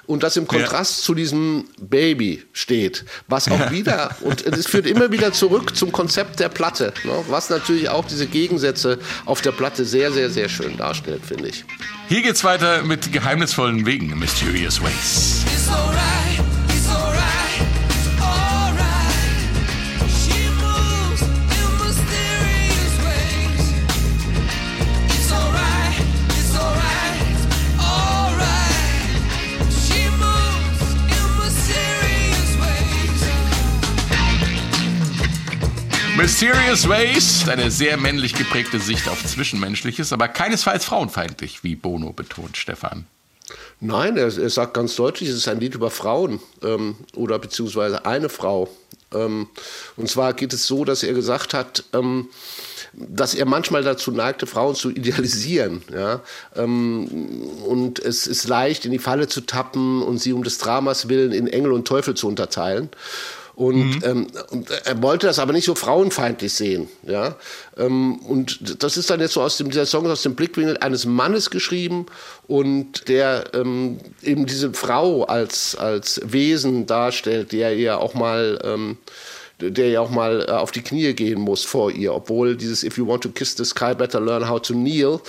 und 0.06 0.24
das 0.24 0.38
im 0.38 0.48
Kontrast 0.48 1.04
zu 1.04 1.14
diesem 1.14 1.66
Baby 1.82 2.44
steht, 2.54 3.04
was 3.28 3.50
auch 3.52 3.72
wieder, 3.72 4.16
und 4.22 4.46
es 4.46 4.68
führt 4.68 4.86
immer 4.86 5.12
wieder 5.12 5.34
zurück 5.34 5.76
zum 5.76 5.92
Konzept 5.92 6.40
der 6.40 6.48
Platte, 6.48 6.94
ne, 7.04 7.12
was 7.28 7.50
natürlich 7.50 7.90
auch 7.90 8.06
diese 8.06 8.26
Gegensätze 8.26 8.98
auf 9.26 9.42
der 9.42 9.52
Platte 9.52 9.84
sehr, 9.84 10.14
sehr, 10.14 10.30
sehr 10.30 10.48
schön 10.48 10.78
darstellt, 10.78 11.26
finde 11.26 11.50
ich. 11.50 11.66
Hier 12.08 12.22
geht's 12.22 12.44
weiter 12.46 12.84
mit 12.84 13.12
geheimnisvollen 13.12 13.86
Wegen, 13.86 14.18
Mysterious 14.18 14.82
Ways. 14.82 15.44
It's 15.54 15.68
alright, 15.68 16.15
Mysterious 36.18 36.88
Ways, 36.88 37.48
eine 37.50 37.70
sehr 37.70 37.98
männlich 37.98 38.34
geprägte 38.34 38.80
Sicht 38.80 39.10
auf 39.10 39.26
Zwischenmenschliches, 39.26 40.14
aber 40.14 40.30
keinesfalls 40.30 40.86
frauenfeindlich, 40.86 41.64
wie 41.66 41.76
Bono 41.76 42.14
betont, 42.14 42.56
Stefan. 42.56 43.06
Nein, 43.82 44.16
er, 44.16 44.26
er 44.26 44.50
sagt 44.50 44.74
ganz 44.74 44.96
deutlich, 44.96 45.28
es 45.28 45.36
ist 45.36 45.48
ein 45.50 45.60
Lied 45.60 45.76
über 45.76 45.92
Frauen 45.92 46.40
ähm, 46.64 46.96
oder 47.16 47.38
beziehungsweise 47.38 48.06
eine 48.06 48.30
Frau. 48.30 48.70
Ähm, 49.14 49.48
und 49.98 50.10
zwar 50.10 50.34
geht 50.34 50.54
es 50.54 50.66
so, 50.66 50.86
dass 50.86 51.04
er 51.04 51.14
gesagt 51.14 51.54
hat, 51.54 51.84
ähm, 51.92 52.30
dass 52.94 53.34
er 53.34 53.46
manchmal 53.46 53.84
dazu 53.84 54.12
neigte, 54.12 54.48
Frauen 54.48 54.76
zu 54.76 54.92
idealisieren. 54.92 55.84
Ja? 55.94 56.22
Ähm, 56.56 57.08
und 57.66 58.00
es 58.00 58.26
ist 58.26 58.48
leicht, 58.48 58.86
in 58.86 58.92
die 58.92 59.00
Falle 59.00 59.28
zu 59.28 59.42
tappen 59.42 60.02
und 60.02 60.20
sie 60.20 60.32
um 60.32 60.44
des 60.46 60.60
Dramas 60.60 61.10
willen 61.10 61.34
in 61.34 61.48
Engel 61.48 61.74
und 61.74 61.86
Teufel 61.86 62.16
zu 62.16 62.30
unterteilen. 62.30 62.90
Und, 63.56 64.02
ähm, 64.04 64.28
und 64.52 64.70
er 64.70 65.02
wollte 65.02 65.28
das 65.28 65.40
aber 65.40 65.54
nicht 65.54 65.64
so 65.64 65.76
frauenfeindlich 65.76 66.54
sehen. 66.54 66.90
Ja? 67.08 67.36
Ähm, 67.78 68.18
und 68.18 68.84
das 68.84 68.98
ist 68.98 69.10
dann 69.10 69.22
jetzt 69.22 69.34
so 69.34 69.42
aus 69.42 69.58
dem, 69.58 69.70
dieser 69.70 69.86
Song 69.86 70.06
ist 70.06 70.12
aus 70.12 70.24
dem 70.24 70.36
Blickwinkel 70.36 70.78
eines 70.78 71.06
Mannes 71.06 71.50
geschrieben 71.50 72.06
und 72.48 73.08
der 73.08 73.46
ähm, 73.54 74.00
eben 74.22 74.46
diese 74.46 74.74
Frau 74.74 75.24
als, 75.24 75.76
als 75.76 76.20
Wesen 76.26 76.86
darstellt, 76.86 77.54
der 77.54 77.78
ja 77.78 77.98
auch 77.98 78.14
mal 78.14 78.60
ähm, 78.64 78.98
der 79.60 79.90
ja 79.90 80.02
auch 80.02 80.10
mal 80.10 80.46
äh, 80.48 80.52
auf 80.52 80.72
die 80.72 80.82
Knie 80.82 81.14
gehen 81.14 81.40
muss 81.40 81.64
vor 81.64 81.90
ihr, 81.92 82.14
obwohl 82.14 82.58
dieses 82.58 82.84
If 82.84 82.98
you 82.98 83.08
want 83.08 83.24
to 83.24 83.30
kiss 83.30 83.56
the 83.56 83.64
sky, 83.64 83.94
better 83.96 84.20
learn 84.20 84.48
how 84.48 84.62
to 84.62 84.74
kneel 84.74 85.22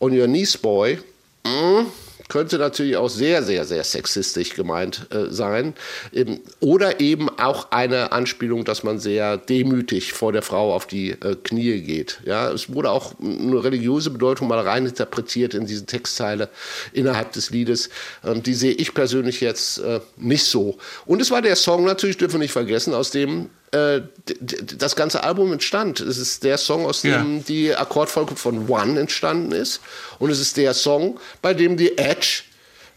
on 0.00 0.12
your 0.12 0.26
knees, 0.26 0.56
boy, 0.56 0.98
mm, 1.44 1.86
könnte 2.30 2.56
natürlich 2.56 2.96
auch 2.96 3.10
sehr, 3.10 3.42
sehr, 3.42 3.66
sehr 3.66 3.84
sexistisch 3.84 4.54
gemeint 4.54 5.06
äh, 5.10 5.26
sein. 5.30 5.74
Eben, 6.12 6.40
oder 6.60 7.00
eben 7.00 7.28
auch 7.28 7.70
eine 7.72 8.12
Anspielung, 8.12 8.64
dass 8.64 8.82
man 8.82 8.98
sehr 8.98 9.36
demütig 9.36 10.14
vor 10.14 10.32
der 10.32 10.40
Frau 10.40 10.74
auf 10.74 10.86
die 10.86 11.10
äh, 11.10 11.36
Knie 11.42 11.82
geht. 11.82 12.20
Ja, 12.24 12.50
es 12.50 12.72
wurde 12.72 12.90
auch 12.90 13.12
eine 13.20 13.62
religiöse 13.62 14.10
Bedeutung 14.10 14.48
mal 14.48 14.60
rein 14.60 14.86
interpretiert 14.86 15.52
in 15.52 15.66
diese 15.66 15.84
Textzeile 15.84 16.48
innerhalb 16.92 17.32
des 17.32 17.50
Liedes. 17.50 17.90
Ähm, 18.24 18.42
die 18.42 18.54
sehe 18.54 18.72
ich 18.72 18.94
persönlich 18.94 19.42
jetzt 19.42 19.78
äh, 19.78 20.00
nicht 20.16 20.44
so. 20.44 20.78
Und 21.04 21.20
es 21.20 21.30
war 21.30 21.42
der 21.42 21.56
Song 21.56 21.84
natürlich, 21.84 22.16
dürfen 22.16 22.34
wir 22.34 22.40
nicht 22.40 22.52
vergessen, 22.52 22.94
aus 22.94 23.10
dem 23.10 23.50
äh, 23.72 24.00
das 24.76 24.96
ganze 24.96 25.22
Album 25.24 25.52
entstand. 25.52 26.00
Es 26.00 26.18
ist 26.18 26.44
der 26.44 26.58
Song, 26.58 26.86
aus 26.86 27.02
dem 27.02 27.36
Ja. 27.36 27.42
die 27.46 27.74
Akkordfolge 27.76 28.36
von 28.36 28.68
One 28.68 28.98
entstanden 28.98 29.52
ist. 29.52 29.80
Und 30.18 30.30
es 30.30 30.40
ist 30.40 30.56
der 30.56 30.74
Song, 30.74 31.18
bei 31.42 31.54
dem 31.54 31.76
die 31.76 31.96
Edge 31.98 32.42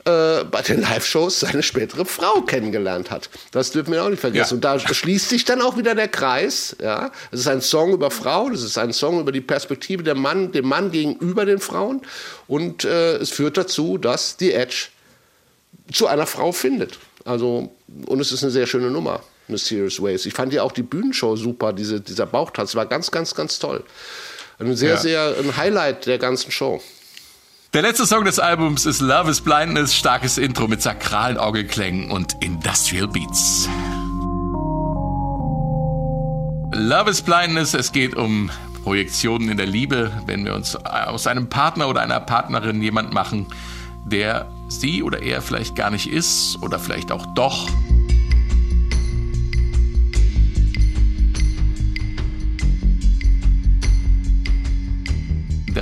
äh, 0.05 0.43
bei 0.43 0.61
den 0.61 0.81
Live-Shows 0.81 1.39
seine 1.41 1.63
spätere 1.63 2.03
Frau 2.03 2.41
kennengelernt 2.41 3.09
hat. 3.09 3.29
Das 3.51 3.71
dürfen 3.71 3.93
wir 3.93 4.03
auch 4.03 4.09
nicht 4.09 4.19
vergessen. 4.19 4.59
Ja. 4.61 4.73
Und 4.77 4.83
da 4.85 4.93
schließt 4.93 5.29
sich 5.29 5.45
dann 5.45 5.61
auch 5.61 5.77
wieder 5.77 5.95
der 5.95 6.09
Kreis. 6.09 6.75
Ja, 6.81 7.11
es 7.31 7.39
ist 7.41 7.47
ein 7.47 7.61
Song 7.61 7.93
über 7.93 8.11
Frauen, 8.11 8.53
es 8.53 8.63
ist 8.63 8.77
ein 8.77 8.91
Song 8.91 9.21
über 9.21 9.31
die 9.31 9.39
Perspektive 9.39 10.03
der 10.03 10.15
Mann, 10.15 10.51
dem 10.51 10.67
Mann 10.67 10.91
gegenüber 10.91 11.45
den 11.45 11.59
Frauen. 11.59 12.01
Und 12.47 12.83
äh, 12.83 13.15
es 13.15 13.29
führt 13.29 13.55
dazu, 13.55 13.97
dass 13.97 14.35
die 14.35 14.51
Edge 14.53 14.87
zu 15.91 16.07
einer 16.07 16.25
Frau 16.25 16.51
findet. 16.51 16.99
Also, 17.23 17.71
und 18.05 18.19
es 18.19 18.31
ist 18.33 18.43
eine 18.43 18.51
sehr 18.51 18.67
schöne 18.67 18.91
Nummer, 18.91 19.21
Mysterious 19.47 20.01
Ways. 20.01 20.25
Ich 20.25 20.33
fand 20.33 20.53
ja 20.53 20.63
auch 20.63 20.71
die 20.71 20.83
Bühnenshow 20.83 21.35
super, 21.35 21.73
diese, 21.73 21.99
dieser 22.01 22.25
Bauchtanz 22.25 22.75
war 22.75 22.85
ganz, 22.85 23.11
ganz, 23.11 23.35
ganz 23.35 23.59
toll. 23.59 23.83
Ein 24.59 24.75
sehr, 24.75 24.91
Ja. 24.93 24.97
sehr 24.97 25.35
ein 25.39 25.57
Highlight 25.57 26.05
der 26.05 26.17
ganzen 26.17 26.51
Show. 26.51 26.81
Der 27.73 27.81
letzte 27.81 28.05
Song 28.05 28.23
des 28.23 28.37
Albums 28.37 28.85
ist 28.85 29.01
Love 29.01 29.31
is 29.31 29.41
Blindness, 29.41 29.95
starkes 29.95 30.37
Intro 30.37 30.67
mit 30.67 30.81
sakralen 30.81 31.37
Orgelklängen 31.39 32.11
und 32.11 32.35
Industrial 32.41 33.07
Beats. 33.07 33.67
Love 36.75 37.09
is 37.09 37.21
Blindness, 37.21 37.73
es 37.73 37.91
geht 37.91 38.15
um 38.15 38.49
Projektionen 38.83 39.49
in 39.49 39.57
der 39.57 39.65
Liebe, 39.65 40.11
wenn 40.25 40.43
wir 40.45 40.53
uns 40.53 40.75
aus 40.75 41.27
einem 41.27 41.49
Partner 41.49 41.87
oder 41.87 42.01
einer 42.01 42.19
Partnerin 42.19 42.81
jemand 42.81 43.13
machen, 43.13 43.47
der 44.05 44.51
sie 44.67 45.01
oder 45.03 45.21
er 45.21 45.41
vielleicht 45.41 45.75
gar 45.75 45.89
nicht 45.89 46.07
ist 46.11 46.57
oder 46.61 46.79
vielleicht 46.79 47.11
auch 47.11 47.25
doch. 47.35 47.69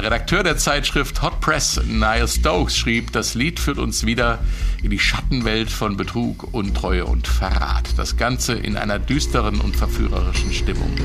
Der 0.01 0.07
Redakteur 0.07 0.41
der 0.41 0.57
Zeitschrift 0.57 1.21
Hot 1.21 1.41
Press, 1.41 1.79
Niall 1.85 2.27
Stokes, 2.27 2.75
schrieb, 2.75 3.11
das 3.11 3.35
Lied 3.35 3.59
führt 3.59 3.77
uns 3.77 4.03
wieder 4.03 4.39
in 4.81 4.89
die 4.89 4.97
Schattenwelt 4.97 5.69
von 5.69 5.95
Betrug, 5.95 6.51
Untreue 6.55 7.05
und 7.05 7.27
Verrat. 7.27 7.87
Das 7.97 8.17
Ganze 8.17 8.53
in 8.53 8.77
einer 8.77 8.97
düsteren 8.97 9.61
und 9.61 9.75
verführerischen 9.75 10.51
Stimmung. 10.53 10.91
I 10.97 11.03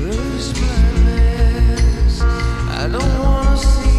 don't 2.89 3.03
wanna 3.19 3.55
see, 3.55 3.96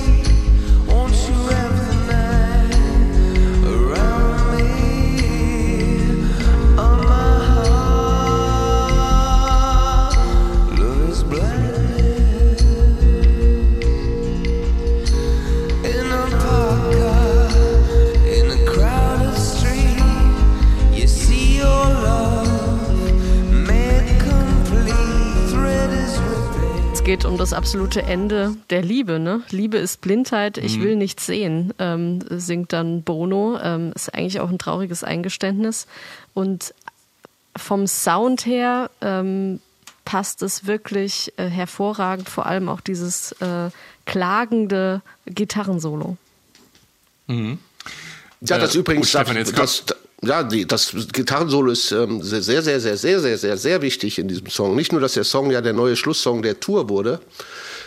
um 27.29 27.39
das 27.39 27.53
absolute 27.53 28.03
Ende 28.03 28.57
der 28.71 28.83
Liebe. 28.83 29.19
Ne? 29.19 29.43
Liebe 29.51 29.77
ist 29.77 30.01
Blindheit, 30.01 30.59
ich 30.59 30.81
will 30.81 30.97
nichts 30.97 31.27
sehen, 31.27 31.73
ähm, 31.79 32.21
singt 32.31 32.73
dann 32.73 33.03
Bono. 33.03 33.59
Ähm, 33.63 33.93
ist 33.95 34.13
eigentlich 34.15 34.41
auch 34.41 34.49
ein 34.49 34.59
trauriges 34.59 35.05
Eingeständnis. 35.05 35.87
Und 36.35 36.75
vom 37.57 37.87
Sound 37.87 38.47
her 38.47 38.91
ähm, 39.01 39.61
passt 40.05 40.43
es 40.43 40.67
wirklich 40.67 41.33
äh, 41.37 41.49
hervorragend, 41.49 42.29
vor 42.29 42.47
allem 42.47 42.69
auch 42.69 42.81
dieses 42.81 43.33
äh, 43.41 43.71
klagende 44.07 45.03
Gitarrensolo. 45.27 46.17
Ja, 48.41 48.59
das 48.59 48.75
Äh, 48.75 48.79
übrigens, 48.79 49.07
oh, 49.07 49.11
Stefan, 49.11 49.37
das, 49.37 49.49
jetzt 49.49 49.59
das, 49.59 49.85
ja, 50.23 50.43
die, 50.43 50.67
das 50.67 50.95
Gitarrensolo 51.13 51.71
ist 51.71 51.93
ähm, 51.93 52.23
sehr, 52.23 52.43
sehr, 52.43 52.63
sehr, 52.63 52.81
sehr, 52.81 53.21
sehr, 53.21 53.39
sehr, 53.39 53.57
sehr 53.57 53.83
wichtig 53.83 54.19
in 54.19 54.29
diesem 54.29 54.49
Song. 54.49 54.75
Nicht 54.75 54.93
nur, 54.93 55.01
dass 55.01 55.15
der 55.15 55.25
Song 55.25 55.51
ja 55.51 55.61
der 55.61 55.73
neue 55.73 55.97
Schlusssong 55.97 56.43
der 56.43 56.59
Tour 56.59 56.89
wurde, 56.89 57.21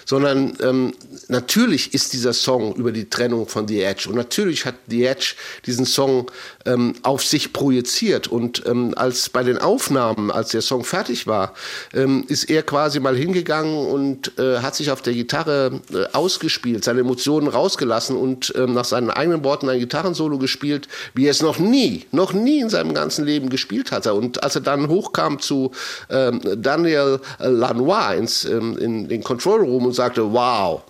sondern 0.06 0.58
ähm, 0.62 0.94
natürlich 1.28 1.94
ist 1.94 2.14
dieser 2.14 2.34
Song 2.34 2.76
über 2.76 2.92
die 2.92 3.10
Trennung 3.10 3.48
von 3.48 3.68
The 3.68 3.82
Edge 3.82 4.10
und 4.10 4.16
natürlich 4.16 4.66
hat 4.66 4.76
The 4.88 5.06
Edge 5.06 5.36
diesen 5.66 5.86
Song 5.86 6.32
ähm, 6.66 6.94
auf 7.04 7.24
sich 7.24 7.54
projiziert 7.54 8.28
und 8.28 8.64
ähm, 8.66 8.94
als 8.96 9.30
bei 9.30 9.44
den 9.44 9.58
Aufnahmen, 9.58 10.32
als 10.32 10.50
der 10.50 10.62
Song 10.62 10.84
fertig 10.84 11.28
war, 11.28 11.54
ähm, 11.94 12.26
ist 12.28 12.50
er 12.50 12.64
quasi 12.64 13.00
mal 13.00 13.16
hingegangen 13.16 13.88
und 13.88 14.38
äh, 14.40 14.60
hat 14.60 14.76
sich 14.76 14.92
auf 14.92 15.02
der 15.02 15.14
Gitarre 15.14 15.82
äh, 15.94 16.06
ausgespielt, 16.14 16.84
seine 16.84 17.02
Emotionen 17.02 17.48
rausgelassen 17.48 18.16
und 18.16 18.54
ähm, 18.56 18.74
nach 18.74 18.86
seinen 18.86 19.10
eigenen 19.10 19.44
Worten 19.44 19.70
ein 19.70 19.80
Gitarrensolo 19.80 20.38
gespielt, 20.38 20.88
wie 21.14 21.26
er 21.26 21.32
es 21.32 21.42
noch 21.42 21.60
nie, 21.60 22.06
noch 22.12 22.34
nie 22.34 22.60
in 22.62 22.70
seinem 22.70 22.94
ganzen 22.94 23.26
Leben 23.26 23.50
gespielt 23.50 23.92
hatte. 23.92 24.14
Und 24.14 24.44
als 24.44 24.56
er 24.56 24.62
dann 24.62 24.88
hochkam 24.88 25.40
zu 25.40 25.72
ähm, 26.10 26.42
Daniel 26.58 27.20
Lanois 27.40 28.16
ins, 28.18 28.46
ähm, 28.46 28.78
in 28.78 29.08
den 29.08 29.24
Control 29.24 29.62
Room 29.62 29.91
und 29.92 29.96
sagte, 29.96 30.32
wow, 30.32 30.82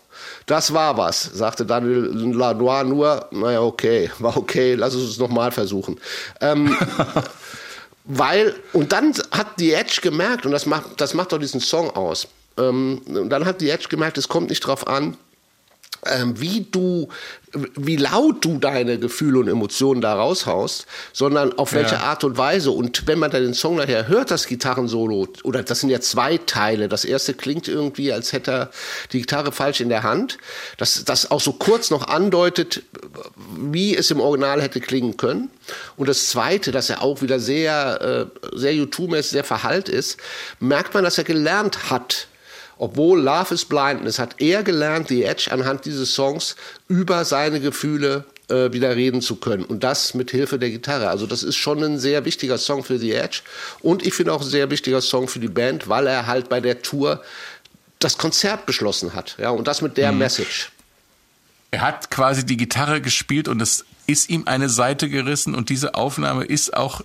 das 0.45 0.71
war 0.73 0.95
was, 0.95 1.23
sagte 1.33 1.65
Daniel 1.65 2.11
Lanois 2.35 2.83
nur, 2.83 3.25
naja, 3.31 3.61
okay, 3.61 4.11
war 4.19 4.37
okay, 4.37 4.75
lass 4.75 4.93
uns 4.93 5.09
es 5.09 5.17
nochmal 5.17 5.51
versuchen. 5.51 5.99
Ähm, 6.39 6.77
weil, 8.05 8.55
und 8.73 8.91
dann 8.91 9.13
hat 9.31 9.59
die 9.59 9.73
Edge 9.73 10.01
gemerkt, 10.03 10.45
und 10.45 10.51
das 10.51 10.67
macht, 10.67 11.01
das 11.01 11.15
macht 11.15 11.31
doch 11.31 11.39
diesen 11.39 11.61
Song 11.61 11.89
aus, 11.89 12.27
ähm, 12.57 13.01
und 13.07 13.29
dann 13.29 13.45
hat 13.45 13.59
die 13.59 13.71
Edge 13.71 13.87
gemerkt, 13.89 14.19
es 14.19 14.27
kommt 14.27 14.49
nicht 14.49 14.61
drauf 14.61 14.87
an, 14.87 15.17
wie 16.35 16.65
du, 16.71 17.09
wie 17.75 17.95
laut 17.95 18.43
du 18.43 18.57
deine 18.57 18.97
Gefühle 18.97 19.39
und 19.39 19.47
Emotionen 19.47 20.01
da 20.01 20.15
raushaust, 20.15 20.87
sondern 21.13 21.53
auf 21.59 21.73
welche 21.73 21.95
Ja. 21.95 22.01
Art 22.01 22.23
und 22.23 22.37
Weise. 22.37 22.71
Und 22.71 23.05
wenn 23.07 23.19
man 23.19 23.29
dann 23.29 23.43
den 23.43 23.53
Song 23.53 23.75
nachher 23.75 24.07
hört, 24.07 24.31
das 24.31 24.47
Gitarrensolo, 24.47 25.27
oder 25.43 25.61
das 25.61 25.81
sind 25.81 25.89
ja 25.89 26.01
zwei 26.01 26.37
Teile. 26.37 26.89
Das 26.89 27.05
erste 27.05 27.33
klingt 27.33 27.67
irgendwie, 27.67 28.11
als 28.11 28.33
hätte 28.33 28.51
er 28.51 28.71
die 29.11 29.19
Gitarre 29.19 29.51
falsch 29.51 29.79
in 29.79 29.89
der 29.89 30.01
Hand. 30.03 30.39
Das, 30.77 31.03
das 31.05 31.29
auch 31.29 31.41
so 31.41 31.53
kurz 31.53 31.91
noch 31.91 32.07
andeutet, 32.07 32.81
wie 33.55 33.95
es 33.95 34.09
im 34.09 34.21
Original 34.21 34.61
hätte 34.61 34.81
klingen 34.81 35.17
können. 35.17 35.51
Und 35.97 36.09
das 36.09 36.29
zweite, 36.29 36.71
dass 36.71 36.89
er 36.89 37.03
auch 37.03 37.21
wieder 37.21 37.39
sehr, 37.39 38.29
äh, 38.51 38.57
sehr 38.57 38.73
YouTube-mäßig, 38.73 39.31
sehr 39.31 39.43
verhallt 39.43 39.87
ist, 39.87 40.17
merkt 40.59 40.93
man, 40.95 41.03
dass 41.03 41.17
er 41.19 41.25
gelernt 41.25 41.91
hat, 41.91 42.27
obwohl 42.81 43.21
Love 43.21 43.53
is 43.53 43.63
Blindness 43.63 44.17
hat 44.17 44.41
er 44.41 44.63
gelernt, 44.63 45.11
die 45.11 45.23
Edge 45.23 45.51
anhand 45.51 45.85
dieses 45.85 46.15
Songs 46.15 46.55
über 46.87 47.23
seine 47.25 47.59
Gefühle 47.59 48.25
äh, 48.49 48.73
wieder 48.73 48.95
reden 48.95 49.21
zu 49.21 49.35
können. 49.35 49.63
Und 49.63 49.83
das 49.83 50.15
mit 50.15 50.31
Hilfe 50.31 50.57
der 50.57 50.71
Gitarre. 50.71 51.09
Also 51.09 51.27
das 51.27 51.43
ist 51.43 51.57
schon 51.57 51.83
ein 51.83 51.99
sehr 51.99 52.25
wichtiger 52.25 52.57
Song 52.57 52.83
für 52.83 52.97
The 52.97 53.13
Edge. 53.13 53.41
Und 53.81 54.03
ich 54.03 54.15
finde 54.15 54.33
auch 54.33 54.41
ein 54.41 54.47
sehr 54.47 54.71
wichtiger 54.71 54.99
Song 54.99 55.27
für 55.27 55.37
die 55.37 55.47
Band, 55.47 55.89
weil 55.89 56.07
er 56.07 56.25
halt 56.25 56.49
bei 56.49 56.59
der 56.59 56.81
Tour 56.81 57.21
das 57.99 58.17
Konzert 58.17 58.65
beschlossen 58.65 59.13
hat. 59.13 59.35
Ja, 59.37 59.51
und 59.51 59.67
das 59.67 59.83
mit 59.83 59.97
der 59.97 60.11
Message. 60.11 60.71
Er 61.69 61.81
hat 61.81 62.09
quasi 62.09 62.47
die 62.47 62.57
Gitarre 62.57 62.99
gespielt 62.99 63.47
und 63.47 63.61
es 63.61 63.85
ist 64.07 64.27
ihm 64.31 64.47
eine 64.47 64.69
Seite 64.69 65.07
gerissen 65.07 65.53
und 65.53 65.69
diese 65.69 65.93
Aufnahme 65.93 66.45
ist 66.45 66.75
auch 66.75 67.01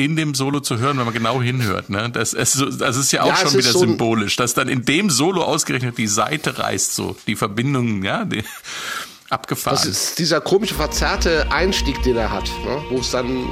in 0.00 0.16
dem 0.16 0.34
Solo 0.34 0.60
zu 0.60 0.78
hören, 0.78 0.98
wenn 0.98 1.04
man 1.04 1.14
genau 1.14 1.42
hinhört. 1.42 1.90
Ne? 1.90 2.08
Das, 2.10 2.32
ist 2.32 2.54
so, 2.54 2.70
das 2.70 2.96
ist 2.96 3.12
ja 3.12 3.22
auch 3.22 3.28
Ja, 3.28 3.34
es 3.34 3.40
schon 3.42 3.58
wieder 3.58 3.72
so 3.72 3.80
symbolisch, 3.80 4.36
dass 4.36 4.54
dann 4.54 4.68
in 4.68 4.84
dem 4.84 5.10
Solo 5.10 5.44
ausgerechnet 5.44 5.98
die 5.98 6.06
Seite 6.06 6.58
reißt, 6.58 6.94
so 6.94 7.16
die 7.26 7.36
Verbindungen, 7.36 8.02
ja, 8.02 8.24
die, 8.24 8.42
abgefahren. 9.28 9.76
Das 9.76 9.86
ist 9.86 10.18
dieser 10.18 10.40
komische, 10.40 10.74
verzerrte 10.74 11.52
Einstieg, 11.52 12.02
den 12.02 12.16
er 12.16 12.32
hat, 12.32 12.50
ne? 12.64 12.82
wo 12.88 12.98
es 12.98 13.10
dann. 13.10 13.44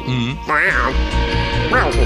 Also 1.71 1.99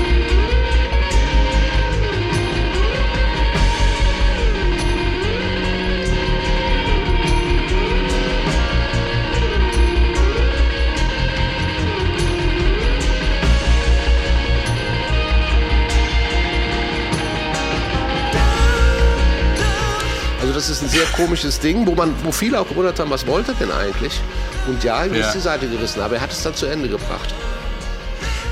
das 20.69 20.71
ist 20.71 20.83
ein 20.83 20.89
sehr 20.89 21.05
komisches 21.17 21.59
Ding, 21.59 21.87
wo 21.87 21.95
man, 21.95 22.15
wo 22.23 22.31
viele 22.33 22.61
auch 22.61 22.69
gewundert 22.69 22.99
haben, 23.01 23.11
was 23.11 23.27
wollte 23.27 23.53
er 23.53 23.55
denn 23.67 23.73
eigentlich? 23.73 24.21
Und 24.69 24.83
ja, 24.85 25.05
ihm 25.05 25.15
Ja. 25.15 25.27
ist 25.27 25.35
die 25.35 25.41
Seite 25.41 25.69
gerissen, 25.69 26.01
aber 26.01 26.17
er 26.17 26.21
hat 26.21 26.31
es 26.33 26.43
dann 26.43 26.55
zu 26.55 26.67
Ende 26.67 26.89
gebracht. 26.89 27.35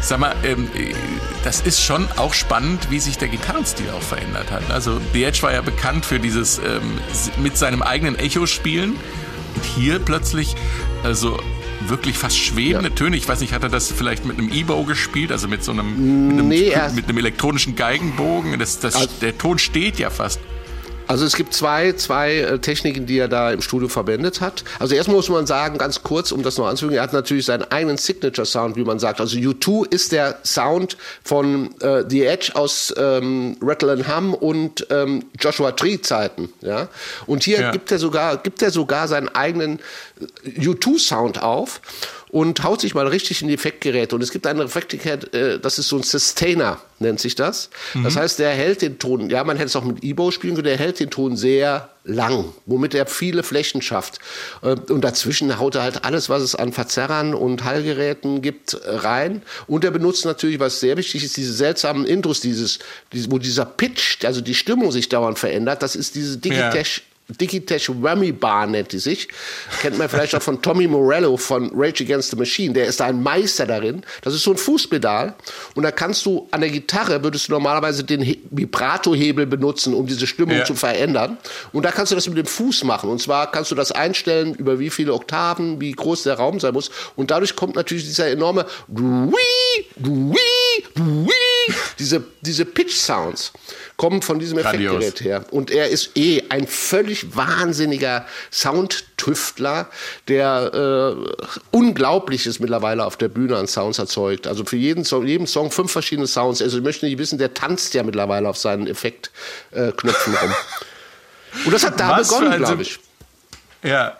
Sag 0.02 0.18
mal, 0.18 0.34
ähm, 0.42 0.68
äh, 0.74 0.92
das 1.44 1.60
ist 1.60 1.80
schon 1.82 2.08
auch 2.16 2.34
spannend, 2.34 2.90
wie 2.90 2.98
sich 2.98 3.18
der 3.18 3.28
Gitarrenstil 3.28 3.90
auch 3.90 4.02
verändert 4.02 4.50
hat. 4.50 4.68
Also 4.70 5.00
The 5.12 5.24
Edge 5.24 5.42
war 5.42 5.52
ja 5.52 5.60
bekannt 5.60 6.04
für 6.06 6.18
dieses 6.18 6.58
ähm, 6.58 6.98
mit 7.42 7.56
seinem 7.56 7.82
eigenen 7.82 8.18
Echo 8.18 8.46
spielen 8.46 8.96
und 9.54 9.64
hier 9.76 9.98
plötzlich 9.98 10.56
also 11.04 11.38
wirklich 11.86 12.18
fast 12.18 12.38
schwebende 12.38 12.88
Ja. 12.88 12.94
Töne. 12.94 13.16
Ich 13.16 13.28
weiß 13.28 13.40
nicht, 13.40 13.52
hat 13.52 13.62
er 13.62 13.68
das 13.68 13.92
vielleicht 13.92 14.24
mit 14.24 14.38
einem 14.38 14.50
E-Bow 14.52 14.84
gespielt, 14.84 15.30
also 15.32 15.48
mit 15.48 15.62
so 15.62 15.72
einem, 15.72 16.26
mit 16.28 16.38
einem, 16.38 16.48
Nee, 16.48 16.72
mit 16.94 17.08
einem 17.08 17.18
elektronischen 17.18 17.76
Geigenbogen? 17.76 18.58
Das, 18.58 18.80
das, 18.80 18.94
Also- 18.96 19.08
der 19.20 19.36
Ton 19.38 19.58
steht 19.58 19.98
ja 19.98 20.10
fast. 20.10 20.40
Also 21.10 21.24
es 21.24 21.34
gibt 21.34 21.52
zwei, 21.54 21.92
zwei 21.94 22.36
äh, 22.36 22.58
Techniken, 22.60 23.04
die 23.04 23.18
er 23.18 23.26
da 23.26 23.50
im 23.50 23.60
Studio 23.62 23.88
verwendet 23.88 24.40
hat. 24.40 24.62
Also 24.78 24.94
erstmal 24.94 25.16
muss 25.16 25.28
man 25.28 25.44
sagen, 25.44 25.76
ganz 25.76 26.04
kurz, 26.04 26.30
um 26.30 26.44
das 26.44 26.56
noch 26.56 26.68
anzufügen, 26.68 26.98
er 26.98 27.02
hat 27.02 27.12
natürlich 27.12 27.46
seinen 27.46 27.64
eigenen 27.64 27.96
Signature-Sound, 27.98 28.76
wie 28.76 28.84
man 28.84 29.00
sagt. 29.00 29.20
Also 29.20 29.36
U2 29.36 29.92
ist 29.92 30.12
der 30.12 30.38
Sound 30.44 30.96
von 31.24 31.74
äh, 31.80 32.04
The 32.08 32.26
Edge 32.26 32.52
aus 32.54 32.94
ähm, 32.96 33.56
Rattle 33.60 33.90
and 33.90 34.06
Hum 34.06 34.34
und 34.34 34.86
ähm, 34.90 35.24
Joshua 35.40 35.72
Tree-Zeiten. 35.72 36.48
Ja? 36.60 36.86
Und 37.26 37.42
hier 37.42 37.60
Ja. 37.60 37.70
gibt 37.72 37.90
er 37.90 37.98
sogar, 37.98 38.36
gibt 38.36 38.62
er 38.62 38.70
sogar 38.70 39.08
seinen 39.08 39.30
eigenen 39.30 39.80
äh, 40.44 40.60
U2-Sound 40.60 41.42
auf 41.42 41.80
und 42.30 42.62
haut 42.62 42.80
sich 42.80 42.94
mal 42.94 43.06
richtig 43.08 43.42
in 43.42 43.48
die 43.48 43.54
Effektgeräte. 43.54 44.14
Und 44.14 44.22
es 44.22 44.30
gibt 44.30 44.46
einen 44.46 44.60
Effektgerät, 44.60 45.34
äh, 45.34 45.58
das 45.58 45.78
ist 45.78 45.88
so 45.88 45.96
ein 45.96 46.04
Sustainer, 46.04 46.80
nennt 47.00 47.18
sich 47.18 47.34
das. 47.34 47.70
Das 48.04 48.16
heißt, 48.16 48.38
der 48.38 48.50
hält 48.50 48.82
den 48.82 48.98
Ton, 48.98 49.30
ja, 49.30 49.42
man 49.42 49.56
hätte 49.56 49.66
es 49.66 49.76
auch 49.76 49.84
mit 49.84 50.04
E-Bow 50.04 50.30
spielen 50.30 50.54
können, 50.54 50.66
der 50.66 50.76
hält 50.76 51.00
den 51.00 51.10
Ton 51.10 51.36
sehr 51.36 51.88
lang, 52.04 52.52
womit 52.66 52.94
er 52.94 53.06
viele 53.06 53.42
Flächen 53.42 53.82
schafft. 53.82 54.20
Äh, 54.62 54.76
Und 54.92 55.02
dazwischen 55.02 55.58
haut 55.58 55.74
er 55.74 55.82
halt 55.82 56.04
alles, 56.04 56.28
was 56.28 56.42
es 56.42 56.54
an 56.54 56.72
Verzerrern 56.72 57.34
und 57.34 57.64
Hallgeräten 57.64 58.42
gibt, 58.42 58.78
rein. 58.84 59.42
Und 59.66 59.84
er 59.84 59.90
benutzt 59.90 60.24
natürlich, 60.24 60.60
was 60.60 60.78
sehr 60.78 60.96
wichtig 60.96 61.24
ist, 61.24 61.36
diese 61.36 61.52
seltsamen 61.52 62.06
Intros, 62.06 62.40
dieses, 62.40 62.78
wo 63.28 63.38
dieser 63.38 63.64
Pitch, 63.64 64.24
also 64.24 64.40
die 64.40 64.54
Stimmung 64.54 64.92
sich 64.92 65.08
dauernd 65.08 65.38
verändert. 65.38 65.82
Das 65.82 65.96
ist 65.96 66.14
diese 66.14 66.38
Digitash 66.38 66.70
Digitesh 66.70 67.09
Whammy 67.38 68.32
Bar 68.32 68.66
nennt 68.66 68.92
die 68.92 68.98
sich. 68.98 69.28
Kennt 69.80 69.98
man 69.98 70.08
vielleicht 70.08 70.34
auch 70.34 70.42
von 70.42 70.60
Tommy 70.62 70.86
Morello 70.86 71.36
von 71.36 71.70
Rage 71.74 72.04
Against 72.04 72.30
the 72.30 72.36
Machine. 72.36 72.72
Der 72.74 72.86
ist 72.86 73.00
da 73.00 73.06
ein 73.06 73.22
Meister 73.22 73.66
darin. 73.66 74.02
Das 74.22 74.34
ist 74.34 74.42
so 74.44 74.50
ein 74.52 74.56
Fußpedal. 74.56 75.34
Und 75.74 75.82
da 75.82 75.90
kannst 75.90 76.26
du 76.26 76.48
an 76.50 76.60
der 76.60 76.70
Gitarre 76.70 77.22
würdest 77.22 77.48
du 77.48 77.52
normalerweise 77.52 78.04
den 78.04 78.20
He- 78.22 78.40
Vibrato-Hebel 78.50 79.46
benutzen, 79.46 79.94
um 79.94 80.06
diese 80.06 80.26
Stimmung 80.26 80.56
Ja. 80.58 80.64
zu 80.64 80.74
verändern. 80.74 81.38
Und 81.72 81.84
da 81.84 81.90
kannst 81.90 82.12
du 82.12 82.16
das 82.16 82.26
mit 82.28 82.36
dem 82.38 82.46
Fuß 82.46 82.84
machen. 82.84 83.10
Und 83.10 83.20
zwar 83.20 83.50
kannst 83.50 83.70
du 83.70 83.74
das 83.74 83.92
einstellen, 83.92 84.54
über 84.54 84.78
wie 84.78 84.90
viele 84.90 85.12
Oktaven, 85.14 85.80
wie 85.80 85.92
groß 85.92 86.24
der 86.24 86.34
Raum 86.34 86.60
sein 86.60 86.72
muss. 86.72 86.90
Und 87.16 87.30
dadurch 87.30 87.56
kommt 87.56 87.76
natürlich 87.76 88.04
dieser 88.04 88.28
enorme 88.28 88.66
Dui, 88.88 89.32
Dui, 89.96 90.36
Dui, 90.94 91.28
diese, 91.98 92.22
diese 92.40 92.64
Pitch-Sounds 92.64 93.52
kommen 93.96 94.22
von 94.22 94.38
diesem 94.38 94.58
Grandios. 94.58 94.96
Effektgerät 94.96 95.20
her. 95.20 95.44
Und 95.50 95.70
er 95.70 95.88
ist 95.88 96.16
eh 96.16 96.42
ein 96.48 96.66
völlig 96.66 97.36
wahnsinniger 97.36 98.26
Soundtüftler, 98.50 99.90
der 100.28 101.16
äh, 101.22 101.46
Unglaubliches 101.70 102.60
mittlerweile 102.60 103.04
auf 103.04 103.16
der 103.16 103.28
Bühne 103.28 103.56
an 103.56 103.66
Sounds 103.66 103.98
erzeugt. 103.98 104.46
Also 104.46 104.64
für 104.64 104.76
jeden 104.76 105.04
Song, 105.04 105.26
jedem 105.26 105.46
Song 105.46 105.70
fünf 105.70 105.92
verschiedene 105.92 106.26
Sounds. 106.26 106.62
Also 106.62 106.78
ich 106.78 106.84
möchte 106.84 107.06
nicht 107.06 107.18
wissen, 107.18 107.38
der 107.38 107.54
tanzt 107.54 107.94
ja 107.94 108.02
mittlerweile 108.02 108.48
auf 108.48 108.56
seinen 108.56 108.86
Effektknöpfen 108.86 110.34
äh, 110.34 110.38
rum. 110.38 110.54
Und 111.66 111.72
das 111.72 111.84
hat 111.84 111.98
da 111.98 112.18
Was 112.18 112.28
begonnen, 112.28 112.56
glaube 112.58 112.82
ich. 112.82 112.98
Ja. 113.82 114.18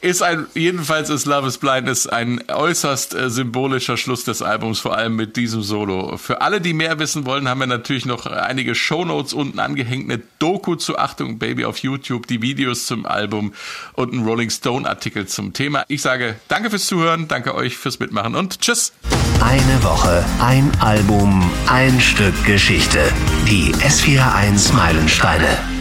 Ist 0.00 0.22
ein, 0.22 0.46
jedenfalls 0.54 1.10
ist 1.10 1.26
Love 1.26 1.48
is 1.48 1.58
Blind 1.58 1.88
ist 1.88 2.06
ein 2.06 2.40
äußerst 2.48 3.14
äh, 3.14 3.30
symbolischer 3.30 3.96
Schluss 3.96 4.22
des 4.22 4.42
Albums, 4.42 4.78
vor 4.78 4.96
allem 4.96 5.16
mit 5.16 5.36
diesem 5.36 5.62
Solo. 5.62 6.16
Für 6.18 6.40
alle, 6.40 6.60
die 6.60 6.72
mehr 6.72 7.00
wissen 7.00 7.26
wollen, 7.26 7.48
haben 7.48 7.58
wir 7.58 7.66
natürlich 7.66 8.06
noch 8.06 8.26
einige 8.26 8.76
Shownotes 8.76 9.32
unten 9.32 9.58
angehängt, 9.58 10.08
eine 10.08 10.22
Doku 10.38 10.76
zu 10.76 10.98
Achtung 10.98 11.40
Baby 11.40 11.64
auf 11.64 11.78
YouTube, 11.78 12.28
die 12.28 12.42
Videos 12.42 12.86
zum 12.86 13.06
Album 13.06 13.52
und 13.94 14.12
ein 14.12 14.24
Rolling 14.24 14.50
Stone 14.50 14.88
Artikel 14.88 15.26
zum 15.26 15.52
Thema. 15.52 15.84
Ich 15.88 16.02
sage 16.02 16.36
danke 16.46 16.70
fürs 16.70 16.86
Zuhören, 16.86 17.26
danke 17.26 17.56
euch 17.56 17.76
fürs 17.76 17.98
Mitmachen 17.98 18.36
und 18.36 18.60
tschüss. 18.60 18.92
Eine 19.40 19.82
Woche, 19.82 20.24
ein 20.40 20.70
Album, 20.80 21.50
ein 21.66 22.00
Stück 22.00 22.44
Geschichte. 22.44 23.00
Die 23.48 23.72
S41 23.74 24.74
Meilensteine. 24.74 25.77